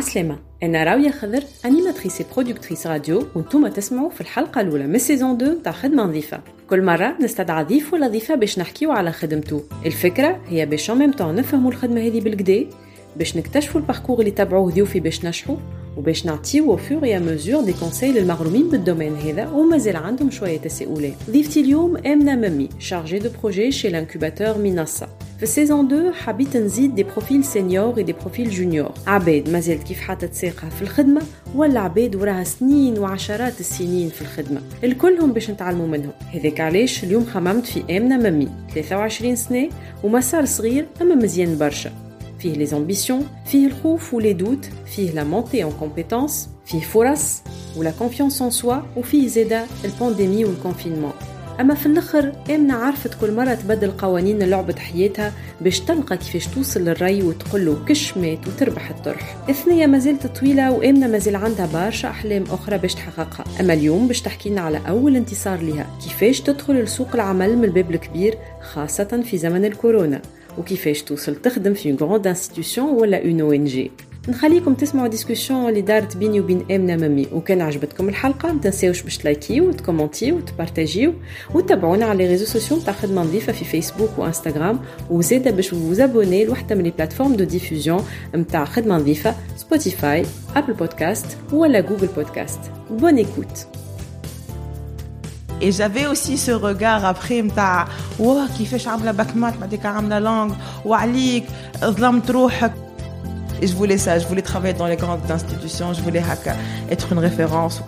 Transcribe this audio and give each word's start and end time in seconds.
عسلامة. 0.00 0.38
أنا 0.62 0.84
راوية 0.84 1.10
خضر 1.10 1.42
animatrice 1.64 2.22
productrice 2.22 2.86
radio 2.86 3.26
وأنتم 3.34 3.68
تسمعوا 3.68 4.10
في 4.10 4.20
الحلقة 4.20 4.60
الأولى 4.60 4.86
من 4.86 4.98
saison 4.98 5.36
2 5.36 5.62
تاع 5.62 5.72
خدمة 5.72 6.02
نظيفة. 6.02 6.40
كل 6.70 6.82
مرة 6.82 7.16
نستدعى 7.20 7.64
ضيف 7.64 7.94
ولا 7.94 8.08
ضيفة 8.08 8.34
باش 8.34 8.58
نحكيو 8.58 8.92
على 8.92 9.12
خدمته 9.12 9.62
الفكرة 9.86 10.40
هي 10.48 10.66
باش 10.66 10.90
même 10.90 11.12
نفهموا 11.20 11.70
الخدمة 11.70 12.00
هذه 12.00 12.20
بالكدا 12.20 12.66
باش 13.16 13.36
نكتشفوا 13.36 13.80
ال 13.80 13.84
parcours 13.84 14.20
اللي 14.20 14.30
تبعوه 14.30 14.70
ضيوفي 14.70 15.00
باش 15.00 15.24
نشحوا 15.24 15.56
وباش 15.96 16.26
نعطيو 16.26 16.78
et 16.78 17.14
à 17.14 17.20
mesure 17.20 17.62
des 17.62 17.72
conseils 17.72 18.12
للمغرومين 18.12 18.70
بال 18.70 18.80
domaine 18.80 19.16
هذا 19.16 19.48
ومازال 19.48 19.96
عندهم 19.96 20.30
شوية 20.30 20.58
تساؤلات. 20.58 21.14
ضيفتي 21.30 21.60
اليوم 21.60 21.96
آمنة 21.96 22.36
ممي 22.36 22.68
chargée 22.78 23.18
de 23.18 23.28
projet 23.42 23.72
chez 23.72 23.92
l'incubateur 23.92 24.56
Minassa 24.56 25.06
في 25.40 25.42
ال 25.42 25.48
saison 25.48 25.86
2 25.86 26.12
حبيت 26.12 26.56
نزيد 26.56 26.94
des 26.94 27.02
profils 27.02 27.44
seniors 27.44 27.98
et 27.98 28.02
des 28.02 28.12
profils 28.12 28.50
juniors. 28.50 28.92
عباد 29.06 29.48
مازالت 29.48 29.82
كيف 29.82 30.00
حاطت 30.00 30.34
ساقها 30.34 30.70
في 30.70 30.82
الخدمة؟ 30.82 31.22
ولا 31.54 31.80
عباد 31.80 32.16
وراها 32.16 32.44
سنين 32.44 32.98
وعشرات 32.98 33.60
السنين 33.60 34.08
في 34.08 34.22
الخدمة. 34.22 34.60
الكلهم 34.84 35.32
باش 35.32 35.50
نتعلموا 35.50 35.86
منهم. 35.86 36.12
هذاك 36.32 36.60
علاش 36.60 37.04
اليوم 37.04 37.24
خممت 37.24 37.66
في 37.66 37.96
آمنة 37.96 38.30
ممي. 38.30 38.48
23 38.74 39.36
سنة 39.36 39.68
ومسار 40.04 40.44
صغير 40.44 40.86
أما 41.02 41.14
مزيان 41.14 41.58
برشا. 41.58 42.09
فيه 42.40 42.66
les 42.66 42.70
ambitions, 42.70 43.50
فيه 43.50 43.66
الخوف 43.66 44.14
و 44.14 44.20
les 44.20 44.34
doutes, 44.34 44.90
فيه 44.96 45.10
la 45.10 45.24
montée 45.24 45.64
en 45.64 45.84
compétences, 45.84 46.48
فيه 46.66 46.80
فرص 46.80 47.42
و 47.76 47.84
la 47.84 47.92
confiance 47.92 48.40
en 48.40 48.62
soi 48.62 48.96
وفيه 48.96 49.28
زادا 49.28 49.66
ال 49.84 49.91
pandémie 49.91 50.44
وال 50.44 50.55
confinement 50.55 51.12
اما 51.60 51.74
في 51.74 51.86
الآخر 51.86 52.32
امنه 52.50 52.74
عرفت 52.74 53.20
كل 53.20 53.34
مره 53.34 53.54
تبدل 53.54 53.90
قوانين 53.90 54.42
لعبه 54.42 54.74
حياتها 54.74 55.32
باش 55.60 55.80
تلقى 55.80 56.16
كيفاش 56.16 56.46
توصل 56.46 56.80
للري 56.80 57.22
وتقول 57.22 57.66
له 57.66 57.84
كش 57.88 58.16
مات 58.16 58.48
وتربح 58.48 58.90
الطرح 58.90 59.36
الثنيه 59.48 59.86
مازالت 59.86 60.26
طويله 60.26 60.72
وامنه 60.72 61.06
مازال 61.06 61.36
عندها 61.36 61.66
برشا 61.66 62.08
احلام 62.08 62.44
أخرى 62.50 62.78
باش 62.78 62.94
تحققها 62.94 63.44
اما 63.60 63.72
اليوم 63.72 64.08
باش 64.08 64.22
تحكي 64.22 64.50
لنا 64.50 64.60
على 64.60 64.80
اول 64.88 65.16
انتصار 65.16 65.62
لها 65.62 65.86
كيفاش 66.02 66.40
تدخل 66.40 66.74
لسوق 66.74 67.08
العمل 67.14 67.58
من 67.58 67.64
الباب 67.64 67.90
الكبير 67.90 68.38
خاصه 68.60 69.22
في 69.24 69.38
زمن 69.38 69.64
الكورونا 69.64 70.22
وكيفاش 70.57 71.01
توصل 71.01 71.35
تخدم 71.35 71.73
في 71.73 71.93
غروند 71.93 72.27
انستيتيوشن 72.27 72.81
ولا 72.81 73.25
اون 73.25 73.41
او 73.41 73.51
ان 73.51 73.65
جي 73.65 73.91
نخليكم 74.29 74.73
تسمعوا 74.73 75.07
ديسكوسيون 75.07 75.69
اللي 75.69 75.81
دارت 75.81 76.17
بيني 76.17 76.39
وبين 76.39 76.65
امنه 76.71 77.07
ممي 77.07 77.27
وكان 77.33 77.61
عجبتكم 77.61 78.09
الحلقه 78.09 78.53
ما 78.53 78.61
تنساوش 78.61 79.01
باش 79.01 79.17
تلايكيو 79.17 79.69
وتكومونتيو 79.69 80.35
وتبارتاجيو 80.37 81.13
وتابعونا 81.53 82.05
على 82.05 82.17
لي 82.23 82.29
ريزو 82.29 82.45
سوسيو 82.45 82.79
تاع 82.79 82.93
خدمه 82.93 83.21
نظيفه 83.21 83.53
في 83.53 83.65
فيسبوك 83.65 84.09
وانستغرام 84.17 84.79
وزيدا 85.09 85.51
باش 85.51 85.67
فوزابوني 85.67 86.45
لوحده 86.45 86.75
من 86.75 86.83
لي 86.83 86.89
بلاتفورم 86.89 87.35
دو 87.35 87.43
ديفوزيون 87.43 88.03
نتاع 88.35 88.65
خدمه 88.65 88.95
نظيفه 88.95 89.35
سبوتيفاي 89.55 90.25
ابل 90.55 90.73
بودكاست 90.73 91.37
ولا 91.53 91.79
جوجل 91.79 92.07
بودكاست 92.07 92.59
بون 92.89 93.17
ايكوت 93.17 93.67
Et 95.60 95.72
j'avais 95.72 96.06
aussi 96.06 96.38
ce 96.38 96.52
regard 96.52 97.04
après 97.04 97.32
متاع 97.42 97.88
واه 98.18 98.46
كيفاش 98.58 98.88
عامله 98.88 99.12
باك 99.12 99.36
مات 99.36 99.56
بعديك 99.56 99.86
عامله 99.86 100.18
لونغ 100.18 100.54
وعليك 100.84 101.44
ظلمت 101.84 102.30
روحك 102.30 102.72
Et 103.62 103.66
je 103.66 103.74
voulais 103.74 103.98
ça, 103.98 104.18
je 104.18 104.26
voulais 104.26 104.46
travailler 104.50 104.72
dans 104.72 104.86
les 104.86 104.96
grandes 104.96 105.30
institutions, 105.30 105.92
je 105.92 106.00
voulais 106.00 106.22
هكا 106.22 106.56
être 106.90 107.12
une 107.12 107.18
référence. 107.18 107.82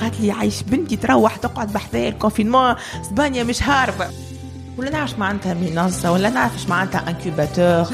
قالت 0.00 0.20
لي 0.20 0.30
عايش 0.30 0.62
بنتي 0.62 0.96
تروح 0.96 1.36
تقعد 1.36 1.72
بحذايا 1.72 2.08
ال 2.08 2.14
confinement 2.14 2.74
اسبانيا 3.00 3.44
مش 3.44 3.62
هاربه 3.62 4.06
ولا 4.78 4.90
نعرف 4.90 5.18
معناتها 5.18 5.54
منصه 5.54 6.12
ولا 6.12 6.30
نعرف 6.30 6.68
معناتها 6.68 7.04
incubateur 7.08 7.86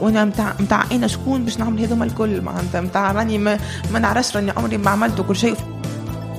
وأنا 0.00 0.24
متاع 0.24 0.54
متاع 0.60 0.84
أنا 0.92 1.06
شكون 1.06 1.44
باش 1.44 1.58
نعمل 1.58 1.80
هذوما 1.80 2.04
الكل 2.04 2.40
معناتها 2.40 2.80
متاع 2.80 3.12
راني 3.12 3.38
ما, 3.38 3.58
ما 3.92 3.98
نعرفش 3.98 4.36
راني 4.36 4.50
عمري 4.50 4.76
ما 4.76 4.90
عملت 4.90 5.20
كل 5.20 5.36
شيء 5.36 5.56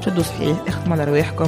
شدوا 0.06 0.24
صحيح 0.24 0.58
اخدموا 0.68 0.97
على 0.97 1.03
رواحكم 1.03 1.47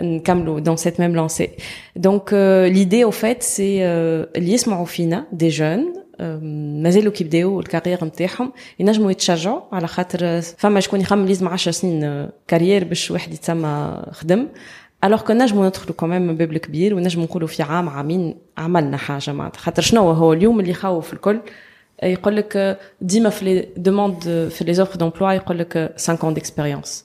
نكملوا 0.00 0.60
dans 0.60 0.76
cette 0.76 0.98
même 0.98 1.14
lancée 1.14 1.50
donc 1.98 2.32
euh, 2.32 2.68
l'idée 2.68 3.04
au 3.04 3.12
fait 3.12 3.42
c'est 3.42 3.78
euh, 3.80 4.26
اللي 4.36 4.52
يسمعوا 4.52 4.84
فينا 4.84 5.26
des 5.32 5.50
jeunes 5.50 6.00
مازالوا 6.82 7.12
كيبداو 7.12 7.60
الكارير 7.60 8.04
نتاعهم 8.04 8.52
ينجموا 8.78 9.10
يتشجعوا 9.10 9.60
على 9.72 9.86
خاطر 9.86 10.40
فما 10.40 10.80
شكون 10.80 11.00
يخمم 11.00 11.26
لازم 11.26 11.48
10 11.48 11.72
سنين 11.72 12.28
كارير 12.48 12.84
باش 12.84 13.10
واحد 13.10 13.34
يتسمى 13.34 14.02
خدم 14.12 14.46
الوغ 15.04 15.20
كو 15.20 15.32
نجموا 15.32 15.66
ندخلوا 15.66 15.96
كمان 15.96 16.26
من 16.26 16.36
باب 16.36 16.52
الكبير 16.52 16.94
ونجموا 16.94 17.24
نقولوا 17.24 17.48
في 17.48 17.62
عام 17.62 17.88
عامين 17.88 18.34
عملنا 18.58 18.96
حاجه 18.96 19.32
معناتها 19.32 19.58
خاطر 19.58 19.82
شنو 19.82 20.10
هو 20.10 20.32
اليوم 20.32 20.60
اللي 20.60 20.70
يخوف 20.70 21.12
الكل 21.12 21.40
يقول 22.02 22.36
لك 22.36 22.78
ديما 23.00 23.30
في 23.30 23.44
لي 23.44 23.68
دوموند 23.76 24.48
في 24.50 24.64
لي 24.64 24.74
زوفر 24.74 24.96
دومبلوا 24.96 25.32
يقول 25.32 25.58
لك 25.58 25.94
5 25.96 26.16
ans 26.16 26.34
d'expérience 26.34 27.04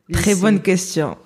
Très 0.13 0.35
bonne 0.35 0.61
question. 0.61 1.17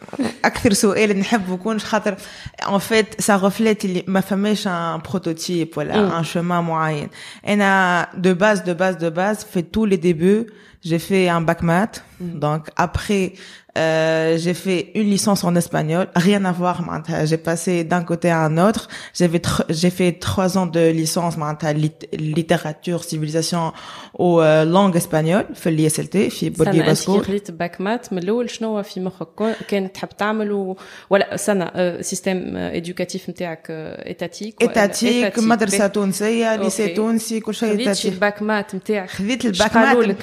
en 2.68 2.80
fait, 2.80 3.16
ça 3.20 3.38
reflète 3.38 3.86
ma 4.08 4.22
femme 4.22 4.46
un 4.66 5.00
prototype, 5.00 5.74
voilà, 5.74 6.02
mm. 6.02 6.12
un 6.12 6.24
chemin 6.24 6.62
moyen. 6.62 7.08
Et 7.46 7.56
de 7.56 8.34
base, 8.34 8.64
de 8.64 8.74
base, 8.74 8.98
de 8.98 9.10
base, 9.10 9.46
fait 9.50 9.64
tous 9.64 9.86
les 9.86 9.98
débuts. 9.98 10.48
J'ai 10.82 11.00
fait 11.00 11.30
un 11.30 11.42
bac 11.42 11.64
maths. 11.64 12.04
Mm. 12.20 12.40
Donc 12.40 12.70
après, 12.76 13.34
euh, 13.79 14.37
j'ai 14.43 14.57
fait 14.65 14.81
une 15.01 15.09
licence 15.17 15.45
en 15.45 15.55
espagnol. 15.63 16.05
Rien 16.17 16.43
à 16.45 16.53
voir, 16.61 16.77
j'ai 17.31 17.41
passé 17.51 17.85
d'un 17.85 18.05
côté 18.11 18.29
à 18.31 18.41
un 18.49 18.59
autre. 18.69 18.89
J'avais 19.19 19.41
j'ai 19.81 19.93
fait 19.99 20.13
trois 20.27 20.51
ans 20.59 20.67
de 20.67 20.85
licence 21.03 21.35
littérature, 22.13 23.01
civilisation 23.05 23.73
aux 24.25 24.41
euh, 24.41 24.65
langues 24.65 24.97
espagnoles 24.97 25.47
في 25.55 25.69
الISLT 25.71 26.31
في 26.31 26.51
بوركي 26.51 26.83
باسكو. 26.83 27.13
سنة 27.13 27.23
قريت 27.23 27.51
باك 27.51 27.81
مات 27.81 28.13
من 28.13 28.19
الأول 28.19 28.51
شنو 28.51 28.83
في 28.83 29.01
مخك 29.01 29.57
كان 29.69 29.93
تحب 29.93 30.09
تعمل 30.09 30.53
و... 30.53 30.77
ولا 31.11 31.37
سنة 31.37 32.01
سيستم 32.01 32.57
ادوكاتيف 32.57 33.31
نتاعك 33.31 33.67
اتاتيك 33.71 34.63
اتاتيك 34.63 35.39
مدرسة 35.39 35.87
تونسية 35.87 36.57
ليسي 36.57 36.89
تونسي 36.89 37.41
كل 37.41 37.55
شيء 37.55 37.83
اتاتيك. 37.83 37.95
خذيت 37.95 38.13
الباك 38.15 38.43
مات 38.43 38.75
نتاعك. 38.75 39.11
خذيت 39.11 39.45
الباك 39.47 39.77
مات. 39.77 40.17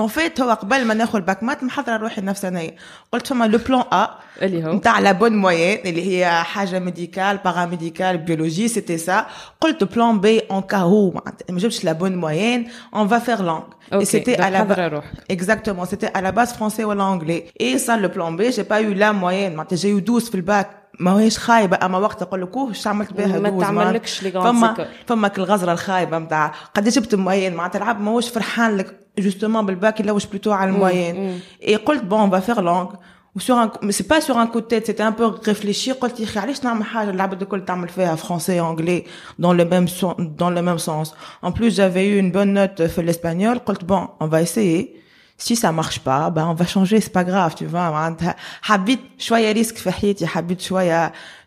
اون 0.00 0.08
فيت 0.08 0.40
هو 0.40 0.50
قبل 0.50 0.84
ما 0.84 0.94
ناخذ 0.94 1.20
باك 1.20 1.42
مات 1.42 1.64
محضره 1.64 1.96
روحي 1.96 2.20
نفسانيه 2.20 2.76
قلت 3.12 3.26
فما 3.26 3.44
لو 3.44 3.58
بلان 3.58 3.84
ا 3.92 4.08
اللي 4.42 4.64
هو 4.64 4.72
نتاع 4.72 4.98
لا 4.98 5.12
بون 5.12 5.36
موين 5.36 5.78
اللي 5.84 6.06
هي 6.06 6.42
حاجه 6.44 6.78
ميديكال 6.78 7.38
باراميديكال 7.44 8.18
بيولوجي 8.18 8.68
سيتي 8.68 8.98
سا 8.98 9.26
قلت 9.60 9.84
بلان 9.84 10.20
بي 10.20 10.38
اون 10.38 10.62
كاهو 10.62 11.10
ما 11.50 11.58
جبتش 11.58 11.84
لا 11.84 11.92
بون 11.92 12.16
موين 12.16 12.68
اون 12.94 13.08
فا 13.08 13.18
فير 13.18 13.42
لونغ 13.42 13.62
et 13.92 14.04
c'était 14.04 14.36
à 14.46 14.50
la 14.50 14.64
base 14.64 15.02
exactement 15.36 15.84
c'était 15.92 16.10
à 16.18 16.20
la 16.20 16.32
base 16.32 16.52
français 16.58 16.84
ou 16.84 16.92
anglais 17.12 17.42
et 17.64 17.78
sans 17.78 17.98
le 18.04 18.08
plan 18.08 18.32
B 18.38 18.40
j'ai 18.56 18.64
pas 18.72 18.80
eu 18.82 18.94
la 18.94 19.12
moyenne 19.12 19.64
j'ai 19.72 19.90
eu 19.90 20.00
12 20.00 20.30
في 20.30 20.34
الباك 20.34 20.79
ماهيش 21.00 21.38
خايبه 21.38 21.78
اما 21.82 21.98
وقت 21.98 22.22
نقول 22.22 22.42
لك 22.42 22.56
ايش 22.56 22.86
عملت 22.86 23.12
بها 23.12 23.38
ما 23.38 23.60
تعملكش 23.60 24.22
لي 24.22 24.30
فما 24.30 24.86
فما 25.06 25.30
الغزره 25.38 25.72
الخايبه 25.72 26.18
نتاع 26.18 26.52
قد 26.74 26.88
جبت 26.88 27.14
موين 27.14 27.54
معناتها 27.54 27.78
العب 27.78 28.00
ماهوش 28.00 28.28
فرحان 28.28 28.76
لك 28.76 29.00
جوستومون 29.18 29.66
بالباك 29.66 30.00
يلوش 30.00 30.26
بلوتو 30.26 30.52
على 30.52 30.70
الموين 30.70 31.40
اي 31.62 31.76
قلت 31.76 32.02
بون 32.02 32.30
با 32.30 32.40
فيغ 32.40 32.60
لونغ 32.60 32.94
وسور 33.36 33.70
ان 33.82 33.90
سي 33.90 34.04
با 34.04 34.20
سور 34.20 34.42
ان 34.42 34.46
كو 34.46 34.58
تيت 34.58 34.86
سيتي 34.86 35.06
ان 35.06 35.10
بو 35.10 35.34
ريفليشي 35.48 35.92
قلت 35.92 36.20
يا 36.20 36.24
اخي 36.24 36.40
علاش 36.40 36.64
نعمل 36.64 36.84
حاجه 36.84 37.10
العباد 37.10 37.42
الكل 37.42 37.64
تعمل 37.64 37.88
فيها 37.88 38.14
فرونسي 38.14 38.60
انجلي 38.60 39.04
دون 39.38 39.56
لو 39.56 39.64
ميم 39.64 39.86
دون 40.18 40.54
لو 40.54 40.62
ميم 40.62 40.78
سونس 40.78 41.14
ان 41.44 41.50
بلوس 41.50 41.72
جافي 41.72 42.00
يو 42.00 42.20
اون 42.20 42.32
بون 42.32 42.54
نوت 42.54 42.82
في 42.82 43.00
الاسبانيول 43.00 43.58
قلت 43.58 43.84
بون 43.84 44.08
اون 44.20 44.30
فا 44.30 44.42
اسيي 44.42 44.99
si 45.40 45.54
ça 45.56 45.70
marche 45.72 46.00
pas 46.00 46.30
ben 46.30 46.46
on 46.46 46.54
va 46.54 46.66
changer 46.66 47.00
c'est 47.00 47.12
pas 47.12 47.24
grave 47.24 47.54
tu 47.54 47.66
vois 47.66 47.90
معناتها 47.90 48.36
حبيت 48.62 49.00
شويه 49.18 49.52
ريسك 49.52 49.76
في 49.76 49.90
حياتي 49.90 50.26
حبيت 50.26 50.60
شويه 50.60 51.12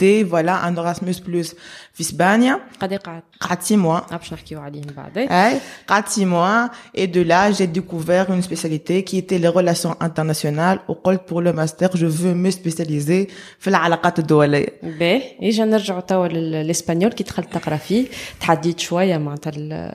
été 0.00 0.24
voilà 0.24 0.62
un 0.64 0.74
Erasmus 0.76 1.20
plus 1.26 1.54
في 1.96 2.00
اسبانيا 2.02 2.60
قد 2.80 2.94
قعدت 2.94 3.24
قعدت 3.40 3.62
6 3.62 3.76
mois 3.76 4.12
باش 4.12 4.32
نحكيو 4.32 4.60
عليهم 4.60 4.86
بعدين 4.96 5.28
اي 5.28 5.60
قعدت 5.88 6.08
6 6.08 6.24
mois 6.24 6.70
et 6.98 7.06
de 7.06 7.22
là 7.22 7.52
j'ai 7.52 7.66
découvert 7.66 8.30
une 8.30 8.42
spécialité 8.42 9.04
qui 9.04 9.16
était 9.18 9.38
les 9.38 9.48
relations 9.48 9.94
internationales 10.00 10.78
وقلت 10.88 11.20
pour 11.28 11.40
le 11.40 11.52
master 11.52 11.96
je 11.96 12.06
veux 12.06 12.34
me 12.34 12.50
spécialiser 12.50 13.30
في 13.58 13.68
العلاقات 13.68 14.18
الدوليه 14.18 14.66
باهي 14.82 15.22
اجا 15.42 15.64
نرجعوا 15.64 16.00
توا 16.00 16.28
للاسبانيول 16.28 17.12
كي 17.12 17.24
دخلت 17.24 17.52
تقرا 17.52 17.76
فيه 17.76 18.06
تحديت 18.40 18.80
شويه 18.80 19.18
معناتها 19.18 19.52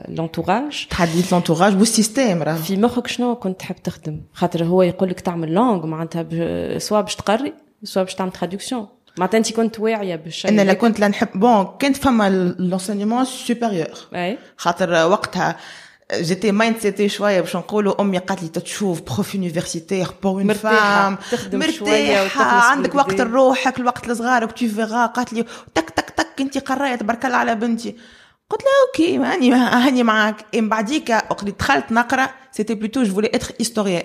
لونتوراج 0.09 0.87
تحديت 0.89 1.31
لونتوراج 1.31 1.77
والسيستيم 1.77 2.43
راه 2.43 2.55
في 2.55 2.77
مخك 2.77 3.07
شنو 3.07 3.35
كنت 3.35 3.59
تحب 3.59 3.75
تخدم 3.75 4.21
خاطر 4.33 4.63
هو 4.63 4.81
يقول 4.81 5.09
لك 5.09 5.19
تعمل 5.19 5.53
لونغ 5.53 5.85
معناتها 5.85 6.79
سواء 6.79 7.01
باش 7.01 7.15
تقري 7.15 7.53
سواء 7.83 8.05
باش 8.05 8.15
تعمل 8.15 8.31
تراديكسيون 8.31 8.87
معناتها 9.18 9.38
انت 9.38 9.52
كنت 9.52 9.80
واعيه 9.80 10.16
بالشيء 10.16 10.50
أنا 10.50 10.62
لا 10.62 10.72
كنت 10.72 11.00
لا 11.00 11.08
نحب 11.08 11.28
bon 11.34 11.64
كنت 11.64 11.96
فما 11.96 12.54
l'enseignement 12.58 13.24
supérieur 13.24 13.86
خاطر 14.56 14.92
وقتها 14.92 15.56
j'étais 16.14 16.52
mindset 16.52 17.08
شوية 17.08 17.40
باش 17.40 17.56
نقولوا 17.56 18.00
أمي 18.00 18.18
قالت 18.18 18.42
لي 18.42 18.48
تشوف 18.48 19.00
prof 19.00 19.34
universitaire 19.34 20.06
pour 20.22 20.32
une 20.32 20.52
femme 20.52 21.18
مرتاحة 21.52 22.44
عندك 22.44 22.94
وقت 22.94 23.20
لروحك 23.20 23.78
الوقت 23.78 24.08
لصغارك 24.08 24.52
tu 24.52 24.68
verras 24.68 25.06
قالت 25.06 25.32
لي 25.32 25.44
تك 25.74 25.90
تك 25.90 26.10
تك 26.10 26.26
انت 26.40 26.58
قرايه 26.58 26.94
تبارك 26.94 27.26
الله 27.26 27.36
على 27.36 27.54
بنتي. 27.54 27.96
قلت 28.50 28.60
لها 28.62 28.72
OK 28.88 29.18
هاني 29.18 29.52
هاني 29.54 30.02
معاك. 30.02 30.36
من 30.54 30.68
بعديك 30.68 31.10
وقت 31.10 31.44
دخلت 31.44 31.92
نقرأ 31.92 32.28
c'était 32.52 32.74
plutôt 32.74 33.02
je 33.02 33.14
voulais 33.14 33.30
être 33.34 33.52
historienne 33.60 34.04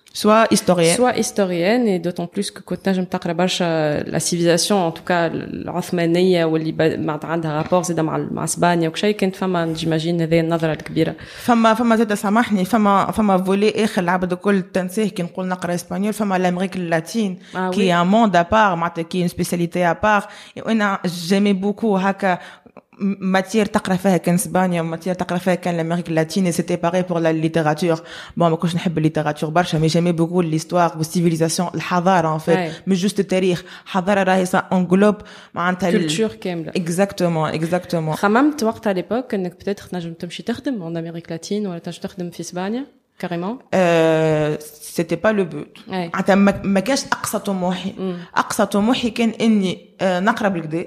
soit 0.22 0.46
historienne 0.50 0.96
soit 0.96 1.14
historienne 1.22 1.86
et 1.88 1.98
d'autant 1.98 2.26
plus 2.26 2.50
que 2.50 2.60
كنت 2.64 2.88
نجم 2.88 3.04
تقرا 3.04 3.32
برشا 3.32 4.00
la 4.02 4.20
civilisation 4.20 4.88
en 4.88 4.90
tout 4.90 5.04
cas 5.08 5.30
العثمانيه 5.34 6.44
واللي 6.44 6.96
معناتها 6.96 7.28
عندها 7.28 7.62
رابور 7.62 7.82
زاد 7.82 8.00
مع 8.00 8.18
مع 8.30 8.44
اسبانيا 8.44 8.88
وكشي 8.88 9.12
كانت 9.12 9.36
فما 9.36 9.66
جيماجين 9.72 10.20
هذه 10.20 10.40
النظره 10.40 10.72
الكبيره 10.72 11.14
فما 11.38 11.74
فما 11.74 11.96
زاد 11.96 12.14
سامحني 12.14 12.64
فما 12.64 13.10
فما 13.10 13.38
فولي 13.38 13.84
اخر 13.84 14.02
العبد 14.02 14.32
الكل 14.32 14.62
تنسيه 14.62 15.08
كي 15.08 15.22
نقول 15.22 15.48
نقرا 15.48 15.74
اسبانيول 15.74 16.12
فما 16.12 16.38
لامريك 16.38 16.76
اللاتين 16.76 17.38
كي 17.72 17.94
ان 17.94 18.06
موند 18.06 18.36
ابار 18.36 18.76
معناتها 18.76 19.02
كي 19.02 19.28
سبيسياليتي 19.28 19.90
ابار 19.90 20.26
وانا 20.66 20.98
جيمي 21.06 21.52
بوكو 21.52 21.96
هكا 21.96 22.38
ماتير 23.19 23.65
تقرا 23.65 23.95
فيها 23.95 24.17
كان 24.17 24.35
اسبانيا 24.35 24.81
ماتير 24.81 25.13
تقرا 25.13 25.37
فيها 25.37 25.55
كان 25.55 25.75
الامريك 25.75 26.09
اللاتيني 26.09 26.51
سيتي 26.51 26.75
باغي 26.75 27.01
بور 27.01 27.19
لا 27.19 27.31
ليتيراتور 27.31 28.01
bon 28.37 28.49
ما 28.49 28.55
كنتش 28.55 28.75
نحب 28.75 28.97
ال 28.97 29.01
littérature 29.01 29.49
برشا 29.49 29.77
mais 29.77 29.87
j'aimais 29.87 30.11
beaucoup 30.11 30.41
l'histoire 30.41 30.97
وال 30.97 31.07
civilisation 31.07 31.69
الحضاره 31.75 32.33
en 32.33 32.39
fait 32.39 32.71
مش 32.87 33.01
juste 33.01 33.19
التاريخ 33.19 33.63
حضاره 33.85 34.23
راهي 34.23 34.45
ça 34.45 34.57
englobe 34.71 35.15
معناتها 35.53 35.91
culture 35.91 36.27
كامله 36.27 36.69
exactement 36.69 37.49
exactement 37.49 38.15
خممت 38.15 38.63
وقتها 38.63 38.93
l'époque 38.93 39.33
انك 39.33 39.51
peut-être 39.51 39.83
تنجم 39.83 40.13
تمشي 40.13 40.43
تخدم 40.43 40.81
en 40.81 40.97
Amérique 40.97 41.31
latine 41.31 41.67
ولا 41.67 41.79
تنجم 41.79 41.99
تخدم 42.01 42.29
في 42.29 42.39
اسبانيا 42.39 42.85
carrément 43.19 43.59
c'était 44.81 45.15
pas 45.15 45.27
le 45.29 45.45
but 45.45 45.77
معناتها 45.87 46.35
ما 46.35 46.79
كانش 46.79 47.03
اقصى 47.05 47.39
طموحي 47.39 47.93
اقصى 48.35 48.65
طموحي 48.65 49.09
كان 49.09 49.29
اني 49.29 49.89
نقرا 50.01 50.49
بالكدا 50.49 50.85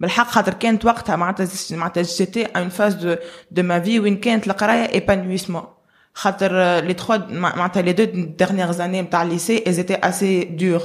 بالحق 0.00 0.26
خاطر 0.26 0.54
كانت 0.54 0.84
وقتها 0.84 1.16
معناتها 1.16 1.48
معناتها 1.70 2.02
جيتي 2.02 2.44
اون 2.44 2.68
فاز 2.68 2.94
دو 2.94 3.16
دو 3.50 3.62
ما 3.62 3.80
في 3.80 4.00
وين 4.00 4.16
كانت 4.16 4.46
القرايه 4.46 4.92
ايبانويسمون 4.92 5.62
خاطر 6.14 6.78
لي 6.80 6.94
تخوا 6.94 7.16
معناتها 7.30 7.82
لي 7.82 7.92
دو 7.92 8.04
ديرنيير 8.38 8.72
زاني 8.72 9.02
نتاع 9.02 9.22
الليسي 9.22 9.64
ايزيتي 9.66 9.94
اسي 9.94 10.44
دور 10.44 10.82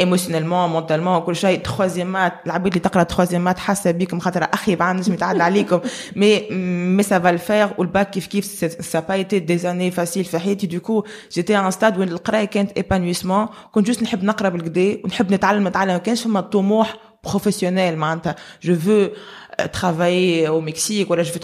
ايموشنيلمون 0.00 0.68
مونتالمون 0.68 1.20
كل 1.20 1.36
شيء 1.36 1.60
تخوازيام 1.60 2.12
مات 2.12 2.32
العباد 2.46 2.66
اللي 2.66 2.80
تقرا 2.80 3.02
تخوازيام 3.02 3.44
مات 3.44 3.58
حاسه 3.58 3.90
بيكم 3.90 4.20
خاطر 4.20 4.44
اخي 4.44 4.76
بعد 4.76 4.96
نجم 4.96 5.12
يتعدى 5.14 5.42
عليكم 5.42 5.80
مي 6.16 6.50
مي 6.96 7.02
سا 7.02 7.18
فا 7.18 7.30
الفير 7.30 7.68
والباك 7.78 8.10
كيف 8.10 8.26
كيف 8.26 8.44
سا 8.84 9.00
با 9.00 9.14
ايتي 9.14 9.38
دي 9.38 9.58
زاني 9.58 9.90
فاسيل 9.90 10.24
في 10.24 10.38
حياتي 10.38 10.66
دوكو 10.66 11.04
جيتي 11.32 11.58
ان 11.58 11.70
ستاد 11.70 11.98
وين 11.98 12.08
القرايه 12.08 12.44
كانت 12.44 12.72
ايبانويسمون 12.76 13.46
كنت 13.72 13.86
جوست 13.86 14.02
نحب 14.02 14.24
نقرا 14.24 14.48
بالكدا 14.48 14.98
ونحب 15.04 15.32
نتعلم 15.32 15.68
نتعلم 15.68 15.92
ما 15.92 15.98
كانش 15.98 16.22
فما 16.22 16.40
طموح 16.40 16.96
professionnel 17.26 17.94
معناتها 17.94 18.36
je 18.66 18.70
veux 18.70 19.16
travailler 19.65 20.47
au 20.49 20.61
Mexique 20.61 21.09
ولا 21.09 21.23
je 21.23 21.31
veux 21.31 21.39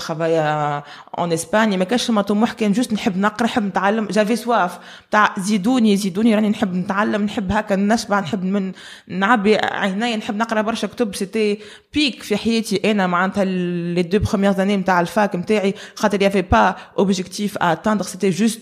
en 1.17 1.31
Espagne. 1.31 1.77
ما 1.77 1.83
كانش 1.83 2.07
طموح 2.07 2.53
كان 2.53 2.71
juste 2.71 2.93
نحب 2.93 3.17
نقرا 3.17 3.47
نحب 3.47 3.63
نتعلم. 3.63 4.07
j'avais 4.07 4.35
soif 4.35 4.79
تاع 5.11 5.35
زيدوني 5.37 5.97
زيدوني 5.97 6.35
راني 6.35 6.49
نحب 6.49 6.75
نتعلم 6.75 7.23
نحب 7.23 7.51
هكا 7.51 7.75
نشبع 7.75 8.19
نحب 8.19 8.43
من 8.43 8.71
نعبي 9.07 9.55
عيني 9.55 10.15
نحب 10.17 10.35
نقرا 10.35 10.61
برشا 10.61 10.87
كتب. 10.87 11.15
c'était 11.15 11.59
pic 11.93 12.23
في 12.23 12.37
حياتي 12.37 12.91
أنا 12.91 13.07
معناتها 13.07 13.45
les 13.45 14.03
deux 14.03 14.19
premières 14.19 14.53
années 14.53 14.77
نتاع 14.77 15.01
ال 15.01 15.10
fac 15.10 15.35
نتاعي 15.35 15.73
خاطر 15.95 16.21
y 16.21 16.25
avait 16.25 16.41
pas 16.41 16.75
objectif 16.97 17.57
à 17.57 17.62
atteindre 17.62 18.05
c'était 18.05 18.29
juste 18.29 18.61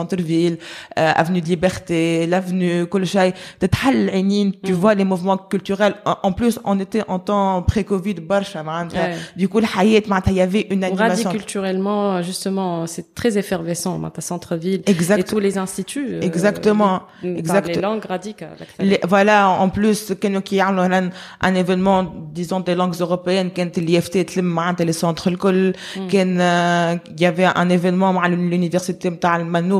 centre-ville, 0.00 0.58
euh, 0.98 1.12
avenue 1.22 1.40
de 1.40 1.46
Liberté, 1.46 2.26
l'avenue 2.26 2.86
Kolchaï, 2.86 3.34
tu 4.62 4.72
mm. 4.72 4.76
vois 4.82 4.94
les 4.94 5.04
mouvements 5.04 5.36
culturels. 5.36 5.94
En 6.04 6.32
plus, 6.32 6.58
on 6.64 6.78
était 6.78 7.04
en 7.08 7.18
temps 7.18 7.62
pré-Covid, 7.62 8.16
ouais. 8.94 9.16
du 9.36 9.48
coup, 9.48 9.60
il 9.60 10.34
y 10.34 10.40
avait 10.40 10.66
une 10.70 10.84
animation. 10.84 11.30
culturellement, 11.30 12.22
justement, 12.22 12.86
c'est 12.86 13.14
très 13.14 13.32
effervescent, 13.38 13.98
centre-ville. 14.20 14.82
Et 14.86 14.94
tous 15.24 15.38
les 15.38 15.58
instituts. 15.58 16.08
Euh, 16.14 16.20
Exactement. 16.20 17.02
Euh, 17.24 17.36
exact. 17.36 17.68
Les 17.68 17.80
langues 17.80 18.04
radicales. 18.04 18.56
Euh, 18.60 18.84
les, 18.90 19.00
voilà, 19.06 19.50
en 19.50 19.68
plus, 19.68 20.12
qui 20.44 20.60
a 20.60 20.68
un 20.68 21.54
événement, 21.54 21.98
disons, 22.32 22.60
des 22.60 22.74
langues 22.74 22.98
européennes, 23.00 23.50
quand 23.54 23.76
l'IFT 23.76 24.16
les 24.84 24.92
centres, 24.92 25.30
mm. 25.30 26.08
euh, 26.40 26.96
il 27.14 27.20
y 27.20 27.26
avait 27.26 27.44
un 27.44 27.68
événement 27.68 28.20
à 28.20 28.28
l'université 28.28 29.10
de 29.10 29.16
Manou, 29.44 29.79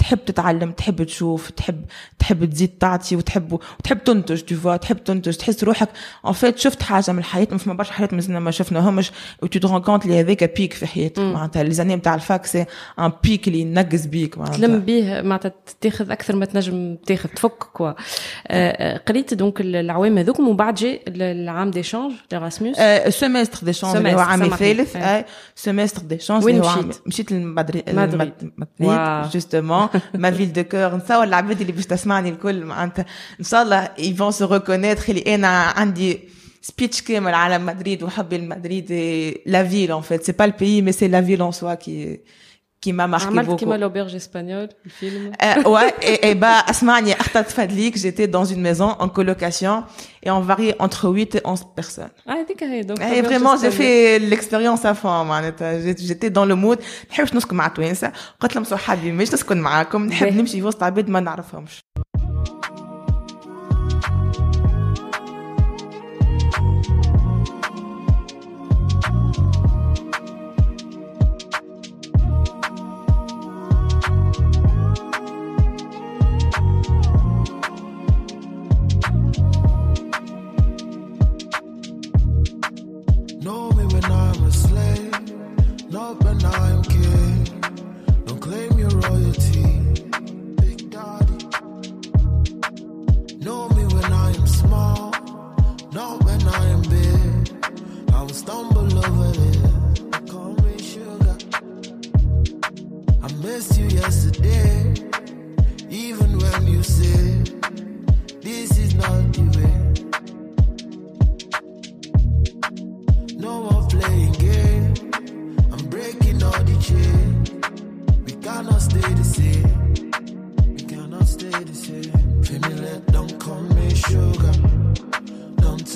تحب 0.00 0.24
تتعلم 0.24 0.72
تحب 0.72 1.02
تشوف 1.02 1.50
تحب 1.50 1.84
تحب 2.18 2.44
تزيد 2.44 2.68
تعطي 2.80 3.16
وتحب 3.16 3.52
وتحب 3.52 4.04
تنتج 4.04 4.40
تو 4.40 4.76
تحب 4.76 5.04
تنتج 5.04 5.36
تحس 5.36 5.64
روحك. 5.64 5.88
en 6.26 6.32
fait 6.32 6.58
شفت 6.58 6.82
حاجة 6.82 7.12
من 7.12 7.18
الحياة 7.18 7.48
ما 7.50 7.58
فما 7.58 7.74
برشا 7.74 7.92
حاجات 7.92 8.14
مازلنا 8.14 8.40
ما 8.40 8.50
شفناهمش 8.50 9.10
و 9.42 9.47
tu 9.47 9.58
te 9.58 9.64
rends 9.64 9.80
compte 9.80 10.04
اللي 10.04 10.20
هذاك 10.20 10.56
pic 10.56 10.72
في 10.72 10.86
حياتك. 10.86 11.18
معناتها 11.18 11.62
les 11.62 11.74
années 11.74 11.96
نتاع 11.96 12.14
ال 12.14 12.22
fac 12.22 12.46
c'est 12.46 12.64
un 12.98 13.12
pic 13.22 13.48
اللي 13.48 13.60
ينقز 13.60 14.06
بيك 14.06 14.38
معناتها. 14.38 14.56
تلم 14.56 14.80
بيه 14.80 15.20
معناتها 15.20 15.52
تاخذ 15.80 16.10
أكثر 16.10 16.36
ما 16.36 16.44
تنجم 16.44 16.96
تاخذ 17.06 17.28
تفك 17.28 17.58
quoi 17.58 17.92
قريت 18.96 19.34
donc 19.34 19.60
العوام 19.60 20.18
هذوك 20.18 20.38
ومن 20.38 20.56
بعد 20.56 20.74
جاء 20.74 21.00
العام 21.08 21.70
d'échange 21.70 22.12
l'Erasmus 22.32 22.76
semestre 23.08 23.66
d'échange 23.66 23.96
اللي 23.96 24.14
هو 24.14 24.18
عام 24.18 24.42
الثالث. 24.42 24.96
سيمستر 25.54 26.02
ديشانج 26.02 26.44
وين 26.44 26.60
مشيت؟ 26.60 27.00
مشيت 27.06 27.32
لمدريد 27.32 28.52
جوستومون 29.32 29.88
ما 30.13 30.31
فيل 30.31 30.53
دو 30.53 30.63
كور 30.63 30.95
نتصور 30.95 31.23
العباد 31.23 31.61
اللي 31.61 31.71
باش 31.71 31.85
تسمعني 31.85 32.29
الكل 32.29 32.65
معناتها 32.65 33.05
ان 33.39 33.45
شاء 33.45 33.61
الله 33.61 33.89
يفون 33.97 34.31
سو 34.31 34.45
ريكونيتر 34.53 35.03
اللي 35.09 35.35
انا 35.35 35.47
عندي 35.47 36.19
سبيتش 36.61 37.01
كامل 37.01 37.33
على 37.33 37.57
مدريد 37.57 38.03
وحبي 38.03 38.37
لمدريد 38.37 38.91
لا 39.45 39.63
فيل 39.67 39.91
ان 39.91 40.01
فيت 40.01 40.23
سي 40.23 40.31
با 40.31 40.45
البيي 40.45 40.81
مي 40.81 40.91
سي 40.91 41.07
لا 41.07 41.21
فيل 41.21 41.41
ان 41.41 41.51
سوا 41.51 41.73
كي 41.73 42.15
qui 42.15 42.19
m'a 42.91 43.07
marqué 43.07 43.27
عملت 43.27 43.59
كيما 43.59 43.77
l'auberge 43.77 44.15
espagnole 44.15 44.69
le 44.85 44.89
film 44.89 45.31
euh, 45.43 45.69
ouais 45.69 45.93
et, 46.01 46.29
et 46.29 46.35
bah 46.35 46.69
اسمعني 46.69 47.13
اخترت 47.13 47.49
فادليك 47.49 47.97
j'étais 47.97 48.27
dans 48.27 48.45
une 48.45 48.61
maison 48.61 48.95
en 48.99 49.09
colocation 49.09 49.83
et 50.23 50.31
on 50.31 50.41
variait 50.41 50.75
entre 50.79 51.09
8 51.09 51.35
et 51.35 51.41
11 51.45 51.65
personnes 51.75 52.11
ah 52.27 52.31
هذيك 52.31 52.63
هي 52.63 52.83
donc 52.83 52.99
et 52.99 53.21
vraiment 53.21 53.57
j'ai 53.57 53.71
fait 53.71 54.19
l'expérience 54.19 54.85
à 54.85 54.93
fond 54.93 55.07
معناتها 55.07 55.95
j'étais 55.95 56.29
dans 56.29 56.45
le 56.45 56.55
mood 56.55 56.79
نحبش 57.11 57.33
نسكن 57.33 57.55
مع 57.55 57.67
توانسه 57.67 58.11
قلت 58.39 58.55
لهم 58.55 58.63
صحابي 58.63 59.11
مش 59.11 59.33
نسكن 59.33 59.57
معاكم 59.57 60.05
نحب 60.05 60.33
نمشي 60.33 60.63
وسط 60.63 60.83
عباد 60.83 61.09
ما 61.09 61.19
نعرفهمش 61.19 61.81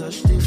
touch 0.05 0.23
the 0.25 0.44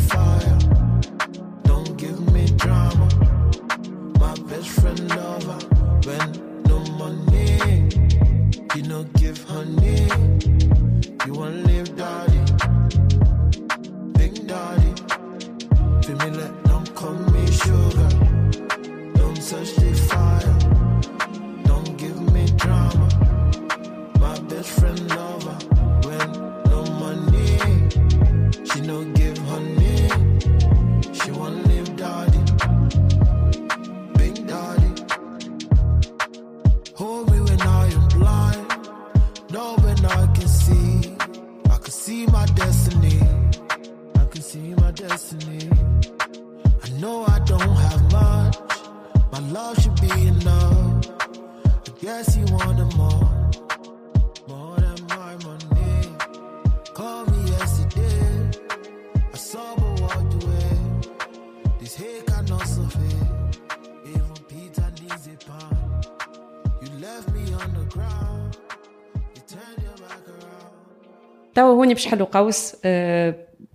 هوني 71.87 71.95
باش 71.95 72.07
نحلوا 72.07 72.27
قوس 72.27 72.73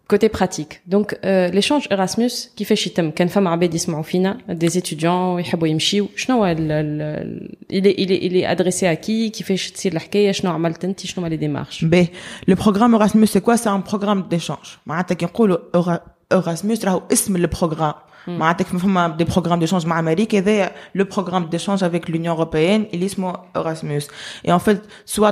كوتي 0.07 0.27
براتيك 0.27 0.81
دونك 0.88 1.19
ليشونج 1.53 1.88
ايراسموس 1.91 2.50
كيفاش 2.57 2.88
يتم 2.88 3.12
كان 3.12 3.27
فما 3.27 3.50
عباد 3.50 3.74
يسمعوا 3.74 4.03
فينا 4.03 4.38
دي 4.50 4.69
ستوديون 4.69 5.39
يحبوا 5.39 5.67
يمشيو 5.67 6.07
شنو 6.15 6.38
هو 6.38 6.46
الي 6.46 7.91
الي 7.91 8.27
الي 8.27 8.51
ادريسي 8.51 8.91
ا 8.91 8.93
كي 8.93 9.29
كيفاش 9.29 9.72
تصير 9.72 9.93
الحكايه 9.93 10.31
شنو 10.31 10.51
عملت 10.51 10.86
انت 10.86 11.00
شنو 11.00 11.24
هما 11.25 11.29
لي 11.29 11.38
ديمارش 11.38 11.86
باهي 11.86 12.07
لو 12.48 12.55
بروغرام 12.55 12.96
ايراسموس 12.96 13.34
سي 13.34 13.39
كوا 13.39 13.55
سي 13.55 13.69
ان 13.69 13.81
بروغرام 13.81 14.22
ديشونج 14.29 14.60
معناتها 14.86 15.15
كي 15.15 15.25
نقولوا 15.25 15.57
ايراسموس 16.31 16.86
راهو 16.86 17.01
اسم 17.13 17.36
البروغرام 17.36 17.93
معناتها 18.27 18.63
فما 18.65 19.07
دي 19.07 19.24
بروغرام 19.24 19.60
ديشونج 19.60 19.86
مع 19.86 20.00
امريكا 20.00 20.38
هذايا 20.38 20.72
لو 20.96 21.05
بروغرام 21.05 21.46
ديشونج 21.46 21.84
افيك 21.84 22.10
لونيون 22.10 22.36
اوروبيان 22.36 22.86
اللي 22.93 23.05
اسمه 23.05 23.36
ايراسموس 23.55 24.07
اي 24.46 24.53
ان 24.53 24.57
فيت 24.57 24.81
سوا 25.05 25.31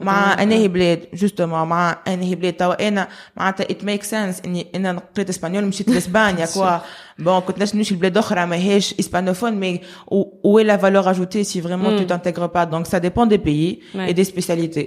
مع 0.00 0.42
انهي 0.42 0.68
بلاد 0.68 1.08
جوستومون 1.14 1.68
مع 1.68 1.98
انهي 2.08 2.34
بلاد 2.34 2.52
توا 2.52 2.88
انا 2.88 3.08
معناتها 3.36 3.70
ات 3.70 3.84
ميك 3.84 4.02
سنس 4.02 4.42
اني 4.44 4.66
انا 4.74 5.02
قريت 5.14 5.28
اسبانيول 5.28 5.64
مشيت 5.64 5.88
لاسبانيا 5.88 6.46
كوا 6.46 6.78
بون 7.18 7.40
كنت 7.40 7.58
ناس 7.58 7.74
نمشي 7.74 7.94
لبلاد 7.94 8.18
اخرى 8.18 8.46
ماهيش 8.46 8.94
اسبانوفون 9.00 9.52
مي 9.52 9.80
où 10.46 10.58
est 10.58 10.64
la 10.64 10.76
valeur 10.76 11.08
ajoutée 11.08 11.44
si 11.44 11.60
vraiment 11.60 11.90
mm. 11.90 11.98
tu 11.98 12.06
t'intègres 12.06 12.50
pas 12.56 12.66
donc 12.66 12.86
ça 12.86 13.00
dépend 13.00 13.26
des 13.26 13.38
pays 13.38 13.80
ouais. 13.94 14.10
et 14.10 14.14
des 14.14 14.24
spécialités 14.24 14.86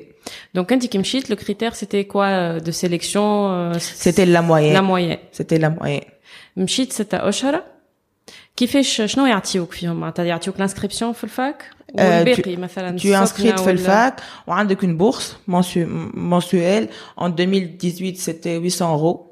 donc 0.56 0.70
quand 0.70 0.80
tu 0.80 1.00
مشيت 1.00 1.30
le 1.30 1.36
critère 1.36 1.76
c'était 1.76 2.06
quoi 2.06 2.60
de 2.60 2.72
sélection 2.72 3.28
c'était 3.80 4.26
la 4.26 4.42
moyenne 4.42 4.74
la 4.74 4.82
moyenne 4.82 5.20
c'était 5.32 5.60
la 5.60 5.70
moyenne 5.70 6.10
مشيت 6.58 6.94
ستة 6.94 7.30
اشهر 7.30 7.64
كيفاش 8.56 9.02
شنو 9.06 9.26
يعطيوك 9.26 9.72
فيهم 9.72 10.00
معناتها 10.00 10.26
يعطيوك 10.26 10.60
لانسكريبسيون 10.60 11.14
في 11.14 11.24
الفاك 11.24 11.66
والباقي 11.94 12.56
مثلا 12.56 13.00
tu 13.00 13.04
es 13.04 13.30
inscrite 13.30 13.62
في 13.62 13.72
الفاك 13.72 14.22
وعندك 14.48 14.86
une 14.86 14.98
bourse 14.98 15.36
mensuelle 16.14 16.88
en 17.18 17.30
2018 17.30 18.18
c'était 18.18 18.58
800 18.60 18.94
euros 18.94 19.32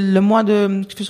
le 0.00 0.20
mois 0.20 0.42
de 0.42 0.58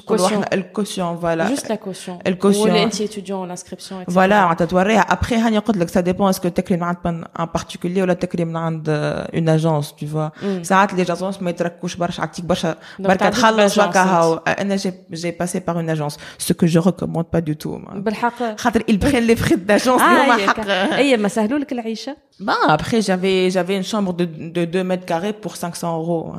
caution. 0.06 0.40
le 0.52 0.62
caution 0.72 1.14
voilà 1.14 1.46
juste 1.46 1.68
la 1.68 1.76
caution 1.76 2.18
le 2.26 2.34
caution 2.34 2.62
ou 2.62 2.66
les 2.66 3.02
étudiants 3.02 3.44
l'inscription 3.44 4.00
etc. 4.00 4.12
voilà 4.18 4.54
تتوريها 4.58 5.00
après 5.00 5.32
هاني 5.32 5.58
قلت 5.58 5.76
لك 5.76 5.90
ça 5.90 6.02
dépend 6.02 6.30
est-ce 6.30 6.40
que 6.40 6.48
تكري 6.48 6.76
من 6.76 6.82
عند 6.82 7.24
un 7.38 7.46
particulier 7.58 7.98
ولا 7.98 8.14
تكري 8.14 8.44
من 8.44 8.56
عند 8.56 8.88
une 9.34 9.48
agence 9.48 9.94
tu 9.96 10.06
vois 10.06 10.32
ساعات 10.62 10.92
les 10.92 11.10
agences 11.10 11.42
ما 11.42 11.50
يتركوش 11.50 11.96
برشا 11.96 12.22
عطيك 12.22 12.44
برشا 12.44 12.76
بركة 12.98 13.28
تخلص 13.28 13.78
وكا 13.78 14.02
هاو 14.02 14.34
انا 14.34 14.76
j'ai 15.12 15.32
passé 15.32 15.60
par 15.60 15.78
une 15.78 15.90
agence 15.90 16.16
ce 16.38 16.52
que 16.52 16.66
je 16.66 16.78
recommande 16.78 17.26
pas 17.36 17.40
du 17.40 17.56
tout 17.56 17.94
بالحق 17.94 18.56
خاطر 18.56 18.80
ils 18.90 18.98
prennent 18.98 19.26
les 19.26 19.36
frais 19.36 19.56
d'agence 19.56 20.02
هما 20.02 20.36
حق 20.46 20.68
اي 20.68 21.16
ما 21.16 21.28
سهلوا 21.28 21.58
لك 21.58 21.72
العيشه 21.72 22.16
Bah, 22.40 22.52
après, 22.68 23.00
j'avais, 23.00 23.50
j'avais 23.50 23.76
une 23.76 23.82
chambre 23.82 24.12
de, 24.12 24.24
de 24.24 24.64
2 24.64 24.84
mètres 24.84 25.06
carrés 25.06 25.32
pour 25.32 25.56
500 25.56 25.96
euros. 25.96 26.32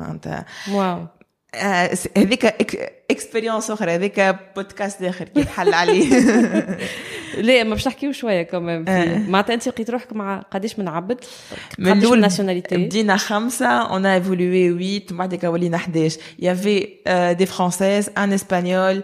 Waouh. 0.70 1.08
هذيك 2.17 2.45
expérience 3.11 3.71
أخرى 3.71 3.91
هذيك 3.91 4.35
بودكاست 4.55 5.03
آخر 5.03 5.27
كيف 5.27 5.49
حل 5.49 5.73
عليه 5.83 6.07
لا 7.37 7.63
ما 7.63 7.69
باش 7.69 7.87
نحكيو 7.87 8.11
شوية 8.11 8.43
كمان 8.43 8.85
معناتها 9.29 9.53
أنت 9.53 9.67
لقيت 9.67 9.89
روحك 9.89 10.13
مع 10.13 10.39
قداش 10.51 10.79
من 10.79 10.87
عبد؟ 10.87 11.19
من 11.79 11.91
الأول 11.91 12.19
nationalités 12.19 12.77
بدينا 12.77 13.17
خمسة 13.17 13.67
on 13.67 14.05
évoluait 14.05 14.99
8 14.99 15.01
بعدك 15.11 15.43
ولينا 15.43 15.77
11 15.77 16.19
y 16.39 16.47
avait 16.47 16.89
des 17.37 17.45
Françaises 17.45 18.09
un 18.17 18.33
Espagnol 18.33 19.03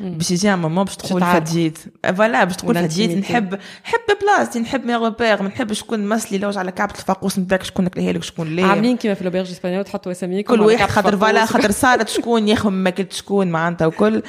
باش 0.00 0.30
يجي 0.30 0.52
un 0.52 0.58
moment 0.58 0.84
باش 0.84 0.96
تقول 0.96 1.22
فديت. 1.22 1.78
voilà 2.16 2.44
باش 2.44 2.56
تقول 2.56 2.74
فديت. 2.74 3.18
نحب 3.18 3.54
نحب 3.84 4.18
بلاصتي 4.22 4.60
نحب 4.60 4.86
mes 4.86 4.94
repères 4.94 5.42
ما 5.42 5.48
نحبش 5.48 5.78
شكون 5.78 6.08
مسلي 6.08 6.38
لوج 6.38 6.58
على 6.58 6.72
كعبة 6.72 6.94
الفاقوس 6.94 7.38
نتاعك 7.38 7.62
شكون 7.62 7.88
كلها 7.88 8.12
لك 8.12 8.22
شكون 8.22 8.56
لا 8.56 8.66
عاملين 8.66 8.96
كيما 8.96 9.14
في 9.14 9.24
l'auberge 9.24 9.50
espagnole 9.50 9.84
تحطوا 9.84 10.12
اساميكم 10.12 10.54
كل 10.54 10.60
واحد 10.60 10.88
خاطر 10.88 11.16
voilà 11.16 11.46
خاطر 11.46 11.70
صارت 11.82 12.08
شكون 12.08 12.48
ياخذ 12.48 12.70
ماكلة 12.70 13.06
شكون 13.10 13.46
معناتها 13.46 13.86
وكل. 13.86 14.22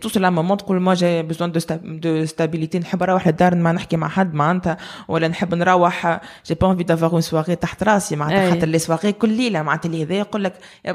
توصل 0.00 0.22
un 0.22 0.30
moment 0.30 0.56
تقول 0.56 0.80
moi 0.80 0.94
j'ai 0.94 1.22
besoin 1.22 1.52
de 1.52 1.60
de 1.84 2.24
stabilité 2.24 2.78
نحب 2.78 3.02
نروح 3.02 3.26
للدار 3.26 3.54
ما 3.54 3.72
نحكي 3.72 3.96
مع 3.96 4.08
حد 4.08 4.34
معناتها 4.34 4.76
ولا 5.08 5.28
نحب 5.28 5.54
نروح 5.54 6.20
j'ai 6.46 6.54
pas 6.54 6.70
envie 6.70 6.84
d'avoir 6.84 7.12
une 7.12 7.20
soirée 7.20 7.56
تحت 7.56 7.82
راسي 7.82 8.16
معناتها 8.16 8.50
خاطر 8.50 8.66
les 8.66 8.78
soirées 8.78 9.12
كل 9.12 9.28
ليلة 9.28 9.62
معناتها 9.62 9.88
اللي 9.88 10.04
هذا 10.04 10.14
يقول 10.14 10.44
لك 10.44 10.54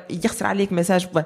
يخسر 0.09 0.45
عليك 0.45 0.71
message 0.71 1.07
بوت 1.13 1.25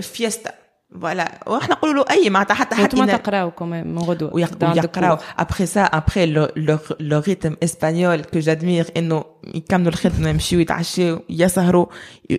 fiesta 0.00 0.61
voilà 1.00 1.40
وإحنا 1.46 1.74
نقولوا 1.74 2.04
له 2.04 2.10
أي 2.10 2.30
معناتها 2.30 2.54
حتى 2.54 2.74
حتى 2.74 2.84
أنتم 2.84 3.16
تقراو 3.16 3.50
كمان 3.50 3.94
من 3.94 3.98
غدوة 3.98 4.34
ويقراو. 4.34 5.18
après 5.38 5.66
ça 5.66 5.80
après 5.80 6.26
le 7.00 7.22
rythme 7.28 7.56
espagnol 7.62 8.24
que 8.24 8.38
j'admire 8.38 8.86
إنه 8.96 9.24
يكملوا 9.54 9.88
الخدمة 9.88 10.28
يمشيو 10.28 10.60
يتعشوا 10.60 11.18
يسهروا 11.30 11.86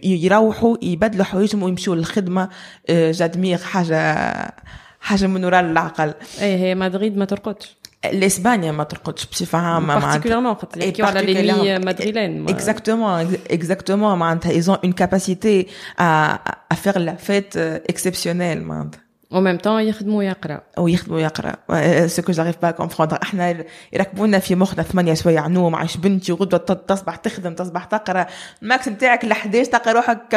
يروحوا 0.04 0.78
يبدلوا 0.82 1.26
حوايجهم 1.26 1.64
ويمشيوا 1.64 1.96
للخدمه 1.96 2.50
j'admire 2.90 3.58
حاجة 3.58 4.54
حاجة 5.02 5.28
من 5.28 5.46
وراء 5.46 5.62
العقل. 5.62 6.14
اي 6.42 6.58
هي 6.58 6.76
مدريد 6.76 7.18
ما 7.18 7.26
ترقدش. 7.26 7.78
الاسبانيا 8.05 8.73
ما 8.73 8.85
ترقدش 8.85 9.27
بصفه 9.27 9.59
عامه 9.59 9.99
بارتيكولارمون 9.99 10.55
خاطر 10.55 10.83
يحكيو 10.83 11.07
على 11.07 11.43
لي 11.43 11.79
مدريدين 11.79 12.49
اكزاكتومون 12.49 13.37
اكزاكتومون 13.51 14.19
معناتها 14.19 14.51
ايزون 14.51 14.77
اون 14.85 14.93
كاباسيتي 14.93 15.67
ا 16.01 16.75
فير 16.75 16.99
لا 16.99 17.15
فيت 17.15 17.57
اكسبسيونيل 17.57 18.63
معناتها 18.63 19.02
au 19.34 19.42
même 19.42 19.58
temps 19.58 19.82
يخدموا 19.82 20.20
ويقرا 20.20 20.62
ويخدموا 20.78 21.18
ويقرا 21.18 22.08
ce 22.08 22.22
que 22.22 22.32
j'arrive 22.32 22.56
pas 22.62 22.72
à 22.72 22.76
comprendre 22.76 23.20
إحنا 23.24 23.66
يركبونا 23.94 24.40
في 24.40 24.56
مخنا 24.56 24.84
ثمانية 24.84 25.14
شوية 25.14 25.40
عنوم 25.40 25.76
عايش 25.76 25.98
بنتي 25.98 26.32
وغدوة 26.32 26.60
تصبح 26.60 27.16
تخدم 27.16 27.54
تصبح 27.54 27.84
تقرأ. 27.84 28.26
ال 28.62 28.68
max 28.68 28.88
نتاعك 28.88 29.26
ل 29.26 29.32
11 29.32 29.72
تلقى 29.72 29.94
روحك 29.94 30.36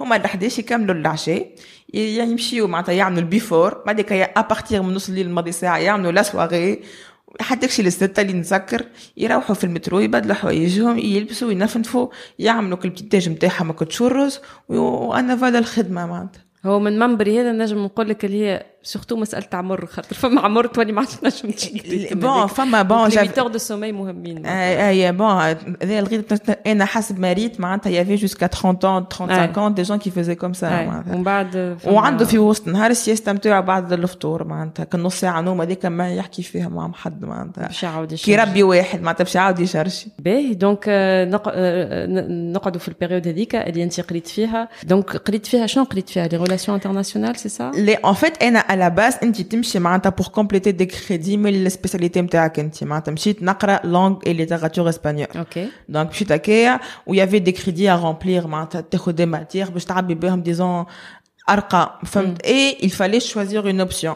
هما 0.00 0.14
ل 0.14 0.24
11 0.24 0.58
يكملوا 0.60 0.94
العشاء. 0.94 1.54
يعني 1.94 2.30
يمشيو 2.30 2.66
معناتها 2.66 2.92
يعملوا 2.92 3.20
ال 3.20 3.29
before 3.29 3.82
بعديك 3.86 4.12
à 4.12 4.22
partir 4.22 4.82
من 4.82 4.94
نص 4.94 5.08
الليل 5.08 5.26
الماضي 5.26 5.52
ساعة 5.52 5.78
يعملوا 5.78 6.12
la 6.12 6.22
soirée 6.22 6.82
حتى 7.40 7.68
شي 7.68 7.82
للستة 7.82 8.20
اللي 8.20 8.32
نتذكر 8.32 8.84
يروحوا 9.16 9.54
في 9.54 9.64
المترو 9.64 10.00
يبدلوا 10.00 10.34
حوايجهم 10.34 10.98
يلبسوا 10.98 11.52
ينفنفوا 11.52 12.08
يعملوا 12.38 12.78
كل 12.78 12.88
بتيتاج 12.88 13.28
نتاعهم 13.28 13.72
كتشرز 13.72 14.40
وأنا 14.68 15.36
فالا 15.36 15.58
الخدمة 15.58 16.06
معناتها. 16.06 16.44
هو 16.66 16.78
من 16.80 16.98
منبري 16.98 17.40
هذا 17.40 17.52
نجم 17.52 17.84
نقول 17.84 18.08
لك 18.08 18.24
اللي 18.24 18.46
هي 18.46 18.66
سورتو 18.84 19.16
مساله 19.16 19.46
عمر 19.52 19.86
خاطر. 19.86 20.16
فما 20.16 20.40
عمر 20.40 20.66
تولي 20.66 20.92
ما 20.92 21.00
عادش 21.00 21.44
نجم 21.44 22.20
بون 22.20 22.46
فما 22.56 22.82
بون 22.82 23.08
جاب 23.08 23.52
دو 23.52 23.58
سومي 23.58 23.92
مهمين. 23.92 24.46
اي 24.46 25.12
بون 25.12 25.30
هذا 25.30 25.98
الغير 25.98 26.24
أنا 26.66 26.84
حسب 26.84 27.20
ما 27.20 27.32
ريت 27.32 27.60
معناتها 27.60 27.90
يافي 27.90 28.14
جوسكا 28.14 28.46
30 28.46 29.06
35 29.12 29.74
دي 29.74 29.82
جون 29.82 29.98
كي 29.98 30.10
فيزي 30.10 30.34
كوم 30.34 30.52
سا 30.52 30.68
معناتها. 30.68 31.14
ومن 31.14 31.22
بعد 31.22 31.78
وعنده 31.86 32.24
في 32.24 32.38
وسط 32.38 32.68
نهار 32.68 32.90
السياسة 32.90 33.32
نتاعو 33.32 33.62
بعد 33.62 33.92
الفطور 33.92 34.44
معناتها 34.44 34.84
كان 34.84 35.02
نص 35.02 35.20
ساعة 35.20 35.40
نوم 35.40 35.60
هذيك 35.60 35.86
ما 35.86 36.14
يحكي 36.14 36.42
فيها 36.42 36.68
مع 36.68 36.92
حد 36.92 37.24
معناتها. 37.24 37.66
باش 37.66 37.82
يعاود 37.82 38.14
كي 38.14 38.36
ربي 38.36 38.62
واحد 38.62 39.02
معناتها 39.02 39.24
باش 39.24 39.34
يعاود 39.34 39.60
يشرشي 39.60 40.08
باهي 40.18 40.54
donc 40.54 40.84
نقعدوا 42.54 42.80
في 42.80 42.88
ال 42.88 42.93
période 42.93 43.28
هذيك 43.28 43.54
اللي 43.54 43.84
انت 43.84 44.00
قريت 44.00 44.26
فيها. 44.26 44.68
donc 44.82 45.16
قريت 45.16 45.46
فيها 45.46 45.66
شنو؟ 45.66 45.84
قريت 45.84 46.08
فيها 46.08 46.28
les 46.28 46.36
relations 46.36 46.74
internationales 46.74 47.36
c'est 47.36 47.48
ça 47.48 47.70
les 47.74 47.94
en 47.94 48.12
fait 48.12 48.42
أنا 48.42 48.73
على 48.73 48.89
باس 48.89 49.17
انت 49.23 49.41
تمشي 49.41 49.79
معناتها 49.79 50.09
بور 50.09 50.27
كومبليتي 50.27 50.71
دي 50.71 50.85
كريدي 50.85 51.37
من 51.37 51.55
السبيساليتي 51.55 52.21
نتاعك 52.21 52.59
انت 52.59 52.83
معناتها 52.83 53.11
مشيت 53.11 53.43
نقرا 53.43 53.79
لونغ 53.83 54.19
اي 54.27 54.33
ليتيراتور 54.33 54.89
اسبانيول 54.89 55.27
اوكي 55.35 55.69
دونك 55.89 56.09
مشيت 56.09 56.31
هكايا 56.31 56.79
ويافي 57.07 57.39
دي 57.39 57.51
كريدي 57.51 57.91
ا 57.91 57.95
رومبلير 57.95 58.47
معناتها 58.47 58.81
تاخذ 58.81 59.11
دي 59.11 59.25
ماتير 59.25 59.69
باش 59.69 59.85
تعبي 59.85 60.15
بهم 60.15 60.41
ديزون 60.41 60.85
ارقام 61.49 61.87
فهمت 62.05 62.41
اي 62.41 62.77
il 62.81 62.89
fallait 62.89 63.19
choisir 63.33 63.67
une 63.67 63.81
option 63.89 64.15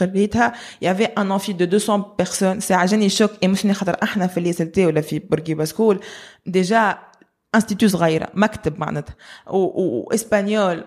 قريتها. 0.00 0.52
il 0.82 0.88
y 0.88 0.90
avait 0.90 1.04
un 1.04 1.32
amphi 1.32 1.52
de 1.52 1.78
200 1.78 1.96
personnes 2.18 2.60
سي 2.60 2.74
عجاني 2.74 3.08
choc 3.08 3.30
émotionnel 3.42 3.74
خاطر 3.74 3.96
إحنا 4.02 4.26
في 4.26 4.38
l'ISLT 4.38 4.86
ولا 4.86 5.00
في 5.00 5.18
Bourguiba 5.18 5.64
School 5.64 6.00
déjà 6.46 6.98
institut 7.54 7.88
صغيره 7.88 8.28
مكتب 8.34 8.80
معناتها. 8.80 9.14
و 9.46 9.61
espagnol 9.61 10.84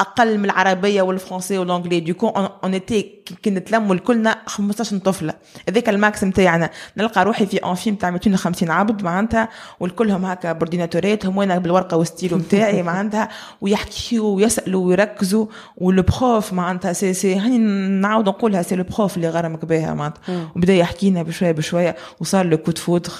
أقل 0.00 0.38
من 0.38 0.44
العربية 0.44 1.02
والفرنسي 1.02 1.58
وال 1.58 1.67
anglais 1.67 2.00
du 2.00 2.09
coup 2.09 2.28
on 2.28 2.72
était 2.72 3.02
que 3.42 3.50
نتلموا 3.50 3.94
الكلنا 3.94 4.36
15 4.46 4.98
طفلة. 4.98 5.34
هذاك 5.68 5.88
ال 5.88 5.97
max 5.97 6.24
نتاعنا 6.24 6.70
نلقى 6.96 7.24
روحي 7.24 7.46
في 7.46 7.56
amphi 7.56 7.90
نتاع 7.90 8.10
250 8.10 8.70
عبد 8.70 9.02
معناتها 9.02 9.48
والكلهم 9.80 10.24
هكا 10.24 10.52
بورديناتوراتهم 10.52 11.36
وأنا 11.36 11.58
بالورقة 11.58 11.96
والستيلو 11.96 12.36
نتاعي 12.36 12.82
معناتها 12.92 13.28
ويحكيوا 13.60 14.36
ويسألوا 14.36 14.86
ويركزوا. 14.86 15.46
وال 15.76 16.01
prof 16.01 16.52
معناتها 16.52 16.92
سي 16.92 17.14
سي 17.14 17.38
هاني 17.38 17.58
نعاود 18.00 18.28
نقولها 18.28 18.62
c'est 18.62 18.76
le 18.76 18.84
prof 18.84 19.16
اللي 19.16 19.28
غرمك 19.28 19.64
بها 19.64 19.94
معناتها. 19.94 20.50
وبدأ 20.56 20.74
يحكينا 20.74 21.22
بشوية 21.22 21.52
بشوية 21.52 21.96
وصار 22.20 22.46
le 22.46 22.58
coup 22.58 22.70
de 22.70 22.80
foudre 22.80 23.12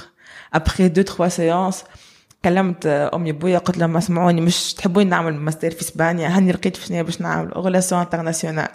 après 0.55 0.89
deux 0.89 1.03
trois 1.03 1.29
séances 1.29 1.85
كلمت 2.47 2.87
أمي 2.87 3.33
بويا 3.33 3.59
قلت 3.59 3.79
لهم 3.79 3.97
اسمعوني 3.97 4.41
مش 4.41 4.75
تحبوني 4.75 5.11
نعمل 5.11 5.35
ماستر 5.35 5.71
في 5.71 5.83
إسبانيا؟ 5.83 6.29
هاني 6.29 6.53
لقيت 6.53 6.77
في 6.77 7.03
باش 7.03 7.21
نعمل؟ 7.21 7.53
relations 7.53 8.01
internationales 8.01 8.69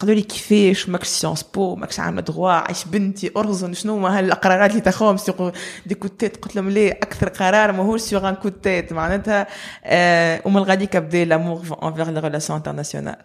قالوا 0.00 0.14
لي 0.14 0.22
كيفاش؟ 0.22 0.88
ماكش 0.88 1.06
Sciences 1.06 1.42
Po 1.42 1.76
ماكش 1.76 2.00
عاملة 2.00 2.20
دغوا 2.20 2.50
عيش 2.50 2.84
بنتي 2.84 3.30
أرزن 3.36 3.74
شنو 3.74 3.98
ما 3.98 4.18
هالقرارات 4.18 4.70
اللي 4.70 4.80
تاخوهم؟ 4.80 5.16
sur 5.16 5.50
des 5.86 5.94
coups 5.94 6.12
de 6.12 6.18
tête. 6.18 6.36
قلت 6.36 6.56
لهم 6.56 6.70
ليه؟ 6.70 6.92
أكثر 6.92 7.28
قرار 7.28 7.72
ماهوش 7.72 8.00
sur 8.00 8.28
un 8.28 8.34
coup 8.34 8.55
de 8.55 8.66
tête. 8.66 8.92
معناتها 8.92 9.46
آه 9.84 10.42
ومن 10.44 10.62
غاديك 10.62 10.96
بدا 10.96 11.24
l'amour 11.24 11.78
envers 11.82 12.10
les 12.10 12.20
relations 12.20 12.56
internationales 12.56 13.16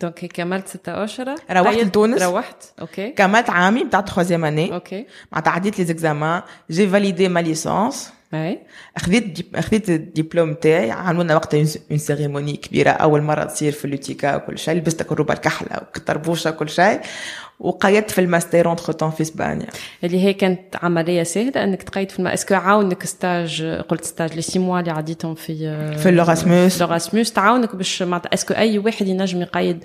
donc 0.00 0.26
كملت 0.26 0.68
ستة 0.68 1.04
أشهر 1.04 1.34
روحت 1.50 1.76
لتونس. 1.78 2.22
روحت؟ 2.22 2.64
أوكي 2.80 3.10
كملت 3.10 3.50
عامي 3.50 3.84
بتاع 3.84 4.00
troisième 4.00 4.44
année 4.44 4.74
أوكي 4.74 5.06
معناتها 5.32 5.50
عديت 5.50 5.78
les 5.78 5.84
examens 5.84 6.42
j'ai 6.70 6.88
validé 6.88 7.28
ma 7.28 7.40
licence 7.40 8.12
et 8.34 8.58
خذيت 8.98 9.56
خذيت 9.56 9.90
الدبلوم 9.90 10.54
تاعي. 10.54 10.90
عملنا 10.90 11.34
وقتها 11.34 11.64
une 11.90 11.98
cérémonie 11.98 12.56
كبيرة. 12.56 12.90
أول 12.90 13.22
مرة 13.22 13.44
تصير 13.44 13.72
في 13.72 13.88
l'Utica 13.88 14.36
وكل 14.36 14.58
شيء. 14.58 14.74
لبست 14.74 15.12
الروبه 15.12 15.34
الكحلة 15.34 15.80
والطربوشه 15.94 16.50
وكل 16.50 16.68
شيء. 16.68 17.00
وقيدت 17.60 18.10
في 18.10 18.20
ال 18.20 18.27
master 18.27 18.68
entre 18.68 18.92
temps 18.92 19.10
في 19.10 19.22
إسبانيا. 19.22 19.66
اللي 20.04 20.24
هي 20.24 20.32
كانت 20.32 20.76
عملية 20.82 21.22
سهلة 21.22 21.64
إنك 21.64 21.82
تقيد 21.82 22.10
في 22.10 22.18
الم... 22.18 22.26
est-ce 22.26 22.45
que 22.45 22.54
عاونك 22.54 23.04
stage 23.04 23.62
قلت 23.62 24.04
stage 24.04 24.34
les 24.34 24.42
six 24.42 24.58
mois 24.58 24.80
اللي 24.80 24.90
عديتهم 24.90 25.34
في 25.34 25.56
في 25.98 26.10
لوراسموس 26.10 26.82
لوراسموس 26.82 27.32
تعاونك 27.32 27.76
باش 27.76 28.02
معناتها 28.02 28.34
اسكو 28.34 28.54
أي 28.54 28.78
واحد 28.78 29.06
ينجم 29.06 29.42
يقيد 29.42 29.84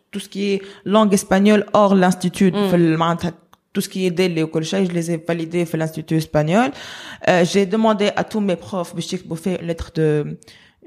tout 0.11 0.19
ce 0.19 0.29
qui 0.29 0.51
est 0.51 0.61
langue 0.85 1.13
espagnole 1.13 1.65
hors 1.73 1.95
l'institut 1.95 2.51
mm. 2.51 2.69
tout 3.73 3.81
ce 3.81 3.89
qui 3.89 4.05
est 4.05 4.11
des 4.11 4.27
délai 4.27 4.43
ou 4.43 4.49
je 4.61 4.91
les 4.91 5.11
ai 5.11 5.17
validés 5.17 5.65
à 5.71 5.77
l'institut 5.77 6.17
espagnol. 6.17 6.71
Euh, 7.27 7.45
j'ai 7.45 7.65
demandé 7.65 8.11
à 8.15 8.23
tous 8.23 8.41
mes 8.41 8.57
profs 8.57 8.93
de 8.93 9.01
faire 9.35 9.59
une 9.61 9.67
lettre 9.67 9.91
de 9.95 10.37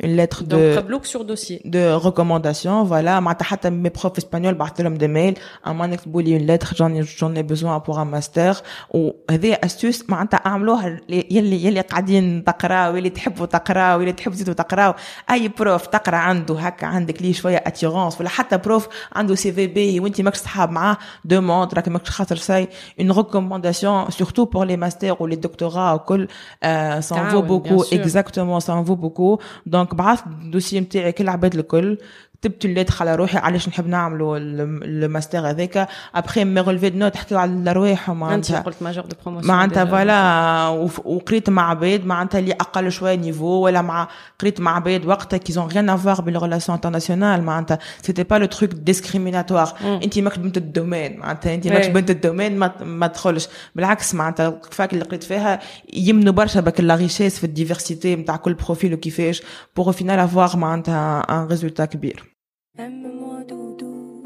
une 0.04 0.16
lettre 0.16 0.44
Donc, 0.44 0.60
de 0.60 0.82
bloc 0.82 1.06
sur 1.06 1.26
dossier 1.26 1.62
de 1.66 1.92
recommandation 1.92 2.84
voilà 2.84 3.20
معناتها 3.20 3.46
حتى 3.46 3.70
mes 3.70 3.90
profs 3.90 4.18
espagnols 4.20 4.54
بعثت 4.54 4.82
لهم 4.82 4.98
des 4.98 5.08
mails 5.08 5.40
اما 5.68 5.88
نكتبوا 5.88 6.22
لي 6.22 6.40
une 6.40 6.48
lettre 6.48 6.74
j'en 6.76 6.94
ai 6.94 7.04
j'en 7.04 7.36
ai 7.36 7.44
besoin 7.44 7.80
pour 7.80 8.00
un 8.00 8.06
master 8.06 8.62
وهذه 8.90 9.54
استوس 9.64 10.10
معناتها 10.10 10.38
اعملوها 10.38 11.00
يلي 11.10 11.66
يلي 11.66 11.82
قاعدين 11.82 12.44
تقراو 12.44 12.96
يلي 12.96 13.10
تحبوا 13.10 13.46
تقراو 13.46 14.02
يلي 14.02 14.12
تحبوا 14.12 14.36
تزيدوا 14.36 14.54
تقراو 14.54 14.94
اي 15.32 15.48
بروف 15.48 15.88
تقرا 15.88 16.18
عنده 16.18 16.60
هكا 16.60 16.88
عندك 16.88 17.22
ليه 17.22 17.34
شويه 17.34 17.58
اتيرونس 17.58 18.20
ولا 18.22 18.30
حتى 18.30 18.58
بروف 18.58 18.88
عنده 19.16 19.36
سي 19.36 19.52
في 19.52 19.68
بي 19.68 20.00
وانت 20.00 20.22
ماكش 20.22 20.38
صحاب 20.38 20.72
معاه 20.72 20.98
دوموند 21.26 21.74
راك 21.74 21.88
ماكش 21.88 22.10
خاطر 22.10 22.36
ساي 22.36 22.68
une 23.02 23.12
recommandation 23.12 24.10
surtout 24.12 24.46
pour 24.46 24.66
les 24.66 24.78
masters 24.78 25.22
ou 25.22 25.26
les 25.26 25.38
doctorats 25.38 25.94
وكل 25.94 26.28
euh, 26.28 27.02
ça 27.02 27.16
en 27.16 27.30
vaut 27.34 27.44
beaucoup 27.44 27.84
exactement 27.92 28.60
ça 28.60 28.74
en 28.74 28.84
vaut 28.84 29.00
beaucoup 29.06 29.38
donc 29.66 29.83
بعثت 29.93 30.27
الدوسي 30.27 30.81
نتاعي 30.81 31.13
كل 31.13 31.25
العباد 31.25 31.55
الكل. 31.55 31.99
كتبت 32.44 32.66
الليتر 32.66 32.96
على 33.00 33.16
روحي 33.16 33.38
علاش 33.38 33.70
نحب 33.70 33.88
نعملوا 33.88 34.38
الماستر 34.38 35.50
هذاك 35.50 35.88
ابخي 36.16 36.46
مي 36.46 36.62
رولفي 36.62 36.90
دو 36.90 36.98
نوت 36.98 37.16
حكيو 37.16 37.38
على 37.38 37.52
الارواح 37.52 38.10
انت 38.10 38.52
قلت 38.52 38.84
ماجور 38.84 39.06
دو 39.06 39.16
بروموسيون 39.24 39.56
معناتها 39.56 39.86
فوالا 39.86 40.68
وقريت 41.06 41.50
مع 41.50 41.70
عباد 41.70 42.06
معناتها 42.06 42.40
اللي 42.40 42.54
اقل 42.54 42.92
شويه 42.92 43.16
نيفو 43.16 43.46
ولا 43.46 43.82
مع 43.82 44.08
قريت 44.40 44.60
مع 44.60 44.76
عباد 44.76 45.06
وقتها 45.06 45.38
كي 45.38 45.54
زون 45.54 45.68
ريان 45.68 45.90
افوار 45.90 46.22
بالريلاسيون 46.22 46.76
انترناسيونال 46.76 47.44
معناتها 47.44 47.80
سيتي 48.02 48.24
با 48.24 48.36
لو 48.36 48.46
تروك 48.46 48.74
ديسكريميناتوار 48.74 49.74
انت 49.82 50.20
ماكش 50.20 50.38
بنت 50.38 50.58
الدومين 50.58 51.20
معناتها 51.20 51.54
انت 51.56 51.68
ماكش 51.68 51.88
بنت 51.88 52.10
الدومين 52.10 52.58
ما, 52.58 52.84
ما 52.84 53.08
تدخلش 53.08 53.48
بالعكس 53.76 54.16
معناتها 54.16 54.60
الفاك 54.68 54.94
اللي 54.94 55.06
قريت 55.06 55.24
فيها 55.24 55.60
يمنوا 55.94 56.34
برشا 56.34 56.60
بك 56.60 56.82
لا 56.82 56.96
ريشيس 56.96 57.38
في 57.38 57.44
الديفرسيتي 57.44 58.16
نتاع 58.16 58.36
كل 58.36 58.54
بروفيل 58.54 58.94
وكيفاش 58.94 59.42
بور 59.76 59.92
فينال 59.92 60.20
افوار 60.20 60.58
معناتها 60.58 61.20
ان 61.20 61.48
ريزولتا 61.48 61.86
كبير 61.86 62.30
Aime-moi 62.77 63.45
doudou, 63.49 64.21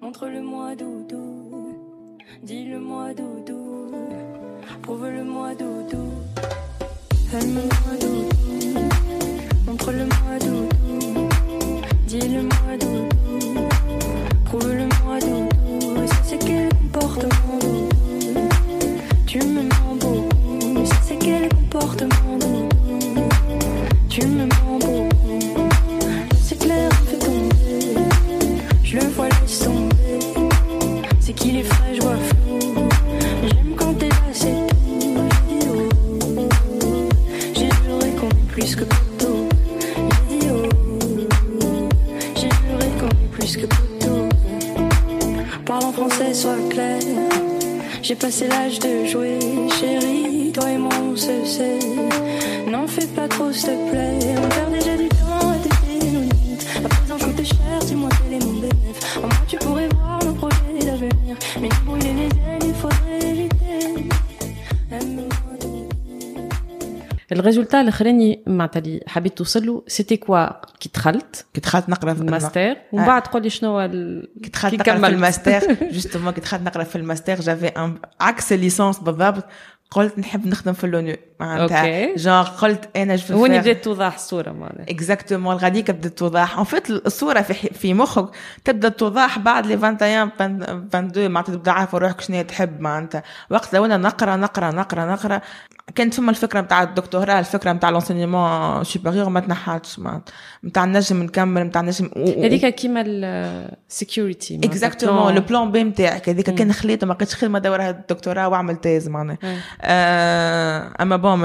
montre-le-moi 0.00 0.74
doudou, 0.74 1.78
dis-le-moi 2.42 3.14
doudou, 3.14 3.88
prouve-le-moi 4.82 5.54
doudou. 5.54 6.10
Aime-moi 7.32 7.94
doudou, 8.00 8.88
montre-le-moi 9.64 10.38
doudou, 10.40 11.28
dis-le-moi 12.08 12.78
doudou, 12.80 13.68
prouve-le-moi 14.46 15.20
doudou. 15.20 16.06
Ça 16.08 16.16
c'est 16.24 16.38
quel 16.38 16.68
comportement 16.68 17.58
doudou, 17.60 18.48
tu 19.24 19.38
me 19.38 19.62
mens 19.62 19.94
beaucoup. 20.00 20.84
Ça 20.84 20.96
c'est 21.04 21.16
quel 21.16 21.48
comportement 21.48 22.38
doudou, 22.40 23.28
tu 24.08 24.26
me 24.26 24.46
mens 24.46 24.71
Qu'il 31.34 31.56
est 31.56 31.62
frais, 31.62 31.94
je 31.94 32.02
vois 32.02 32.16
flou. 32.16 32.58
J'aime 33.42 33.74
quand 33.76 33.94
t'es 33.94 34.08
là, 34.08 34.14
c'est. 34.32 34.54
J'ai 37.54 37.68
juré 37.68 38.10
qu'on 38.20 38.28
est 38.28 38.48
plus 38.52 38.76
que 38.76 38.84
poteau. 38.84 39.48
J'ai 42.36 42.42
juré 42.42 42.88
qu'on 43.00 43.08
est 43.08 43.30
plus 43.32 43.56
que 43.56 43.66
poteau. 43.66 44.28
Parle 45.64 45.84
en 45.84 45.92
français, 45.92 46.34
sois 46.34 46.58
clair. 46.70 47.00
J'ai 48.02 48.14
passé 48.14 48.46
l'âge 48.48 48.78
de 48.78 49.06
jouer, 49.06 49.38
chérie. 49.80 50.52
Toi 50.52 50.70
et 50.70 50.78
moi, 50.78 50.92
on 51.02 51.16
se 51.16 51.44
sait. 51.44 51.78
N'en 52.70 52.86
fais 52.86 53.06
pas 53.06 53.26
trop, 53.26 53.50
s'il 53.52 53.70
te 53.70 53.90
plaît. 53.90 54.18
On 54.36 54.48
perd 54.48 54.70
déjà 54.72 54.96
du 54.96 55.08
ال 67.32 67.37
résultat 67.37 67.80
الأخراني 67.80 68.42
معناتها 68.46 68.80
اللي 68.80 69.00
حبيت 69.06 69.38
توصل 69.38 69.66
له 69.66 69.82
c'était 69.86 70.16
quoi 70.16 70.66
كي 70.80 70.90
دخلت 70.94 71.46
كي 71.54 71.60
دخلت 71.60 71.88
نقرأ 71.88 72.14
في 72.14 72.20
الماستر. 72.20 72.76
ومن 72.92 73.06
بعد 73.06 73.22
تقول 73.22 73.42
لي 73.42 73.50
شنو 73.50 73.78
هو 73.78 73.90
كي 74.42 74.48
دخلت 74.48 74.74
نقرأ 74.74 74.98
في 74.98 75.06
ال 75.06 75.15
master. 75.15 75.76
justement 75.82 76.32
كي 76.32 76.40
دخلت 76.40 76.62
نقرأ 76.62 76.84
في 76.84 76.96
ال 76.96 77.01
master. 77.01 77.34
j'avais 77.34 77.96
عكس 78.20 78.52
ال 78.52 78.58
licence 78.58 78.98
بالضبط. 78.98 79.44
قلت 79.90 80.18
نحب 80.18 80.46
نخدم 80.46 80.72
في 80.72 80.84
l'ONU 80.84 81.16
معناتها 81.40 82.16
جون 82.16 82.42
قلت 82.42 82.96
أنا 82.96 83.16
je 83.16 83.42
وين 83.42 83.60
بدات 83.60 83.84
توضح 83.84 84.14
الصورة 84.14 84.50
معناتها؟ 84.50 84.90
exactement 84.90 85.54
الغاديك 85.54 85.90
بدات 85.90 86.18
توضح. 86.18 86.58
en 86.58 86.64
fait 86.64 86.90
الصورة 86.90 87.40
في 87.40 87.54
في 87.54 87.94
مخك 87.94 88.30
تبدا 88.64 88.88
توضح 88.88 89.38
بعد 89.38 89.66
لي 89.66 89.74
21 89.74 90.30
22 90.32 91.30
معناتها 91.30 91.54
تبدا 91.54 91.70
عارفه 91.70 91.98
روحك 91.98 92.20
شنو 92.20 92.42
تحب 92.42 92.80
معناتها. 92.80 93.22
وقت 93.50 93.74
لو 93.74 93.84
أنا 93.84 93.96
نقرأ 93.96 94.36
نقرأ 94.36 94.70
نقرأ 94.70 95.04
نقرأ 95.04 95.40
كانت 95.94 96.14
فما 96.14 96.30
الفكرة 96.30 96.60
نتاع 96.60 96.82
الدكتوراه 96.82 97.38
الفكرة 97.38 97.72
نتاع 97.72 97.90
l'enseignement 97.90 98.84
supérieur 98.84 99.28
ما 99.28 99.40
تنحاتش 99.40 100.00
نتاع 100.64 100.84
نجم 100.84 101.22
نكمل 101.22 101.62
نتاع 101.62 101.80
نجم 101.80 102.10
هذيك 102.16 102.66
كيما 102.66 103.04
ال 103.06 103.23
security 103.23 104.60
exactement 104.64 105.34
le 105.34 105.40
plan 105.40 105.72
B 105.72 105.82
نتاعك 105.82 106.28
هذيك 106.28 106.50
كان 106.50 106.72
خليت 106.72 107.04
ما 107.04 107.12
لقيتش 107.12 107.34
خدمه 107.34 107.58
دورها 107.58 107.90
الدكتوراه 107.90 108.48
واعمل 108.48 108.76
thèse 108.76 109.08
معناها. 109.08 109.38
آه 109.82 110.92
أما 111.00 111.16
bon 111.16 111.38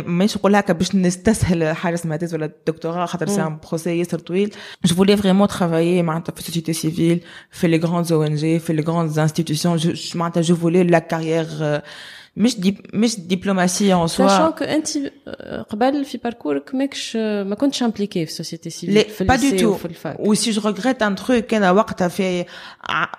مانيش 0.00 0.36
نقول 0.36 0.56
هكا 0.56 0.72
باش 0.72 0.94
نستسهل 0.94 1.76
حاجة 1.76 1.94
اسمها 1.94 2.16
thèse 2.16 2.34
ولا 2.34 2.46
الدكتوراه 2.46 3.06
خاطر 3.06 3.26
c'est 3.26 3.42
un 3.42 3.58
processus 3.68 3.98
ياسر 3.98 4.18
طويل. 4.18 4.54
je 4.84 4.94
voulais 4.94 5.16
vraiment 5.16 5.48
travailler 5.48 6.02
معناتها 6.02 6.32
في 6.32 6.40
ال 6.40 6.44
société 6.44 6.72
civile 6.72 7.20
في 7.50 7.68
les 7.68 7.78
grandes 7.78 8.12
ONG 8.12 8.58
في 8.58 8.72
les 8.72 8.82
grandes 8.82 9.18
institutions 9.18 9.94
معناتها 10.18 10.40
je 10.40 10.56
voulais 10.56 10.84
la 10.84 10.98
carrière 10.98 11.82
مش 12.37 12.59
دي 12.59 12.83
مش 12.93 13.19
دبلوماسيه 13.19 14.03
ان 14.03 14.07
سوا 14.07 14.27
ساشون 14.27 14.51
كو 14.51 14.63
انت 14.63 14.87
قبل 15.69 16.05
في 16.05 16.17
باركورك 16.17 16.75
ماكش 16.75 17.15
ما 17.15 17.55
كنتش 17.55 17.83
امبليكي 17.83 18.25
في 18.25 18.31
السوسيتي 18.31 18.69
سيفيل 18.69 19.03
في 19.03 19.23
با 19.23 19.35
دو 19.35 19.57
تو 19.57 19.77
و 20.19 20.33
سي 20.33 20.51
جو 20.51 20.61
ريغريت 20.69 21.01
ان 21.01 21.15
تروك 21.15 21.53
انا 21.53 21.71
وقتها 21.71 22.07
في 22.07 22.45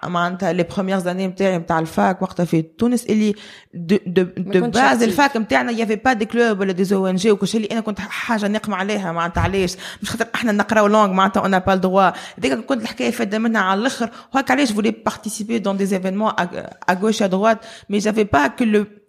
معناتها 0.05 0.53
لي 0.53 0.63
بروميير 0.63 0.99
زاني 0.99 1.27
نتاعي 1.27 1.59
نتاع 1.59 1.79
الفاك 1.79 2.23
وقتها 2.23 2.45
في 2.45 2.63
تونس 2.63 3.05
اللي 3.05 3.35
دو 3.75 3.99
دو 4.07 4.23
دو 4.37 4.67
باز 4.67 5.03
الفاك 5.03 5.37
نتاعنا 5.37 5.73
يافي 5.73 5.97
با 5.97 6.13
دي 6.13 6.25
كلوب 6.25 6.61
ولا 6.61 6.73
دي 6.73 6.95
او 6.95 7.07
ان 7.07 7.17
جي 7.17 7.31
وكل 7.31 7.49
اللي 7.55 7.69
انا 7.73 7.81
كنت 7.81 8.01
حاجه 8.01 8.49
نقم 8.49 8.75
عليها 8.75 9.13
معناتها 9.13 9.41
علاش 9.41 9.77
مش 10.03 10.11
خاطر 10.11 10.27
احنا 10.35 10.53
نقراو 10.53 10.87
لونغ 10.87 11.13
معناتها 11.13 11.41
اون 11.41 11.59
با 11.59 11.73
الدروا 11.75 12.11
هذيك 12.39 12.53
كنت 12.53 12.83
الحكايه 12.83 13.11
فاده 13.11 13.39
منها 13.39 13.61
على 13.61 13.81
الاخر 13.81 14.11
وهكا 14.35 14.53
علاش 14.55 14.73
فولي 14.73 14.91
بارتيسيبي 14.91 15.59
دون 15.59 15.77
دي 15.77 15.97
ايفينمون 15.97 16.33
ا 16.39 16.95
غوش 16.95 17.23
ا 17.23 17.27
دروات 17.27 17.59
مي 17.91 17.99
جافي 17.99 18.25
با 18.25 18.47
كو 18.47 18.65
لو 18.65 18.87